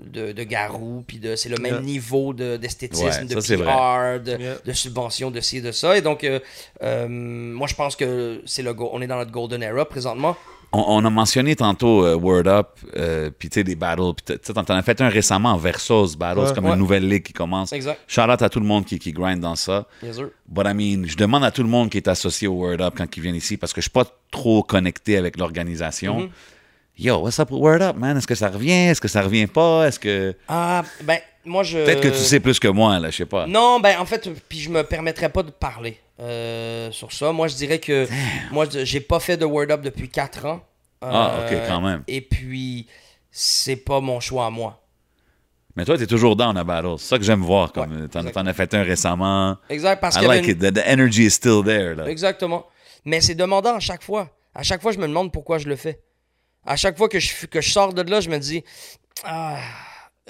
[0.01, 1.81] de, de Garou, puis de, c'est le même Yeah.
[1.83, 4.57] niveau de, d'esthétisme, Ouais, de c'est PR, de, Yeah.
[4.65, 5.97] de subvention, de ci, de ça.
[5.97, 6.41] Et donc, euh,
[6.83, 10.37] euh, moi, je pense que c'est le go- on est dans notre golden era présentement.
[10.75, 14.15] On, on a mentionné tantôt euh, Word Up, euh, puis tu sais, des battles.
[14.25, 16.55] Puis tu t'en as fait un récemment, Versus Battles, Ouais.
[16.55, 16.73] comme Ouais.
[16.73, 17.73] une nouvelle ligue qui commence.
[17.73, 18.01] Exact.
[18.09, 19.87] Shout out à tout le monde qui, qui grind dans ça.
[20.03, 20.29] Yes, sir.
[20.49, 22.95] But I mean, je demande à tout le monde qui est associé au Word Up
[22.97, 26.21] quand ils viennent ici, parce que je suis pas trop connecté avec l'organisation.
[26.21, 26.31] Mm-hmm.
[27.03, 28.17] Yo, what's up Word Up, man?
[28.17, 28.91] Est-ce que ça revient?
[28.91, 29.89] Est-ce que ça revient pas?
[29.89, 30.37] Est-ce que.
[30.47, 31.79] Ah, ben, moi, je.
[31.85, 33.45] Peut-être que tu sais plus que moi, là, je sais pas.
[33.49, 37.33] Non, ben en fait, puis je me permettrais pas de parler euh, sur ça.
[37.33, 38.07] Moi, je dirais que
[38.53, 40.61] moi, je- j'ai pas fait de Word Up depuis 4 ans.
[41.01, 42.05] Ah, Euh, ok, quand même.
[42.07, 42.87] Et puis,
[43.33, 44.79] c'est pas mon choix à moi.
[45.75, 46.95] Mais toi, t'es toujours down à battle.
[46.99, 47.73] C'est ça que j'aime voir.
[47.73, 49.57] Comme Ouais, t'en, as fait un récemment.
[49.69, 50.73] Exact, parce I y avait like une- it.
[50.73, 51.97] The, the energy is still there.
[51.97, 52.07] Là.
[52.09, 52.67] Exactement.
[53.05, 54.29] Mais c'est demandant à chaque fois.
[54.55, 55.99] À chaque fois, je me demande pourquoi je le fais.
[56.65, 58.63] À chaque fois que je, que je sors de là, je me dis,
[59.25, 59.59] ah,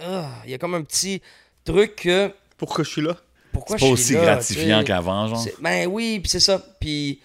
[0.00, 1.20] ah, il y a comme un petit
[1.64, 3.16] truc que Pourquoi je suis là?
[3.52, 4.84] Pourquoi C'est pas je aussi suis là, gratifiant tu sais?
[4.86, 5.38] qu'avant, genre.
[5.42, 6.58] C'est- Ben oui, puis c'est ça.
[6.80, 7.20] Puis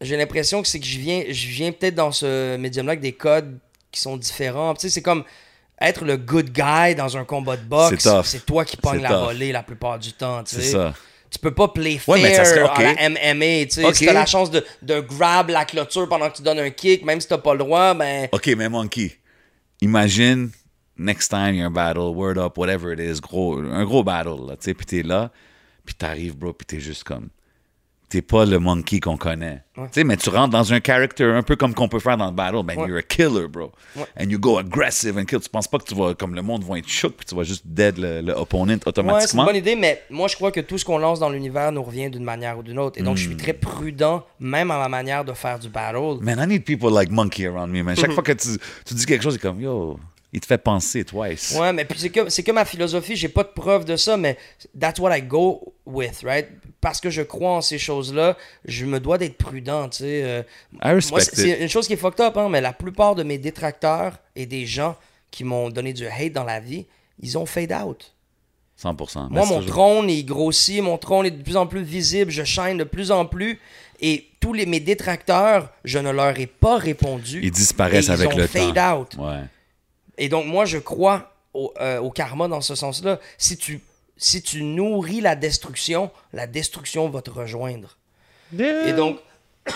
[0.00, 3.12] j'ai l'impression que c'est que je viens, je viens peut-être dans ce médium-là avec des
[3.12, 3.58] codes
[3.90, 4.72] qui sont différents.
[4.74, 5.22] Tu sais, c'est comme
[5.80, 8.02] être le good guy dans un combat de boxe.
[8.02, 8.22] C'est.
[8.24, 9.24] C'est toi qui pognes C'est la tough.
[9.24, 10.42] volée la plupart du temps.
[10.44, 10.72] Tu C'est sais?
[10.72, 10.94] ça.
[11.34, 13.64] Tu peux pas play fair Ouais, mais ça serait- à la MMA.
[13.66, 13.92] Tu sais.
[13.94, 17.04] Si t'as la chance de, de grab la clôture pendant que tu donnes un kick,
[17.04, 18.28] même si t'as pas le droit, ben.
[18.30, 19.18] OK, mais Monkey,
[19.80, 20.50] imagine,
[20.96, 24.04] next time, il y a un battle, word up, whatever it is, gros, un gros
[24.04, 25.32] battle, là, tu sais, puis t'es là,
[25.84, 27.28] puis t'arrives, bro, puis t'es juste comme...
[28.14, 29.64] T'es pas le Monkey qu'on connaît.
[29.74, 32.26] Tu sais, mais tu rentres dans un character un peu comme qu'on peut faire dans
[32.26, 32.62] le battle.
[32.64, 32.86] Ben, Ouais.
[32.86, 33.72] you're a killer, bro.
[33.96, 34.04] Ouais.
[34.20, 35.40] And you go aggressive and kill.
[35.40, 37.42] Tu penses pas que tu vas, comme le monde va être choc, puis tu vas
[37.42, 39.44] juste dead le, le opponent Ouais, c'est une automatiquement?
[39.46, 42.08] bonne idée, mais moi je crois que tout ce qu'on lance dans l'univers nous revient
[42.08, 43.00] d'une manière ou d'une autre.
[43.00, 43.18] Et donc Hmm.
[43.18, 46.18] je suis très prudent, même à ma manière de faire du battle.
[46.20, 47.96] Man, I need people like Monkey around me, man.
[47.96, 48.50] Chaque fois que tu,
[48.86, 49.98] tu dis quelque chose, c'est comme, yo,
[50.34, 51.56] il te fait penser twice.
[51.58, 54.16] Ouais, mais puis c'est que, c'est que ma philosophie, j'ai pas de preuve de ça,
[54.16, 54.36] mais
[54.78, 56.48] that's what I go with, right?
[56.80, 60.22] Parce que je crois en ces choses-là, je me dois d'être prudent, tu sais.
[60.24, 60.42] euh.
[60.82, 63.22] I respect Moi, c'est une chose qui est fucked up, hein, mais la plupart de
[63.22, 64.96] mes détracteurs et des gens
[65.30, 66.84] qui m'ont donné du hate dans la vie,
[67.22, 68.12] ils ont fade out.
[68.82, 69.28] 100%.
[69.30, 72.42] Mais Moi, mon trône il grossit, mon trône est de plus en plus visible, je
[72.42, 73.60] shine de plus en plus.
[74.00, 77.40] Et tous les, mes détracteurs, je ne leur ai pas répondu.
[77.42, 79.00] Ils disparaissent Et avec ils ont le fade temps.
[79.00, 79.14] out.
[79.16, 79.40] Ouais.
[80.18, 83.18] Et donc, moi, je crois au, euh, au karma dans ce sens-là.
[83.38, 83.80] Si tu,
[84.16, 87.96] si tu nourris la destruction, la destruction va te rejoindre.
[88.58, 89.18] Et donc,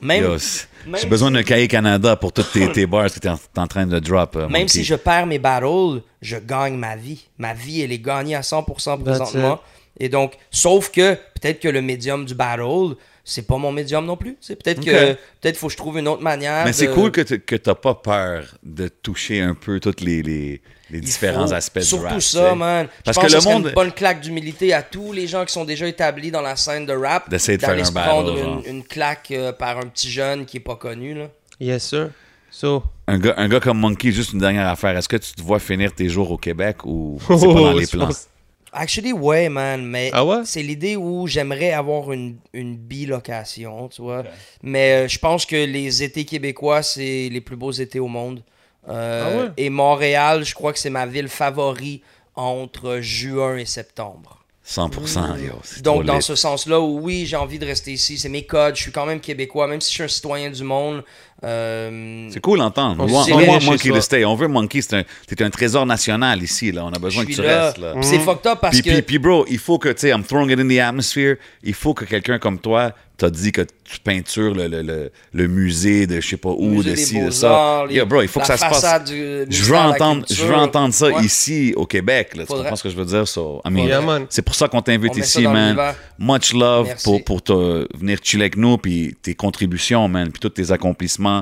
[0.00, 3.18] même, Yo, c'est- même J'ai besoin d'un cahier Canada pour toutes tes, tes bars que
[3.18, 4.36] tu es en, t'es en train de drop.
[4.36, 7.26] euh, même si je perds mes battles, je gagne ma vie.
[7.38, 9.60] Ma vie, elle est gagnée à 100% présentement.
[9.98, 14.16] Et donc, sauf que peut-être que le médium du battle, c'est pas mon médium non
[14.16, 14.36] plus.
[14.40, 15.18] C'est peut-être que Ok.
[15.40, 16.64] peut-être faut que je trouve une autre manière.
[16.64, 20.22] Mais c'est cool que tu que t'as pas peur de toucher un peu tous les,
[20.22, 20.60] les,
[20.90, 22.20] les différents faut aspects Surtout du rap.
[22.20, 22.54] ça, tu sais.
[22.54, 22.88] man.
[23.04, 25.26] Parce je pense que le ce serait monde- une bonne claque d'humilité à tous les
[25.26, 27.30] gens qui sont déjà établis dans la scène de rap.
[27.30, 30.58] D'essayer de faire un se battle, une, une claque euh, par un petit jeune qui
[30.58, 31.14] est pas connu.
[31.14, 31.28] Là.
[31.60, 32.10] Yes, sir.
[32.50, 34.96] So, Un, gars, un gars comme Monkey, juste une dernière affaire.
[34.96, 37.86] Est-ce que tu te vois finir tes jours au Québec ou c'est pas dans les
[37.86, 38.06] je plans?
[38.06, 38.28] pense-
[38.74, 39.84] Actually, ouais, man.
[39.86, 40.42] Mais Ah ouais?
[40.44, 44.24] c'est l'idée où j'aimerais avoir une, une bilocation, tu vois.
[44.62, 48.42] Mais euh, je pense que les étés québécois, c'est les plus beaux étés au monde.
[48.88, 49.50] Euh, Ah ouais?
[49.56, 52.02] Et Montréal, je crois que c'est ma ville favorite
[52.34, 54.40] entre juin et septembre.
[54.66, 55.52] 100%, yo.
[55.62, 56.22] c'est Donc, dans lit.
[56.22, 58.16] ce sens-là, oui, j'ai envie de rester ici.
[58.16, 58.74] C'est mes codes.
[58.76, 61.04] Je suis quand même québécois, même si je suis un citoyen du monde.
[61.44, 62.96] Euh, C'est cool d'entendre.
[63.04, 64.24] On On, on Monkey stay.
[64.24, 64.80] On veut Monkey.
[64.80, 66.72] C'est un, un trésor national ici.
[66.72, 66.84] Là.
[66.84, 67.66] On a besoin que tu là.
[67.66, 67.78] restes.
[67.78, 67.92] Là.
[67.94, 68.90] Puis C'est fucked up parce Puis, que.
[68.94, 71.36] puis, puis, bro, il faut que, tu sais, I'm throwing it in the atmosphere.
[71.62, 75.46] Il faut que quelqu'un comme toi t'a dit que tu peintures le, le, le, le
[75.46, 77.84] musée de je sais pas où, de ci, de ça.
[77.88, 79.04] les- Yo, bro, il faut que ça se passe.
[79.04, 81.22] du Je veux entendre, je veux entendre ça Ouais.
[81.24, 82.30] ici au Québec.
[82.34, 82.64] Là, tu Faudrait.
[82.64, 83.28] comprends ce que je veux dire?
[83.28, 84.00] So, I mean, Yeah,
[84.30, 85.78] c'est pour ça qu'on On t'invite ici, man.
[86.18, 87.04] Much love Merci.
[87.04, 91.33] pour, pour te, venir chiller avec nous, puis tes contributions, man, puis tous tes accomplissements.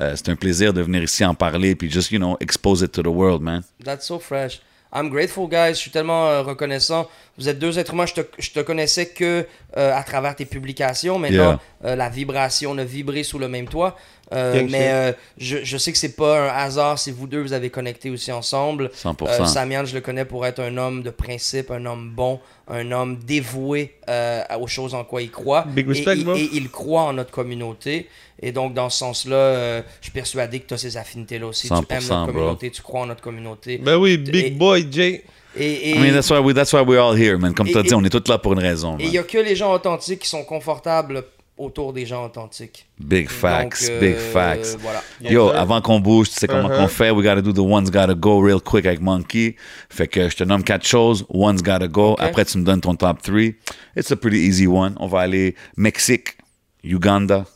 [0.00, 2.92] Euh, c'est un plaisir de venir ici en parler, puis just, you know, expose it
[2.92, 3.62] to the world, man.
[3.84, 4.60] That's so fresh.
[4.94, 5.70] I'm grateful, guys.
[5.70, 7.08] Je suis tellement euh, reconnaissant.
[7.36, 8.06] Vous êtes deux êtres humains.
[8.06, 9.44] Je te, je te connaissais que
[9.76, 11.18] euh, à travers tes publications.
[11.18, 13.96] Maintenant, euh, la vibration, on a vibré sous le même toit.
[14.34, 17.52] Euh, mais euh, je, je sais que c'est pas un hasard si vous deux vous
[17.52, 18.90] avez connecté aussi ensemble.
[19.02, 19.28] 100%.
[19.28, 22.90] Euh, Samian, je le connais pour être un homme de principe, un homme bon, un
[22.92, 25.64] homme dévoué euh, aux choses en quoi il croit.
[25.68, 28.08] Big respect, et, et il croit en notre communauté.
[28.42, 31.68] Et donc, dans ce sens-là, je suis persuadé que tu as ces affinités-là aussi.
[31.68, 32.32] tu 100%, aimes notre bro.
[32.32, 33.78] communauté, tu crois en notre communauté.
[33.78, 35.24] ben oui, big Et- boy, Jay.
[35.56, 37.54] Et, et, I mean, that's why, we, that's why we're all here, man.
[37.54, 39.22] Comme tu as dit, on est tous là pour une raison, et il y a
[39.22, 41.22] que les gens authentiques qui sont confortables
[41.56, 42.86] autour des gens authentiques.
[42.98, 44.76] Big facts, Donc, euh, big facts.
[44.80, 45.02] Voilà.
[45.20, 45.58] Yo, sir.
[45.60, 46.78] avant qu'on bouge, tu sais comment Uh-huh.
[46.78, 47.10] qu'on fait?
[47.12, 49.54] We gotta do the one's gotta go real quick avec Monkey.
[49.88, 51.24] Fait que je te nomme quatre choses.
[51.28, 52.16] One's gotta go.
[52.18, 53.54] Après, tu me donnes ton top three.
[53.96, 54.96] It's a pretty easy one.
[54.98, 56.36] On va aller Mexique,
[56.82, 57.46] Uganda,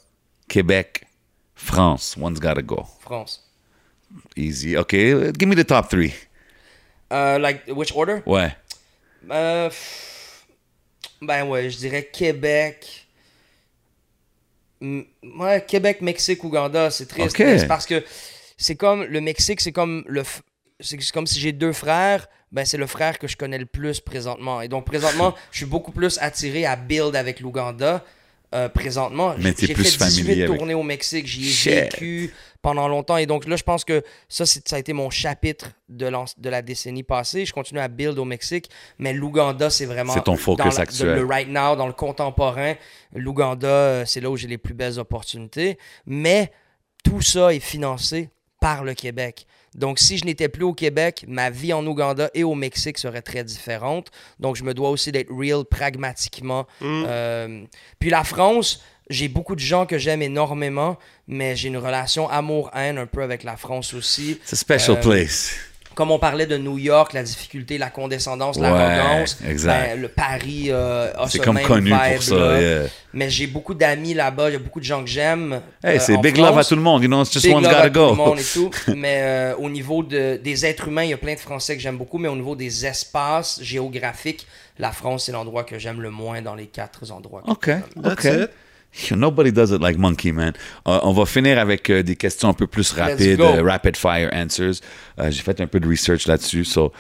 [0.49, 1.05] Québec,
[1.57, 2.17] France.
[2.17, 2.87] One's gotta go.
[3.01, 3.41] France.
[4.37, 4.77] Easy.
[4.77, 6.15] Okay, give me the top three.
[7.13, 8.23] Euh, like, which order?
[8.27, 8.55] Ouais.
[9.31, 9.69] Euh,
[11.21, 13.08] ben ouais, je dirais Québec.
[14.81, 17.37] Ouais, Québec, Mexique, Ouganda, c'est triste.
[17.67, 18.05] Parce que
[18.57, 20.41] c'est comme le Mexique, c'est comme le f-
[20.81, 24.01] c'est comme si j'ai deux frères, ben c'est le frère que je connais le plus
[24.01, 24.61] présentement.
[24.63, 28.05] Et donc présentement, je suis beaucoup plus attiré à build avec l'Ouganda.
[28.55, 31.71] Euh, présentement, Mais t'es j'ai plus fait 18 familier avec- au Mexique, j'y ai Shit.
[31.93, 35.11] vécu pendant longtemps et donc là je pense que ça c'est- ça a été mon
[35.11, 37.45] chapitre de, de la décennie passée.
[37.45, 41.15] Je continue à build au Mexique, mais l'Ouganda c'est vraiment C'est ton focus la- actuel.
[41.19, 42.75] Le right now, dans le contemporain,
[43.15, 45.79] l'Ouganda euh, c'est là où j'ai les plus belles opportunités.
[46.07, 46.51] Mais
[47.05, 48.31] tout ça est financé
[48.61, 49.47] par le Québec.
[49.75, 53.23] Donc, si je n'étais plus au Québec, ma vie en Ouganda et au Mexique serait
[53.23, 54.09] très différente.
[54.41, 56.67] Donc, je me dois aussi d'être real pragmatiquement.
[56.83, 57.65] Euh,
[57.99, 62.99] puis la France, j'ai beaucoup de gens que j'aime énormément, mais j'ai une relation amour-haine
[62.99, 64.33] un peu avec la France aussi.
[64.43, 65.55] It's a special Euh, place.
[65.99, 70.67] Comme on parlait de New York, la difficulté, la condescendance, Ouais, l'arrogance, ben, le Paris
[70.69, 72.61] euh, a C'est ce comme même connu pour ça.
[72.61, 72.83] yeah.
[73.13, 75.61] Mais j'ai beaucoup d'amis là-bas, il y a beaucoup de gens que j'aime.
[75.83, 77.03] Hey, euh, c'est big love à tout le monde.
[77.03, 78.15] You know, it's just Big one's love gotta à tout le go.
[78.15, 78.71] monde et tout.
[78.95, 81.83] mais euh, au niveau de, des êtres humains, il y a plein de Français que
[81.83, 84.47] j'aime beaucoup, mais au niveau des espaces géographiques,
[84.79, 87.43] la France, c'est l'endroit que j'aime le moins dans les quatre endroits.
[87.45, 87.71] que OK,
[88.05, 88.29] OK.
[89.11, 90.53] Nobody does it like Monkey, man.
[90.87, 94.31] Euh, on va finir avec euh, des questions un peu plus rapides, euh, rapid fire
[94.33, 94.81] answers.
[95.19, 96.65] Euh, J'ai fait un peu de research là-dessus.
[96.65, 96.93] So?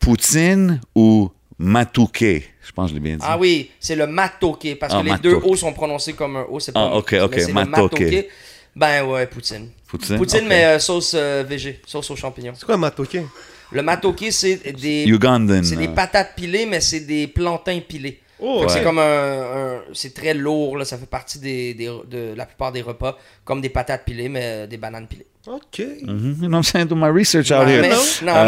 [0.00, 2.44] Poutine ou Matouké?
[2.66, 3.24] Je pense que je l'ai bien dit.
[3.26, 6.44] Ah oui, c'est le matoké, parce Ah, que les deux O sont prononcés comme un
[6.50, 8.28] O, c'est pas Ah, un ok, mais ok, matoké.
[8.76, 9.70] Ben ouais, poutine.
[9.88, 10.46] Poutine?
[10.46, 12.52] Mais euh, sauce euh, VG, sauce aux champignons.
[12.54, 13.24] C'est quoi Matoké
[13.72, 15.64] Le matoké, c'est des, Ugandan.
[15.64, 18.20] c'est des patates pilées, mais c'est des plantains pilés.
[18.40, 18.68] Oh, Ouais.
[18.68, 22.46] C'est comme un, un- c'est très lourd, là, ça fait partie des, des- de la
[22.46, 25.26] plupart des repas, comme des patates pilées, mais euh, des bananes pilées.
[25.46, 25.78] ok.
[26.02, 26.86] mhm, You know what I'm saying?
[26.86, 27.80] Do my research out Non, here.
[27.82, 28.46] mais- non, Euh,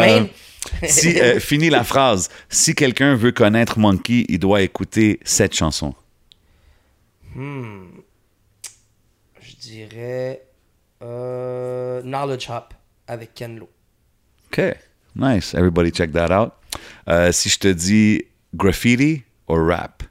[0.81, 2.29] mais- si, euh, fini la phrase.
[2.49, 5.93] Si quelqu'un veut connaître Monkey, il doit écouter cette chanson.
[9.41, 10.43] Je dirais
[11.01, 12.73] euh, Knowledge Hop
[13.07, 13.69] avec Ken Lo.
[14.51, 14.61] OK.
[15.15, 15.53] Nice.
[15.53, 16.51] Everybody check that out.
[17.07, 18.23] Euh, si je te dis
[18.53, 20.03] graffiti ou rap?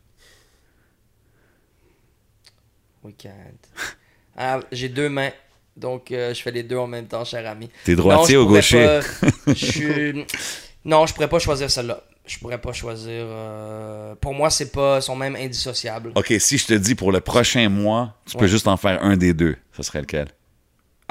[3.03, 3.57] Weekend.
[4.37, 5.31] Ah, J'ai deux mains,
[5.77, 7.71] donc euh, je fais les deux en même temps, cher ami.
[7.85, 8.85] T'es droitier Non, ou gaucher?
[8.85, 9.01] pas-
[9.49, 10.27] je suis-
[10.85, 12.03] Non, je pourrais pas choisir celle-là.
[12.27, 13.11] Je pourrais pas choisir.
[13.27, 15.01] euh, Pour moi, c'est pas.
[15.01, 16.13] Sont même indissociables.
[16.15, 19.17] OK, si je te dis pour le prochain mois, tu peux juste en faire un
[19.17, 19.57] des deux.
[19.73, 20.29] Ça serait lequel?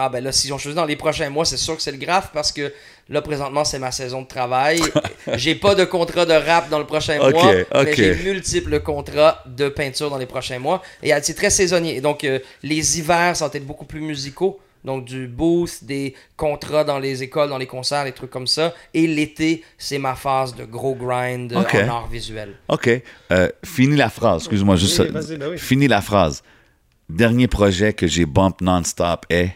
[0.02, 1.98] Ah ben là, si on choisit dans les prochains mois, c'est sûr que c'est le
[1.98, 2.72] graphe parce que
[3.10, 4.80] là, présentement, c'est ma saison de travail.
[5.36, 7.84] j'ai pas de contrat de rap dans le prochain Ok, mois, ok.
[7.84, 10.82] mais j'ai multiples contrats de peinture dans les prochains mois.
[11.04, 11.98] Et c'est très saisonnier.
[11.98, 14.60] Et donc, euh, les hivers sont peut-être beaucoup plus musicaux.
[14.86, 18.74] Donc, du boost, des contrats dans les écoles, dans les concerts, des trucs comme ça.
[18.94, 21.76] Et l'été, c'est ma phase de gros grind euh, Ok.
[21.76, 22.54] en art visuel.
[22.70, 22.90] OK.
[23.34, 24.44] Euh, fini la phrase.
[24.44, 25.36] Excuse-moi, juste Oui, ça.
[25.36, 25.58] ben oui.
[25.58, 26.42] Fini la phrase.
[27.10, 29.50] Dernier projet que j'ai bump non-stop est...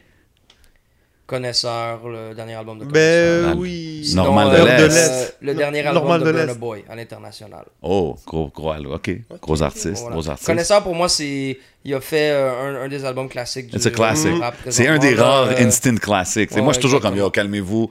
[1.26, 3.38] Connaisseur, le dernier album de Connaisseur.
[3.38, 3.58] Ben Normal.
[3.62, 4.02] oui.
[4.04, 4.90] Sinon, Normal de euh, l'Est.
[4.90, 6.54] de euh, le dernier album Normal de, de Burna.
[6.56, 7.66] Boy à l'international.
[7.82, 9.12] Oh, gros, gros, OK.
[9.42, 10.16] Gros artiste, Voilà.
[10.18, 10.48] gros artiste.
[10.48, 13.86] Connaisseur, pour moi, c'est il a fait euh, un, un des albums classiques du It's
[13.86, 14.34] a classic.
[14.40, 17.90] rap C'est un des rares euh, instant ouais, moi, je suis toujours comme, yo, calmez-vous.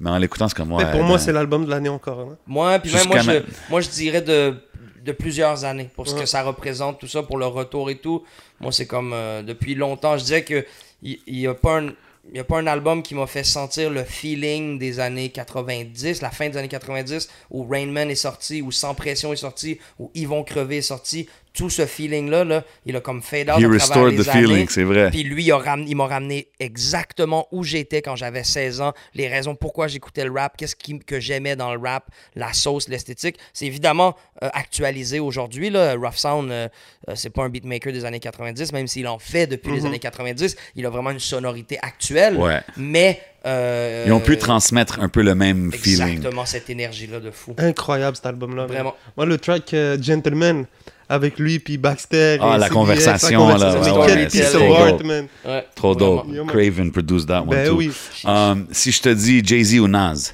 [0.00, 0.84] Mais en l'écoutant, c'est comme moi.
[0.84, 2.20] Mais pour euh, moi, ben, c'est l'album de l'année encore.
[2.20, 2.36] hein.
[2.46, 3.40] Moi, puis même moi je, ma-
[3.70, 4.54] moi, je dirais de,
[5.02, 6.20] de plusieurs années pour ce Ouais.
[6.20, 8.22] que ça représente, tout ça, pour le retour et tout.
[8.60, 10.18] Moi, c'est comme euh, depuis longtemps.
[10.18, 10.64] Je dirais que
[11.02, 11.88] il il a pas un.
[12.28, 16.22] Il n'y a pas un album qui m'a fait sentir le feeling des années 90,
[16.22, 19.78] la fin des années 90, où Rain Man est sorti, où Sans Pression est sorti,
[19.98, 21.28] où Ils vont crever est sorti.
[21.54, 24.66] Tout ce feeling-là, là, il a comme fade out He restored les the feeling, années.
[24.68, 25.10] c'est vrai.
[25.10, 28.92] Puis lui, il, a ram- il m'a ramené exactement où j'étais quand j'avais 16 ans,
[29.14, 32.88] les raisons pourquoi j'écoutais le rap, qu'est-ce qui- que j'aimais dans le rap, la sauce,
[32.88, 33.36] l'esthétique.
[33.52, 35.70] C'est évidemment euh, actualisé aujourd'hui.
[35.70, 35.94] là.
[35.94, 36.68] Rough Sound, euh,
[37.08, 40.00] euh, c'est pas un beatmaker des années 90, même s'il en fait depuis les années
[40.00, 40.56] 90.
[40.74, 42.36] Il a vraiment une sonorité actuelle.
[42.36, 42.60] Ouais.
[42.76, 43.20] Mais.
[43.46, 46.08] euh, Ils ont pu transmettre un peu le même feeling.
[46.16, 47.54] Exactement cette énergie-là de fou.
[47.58, 48.66] Incroyable cet album-là.
[48.66, 48.94] Vraiment.
[49.16, 50.66] Moi, le track euh, Gentleman
[51.08, 52.38] avec lui puis Baxter.
[52.40, 54.06] Ah, et la CBS, conversation, la là, conversation.
[54.06, 55.04] Quel piece of trop art, dope.
[55.04, 55.26] man.
[55.44, 56.16] Ouais, Trop vraiment.
[56.16, 56.26] dope.
[56.34, 56.54] Yo, man.
[56.54, 57.76] Craven produced that one Ben too.
[57.76, 57.90] oui.
[58.24, 60.32] Um, si je te dis Jay-Z ou Nas?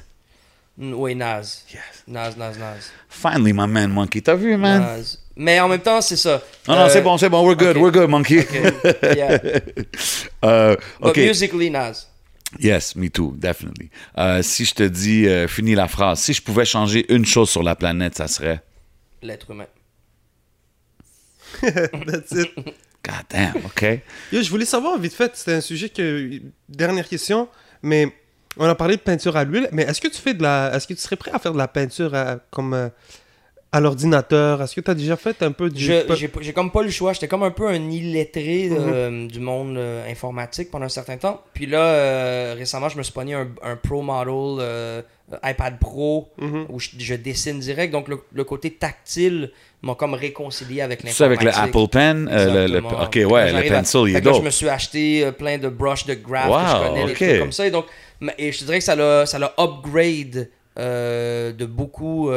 [0.77, 1.63] Oui, Nas.
[2.07, 2.89] Nas, Nas, Nas.
[3.09, 4.21] Finally, my man, Monkey.
[4.21, 4.81] T'as vu, man?
[4.81, 5.17] Nas.
[5.35, 6.41] Mais en même temps, c'est ça.
[6.67, 7.45] Non, non, Euh, c'est bon, c'est bon.
[7.47, 8.45] We're good, we're good, monkey.
[9.15, 9.39] Yeah.
[10.43, 12.07] Euh, But musically, Nas.
[12.59, 13.89] Yes, me too, definitely.
[14.17, 17.49] Euh, si je te dis, euh, finis la phrase, si je pouvais changer une chose
[17.49, 18.59] sur la planète, ça serait?
[19.21, 19.67] L'être humain.
[21.61, 22.53] That's it.
[23.03, 23.81] God damn, OK?
[24.31, 26.39] Yo, je voulais savoir vite fait, c'était un sujet que.
[26.69, 27.47] Dernière question,
[27.81, 28.13] mais
[28.57, 30.71] on a parlé de peinture à l'huile, mais est-ce que tu fais de la.
[30.75, 32.89] Est-ce que tu serais prêt à faire de la peinture à- comme euh,
[33.73, 34.61] à l'ordinateur?
[34.61, 35.79] Est-ce que tu as déjà fait un peu du.
[36.41, 37.13] J'ai comme pas le choix.
[37.13, 41.41] J'étais comme un peu un illettré euh, du monde euh, informatique pendant un certain temps.
[41.53, 45.01] Puis là, euh, récemment, je me suis pogné un, un Pro Model euh,
[45.43, 46.65] iPad Pro Mhm.
[46.69, 47.93] où je, je dessine direct.
[47.93, 51.73] Donc le, le côté tactile m'a comme réconcilié avec C'est avec l'informatique.
[51.73, 52.77] le Apple Pen, euh, le.
[52.79, 55.69] OK, ouais, le à- pencil, il est là, je me suis acheté euh, plein de
[55.69, 57.65] brushes de graph que Wow, je connais, des trucs comme ça.
[57.65, 57.85] Et donc,
[58.37, 62.29] et je te dirais que ça l'a, ça l'a upgrade euh, de beaucoup.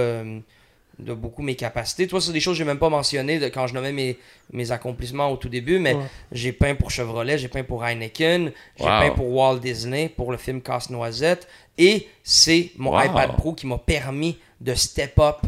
[0.98, 2.06] De beaucoup mes capacités.
[2.06, 4.16] Toi, c'est des choses que j'ai même pas mentionnées de, quand je nommais mes,
[4.52, 6.02] mes accomplissements au tout début, mais Ouais.
[6.32, 8.90] j'ai peint pour Chevrolet, j'ai peint pour Heineken, j'ai Wow.
[9.00, 11.48] peint pour Walt Disney, pour le film Casse-Noisette,
[11.78, 13.04] et c'est mon Wow.
[13.06, 15.38] iPad Pro qui m'a permis de step up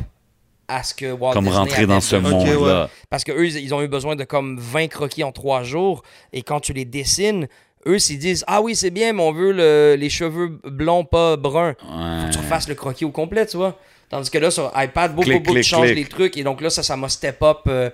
[0.68, 2.90] à ce que Walt Comme Disney rentrer dans ce monde-là.
[3.08, 6.02] Parce que eux, ils ont eu besoin de comme 20 croquis en 3 jours.
[6.32, 7.46] Et quand tu les dessines,
[7.86, 11.36] eux, s'ils disent Ah oui, c'est bien, mais on veut le- les cheveux blonds, pas
[11.36, 11.74] bruns.
[11.78, 11.86] Faut
[12.26, 13.78] que tu refasses le croquis au complet, tu vois.
[14.08, 15.96] Tandis que là, sur iPad, beaucoup, Clic, beaucoup, tu clic, changes clic.
[15.96, 16.36] les trucs.
[16.36, 17.90] Et donc là, ça, ça m'a step up euh,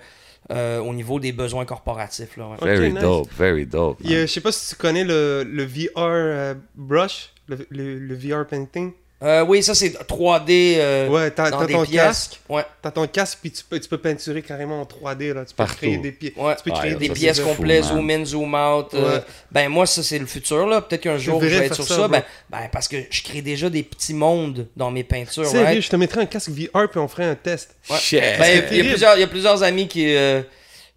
[0.50, 2.36] euh, au niveau des besoins corporatifs.
[2.36, 2.56] Là, ouais.
[2.60, 3.00] Very nice.
[3.00, 3.98] dope, very dope.
[4.04, 7.66] Il y a- je sais pas si tu connais le, le VR euh, brush, le,
[7.70, 8.92] le- le VR painting.
[9.22, 11.90] Euh, oui, ça, c'est 3D Ouais, euh, Ah, t'as ton pièces.
[12.02, 12.40] casque.
[12.48, 15.32] Ouais, T'as ton casque, puis tu peux, tu peux peinturer carrément en 3D.
[15.32, 15.44] Là.
[15.44, 15.76] Tu peux Partout.
[15.76, 16.08] créer des.
[16.36, 16.56] Ouais.
[16.56, 18.88] Tu peux Ouais, créer des pièces complètes, zoom in, zoom out.
[18.94, 19.24] euh, Ouais.
[19.52, 20.66] ben moi, ça, c'est le futur.
[20.66, 20.80] là.
[20.80, 22.08] Peut-être qu'un jour, je vais être sur ça.
[22.08, 25.46] Ben, ben, parce que je crée déjà des petits mondes dans mes peintures.
[25.46, 25.82] Sérieux, right?
[25.82, 27.76] je te mettrais un casque VR, puis on ferait un test.
[27.90, 27.98] Ouais.
[27.98, 28.20] Shit.
[28.20, 29.28] Ben, il y a- il y, a terrible.
[29.28, 30.16] plusieurs- amis qui.
[30.16, 30.42] Euh,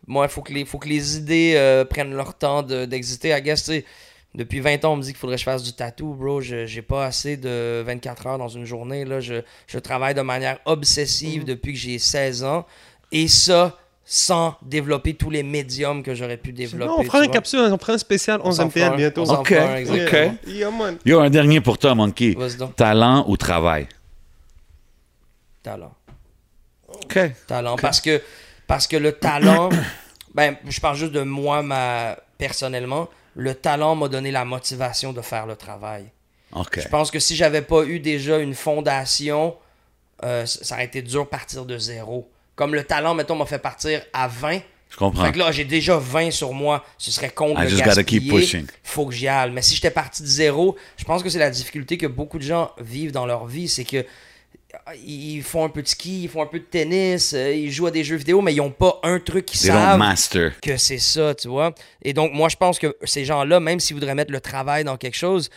[0.07, 3.29] moi, il faut, que les- faut que les idées euh, prennent leur temps de- d'exister.
[3.37, 3.85] I guess, tu sais,
[4.35, 6.41] depuis 20 ans, on me dit qu'il faudrait que je fasse du tatou, bro.
[6.41, 9.05] Je- J'ai pas assez de 24 heures dans une journée.
[9.05, 9.19] Là.
[9.19, 11.45] Je, je travaille de manière obsessive Mm.
[11.45, 12.65] depuis que j'ai 16 ans.
[13.11, 16.85] Et ça, sans développer tous les médiums que j'aurais pu développer.
[16.85, 17.33] Non, on fera tu un vois.
[17.33, 18.97] capsule, on fera un spécial On 11 s'en fera MTL un.
[18.97, 19.31] bientôt.
[19.31, 19.79] Ok, fera un, ok.
[19.79, 20.37] exactement.
[20.47, 20.97] Yeah, man.
[21.05, 22.35] Yo, un dernier pour toi, Monkey.
[22.75, 23.87] Talent ou travail?
[25.63, 25.93] Talent.
[26.87, 27.19] OK.
[27.47, 28.21] talent parce que
[28.67, 29.69] parce que le talent
[30.35, 35.21] ben je parle juste de moi ma personnellement le talent m'a donné la motivation de
[35.21, 36.11] faire le travail
[36.77, 39.55] je pense que si j'avais pas eu déjà une fondation
[40.23, 43.59] euh, ça aurait été dur de partir de zéro comme le talent mettons m'a fait
[43.59, 44.59] partir à 20
[44.89, 45.25] Je comprends.
[45.25, 46.85] fait que là, j'ai déjà 20 sur moi.
[46.97, 48.65] Ce serait con de I just gotta keep pushing.
[48.83, 49.51] Faut que j'y aille.
[49.51, 52.43] Mais si j'étais parti de zéro, je pense que c'est la difficulté que beaucoup de
[52.43, 53.67] gens vivent dans leur vie.
[53.67, 54.05] C'est que
[55.05, 57.87] ils font un peu de ski, ils font un peu de tennis, euh, ils jouent
[57.87, 60.59] à des jeux vidéo, mais ils n'ont pas un truc don't savent master.
[60.61, 61.73] que c'est ça, tu vois.
[62.01, 64.97] Et donc, moi, je pense que ces gens-là, même s'ils voudraient mettre le travail dans
[64.97, 65.49] quelque chose,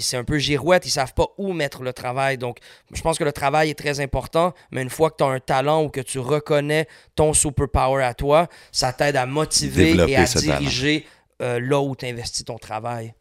[0.00, 2.38] c'est un peu girouette, ils savent pas où mettre le travail.
[2.38, 2.58] Donc,
[2.92, 5.40] je pense que le travail est très important, mais une fois que tu as un
[5.40, 10.16] talent ou que tu reconnais ton superpower à toi, ça t'aide à motiver Développer et
[10.16, 11.06] à diriger
[11.42, 13.14] euh, là où tu investis ton travail.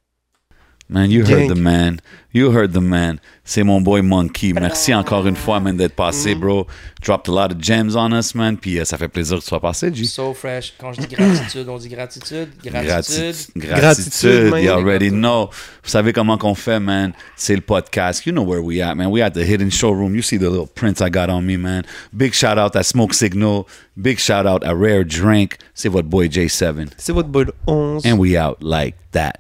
[0.88, 2.00] Man, you heard the man.
[2.32, 3.20] You heard the man.
[3.44, 4.54] C'est mon boy Monkey.
[4.54, 6.40] Merci encore une fois, man, d'être passé, mm-hmm.
[6.40, 6.68] bro.
[7.02, 8.56] Dropped a lot of gems on us, man.
[8.56, 10.06] Puis euh, ça fait plaisir que tu sois passé, G.
[10.06, 10.76] So fresh.
[10.78, 12.50] Quand je dis gratitude, on dit gratitude.
[12.64, 12.76] Gratitude.
[12.86, 13.36] Gratitude.
[13.56, 14.64] Gratitude, Gratitude.
[14.64, 15.50] You already know.
[15.84, 17.14] Vous savez comment qu'on fait, man.
[17.36, 18.24] C'est le podcast.
[18.28, 19.08] You know where we at, man.
[19.08, 20.14] We at the hidden showroom.
[20.14, 21.84] You see the little prints I got on me, man.
[22.14, 23.64] Big shout out à Smoke Signal.
[23.98, 25.58] Big shout out à Rare Drink.
[25.74, 26.90] C'est votre boy J7.
[26.98, 28.06] C'est votre boy le 11.
[28.06, 29.40] And we out like that.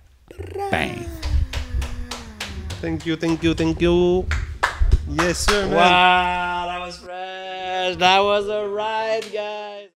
[0.71, 1.05] Bang.
[2.85, 4.27] Thank you, thank you, thank you.
[5.09, 5.73] Yes, sir, man.
[5.73, 7.95] Wow, that was fresh.
[7.95, 9.89] That was a ride, guys.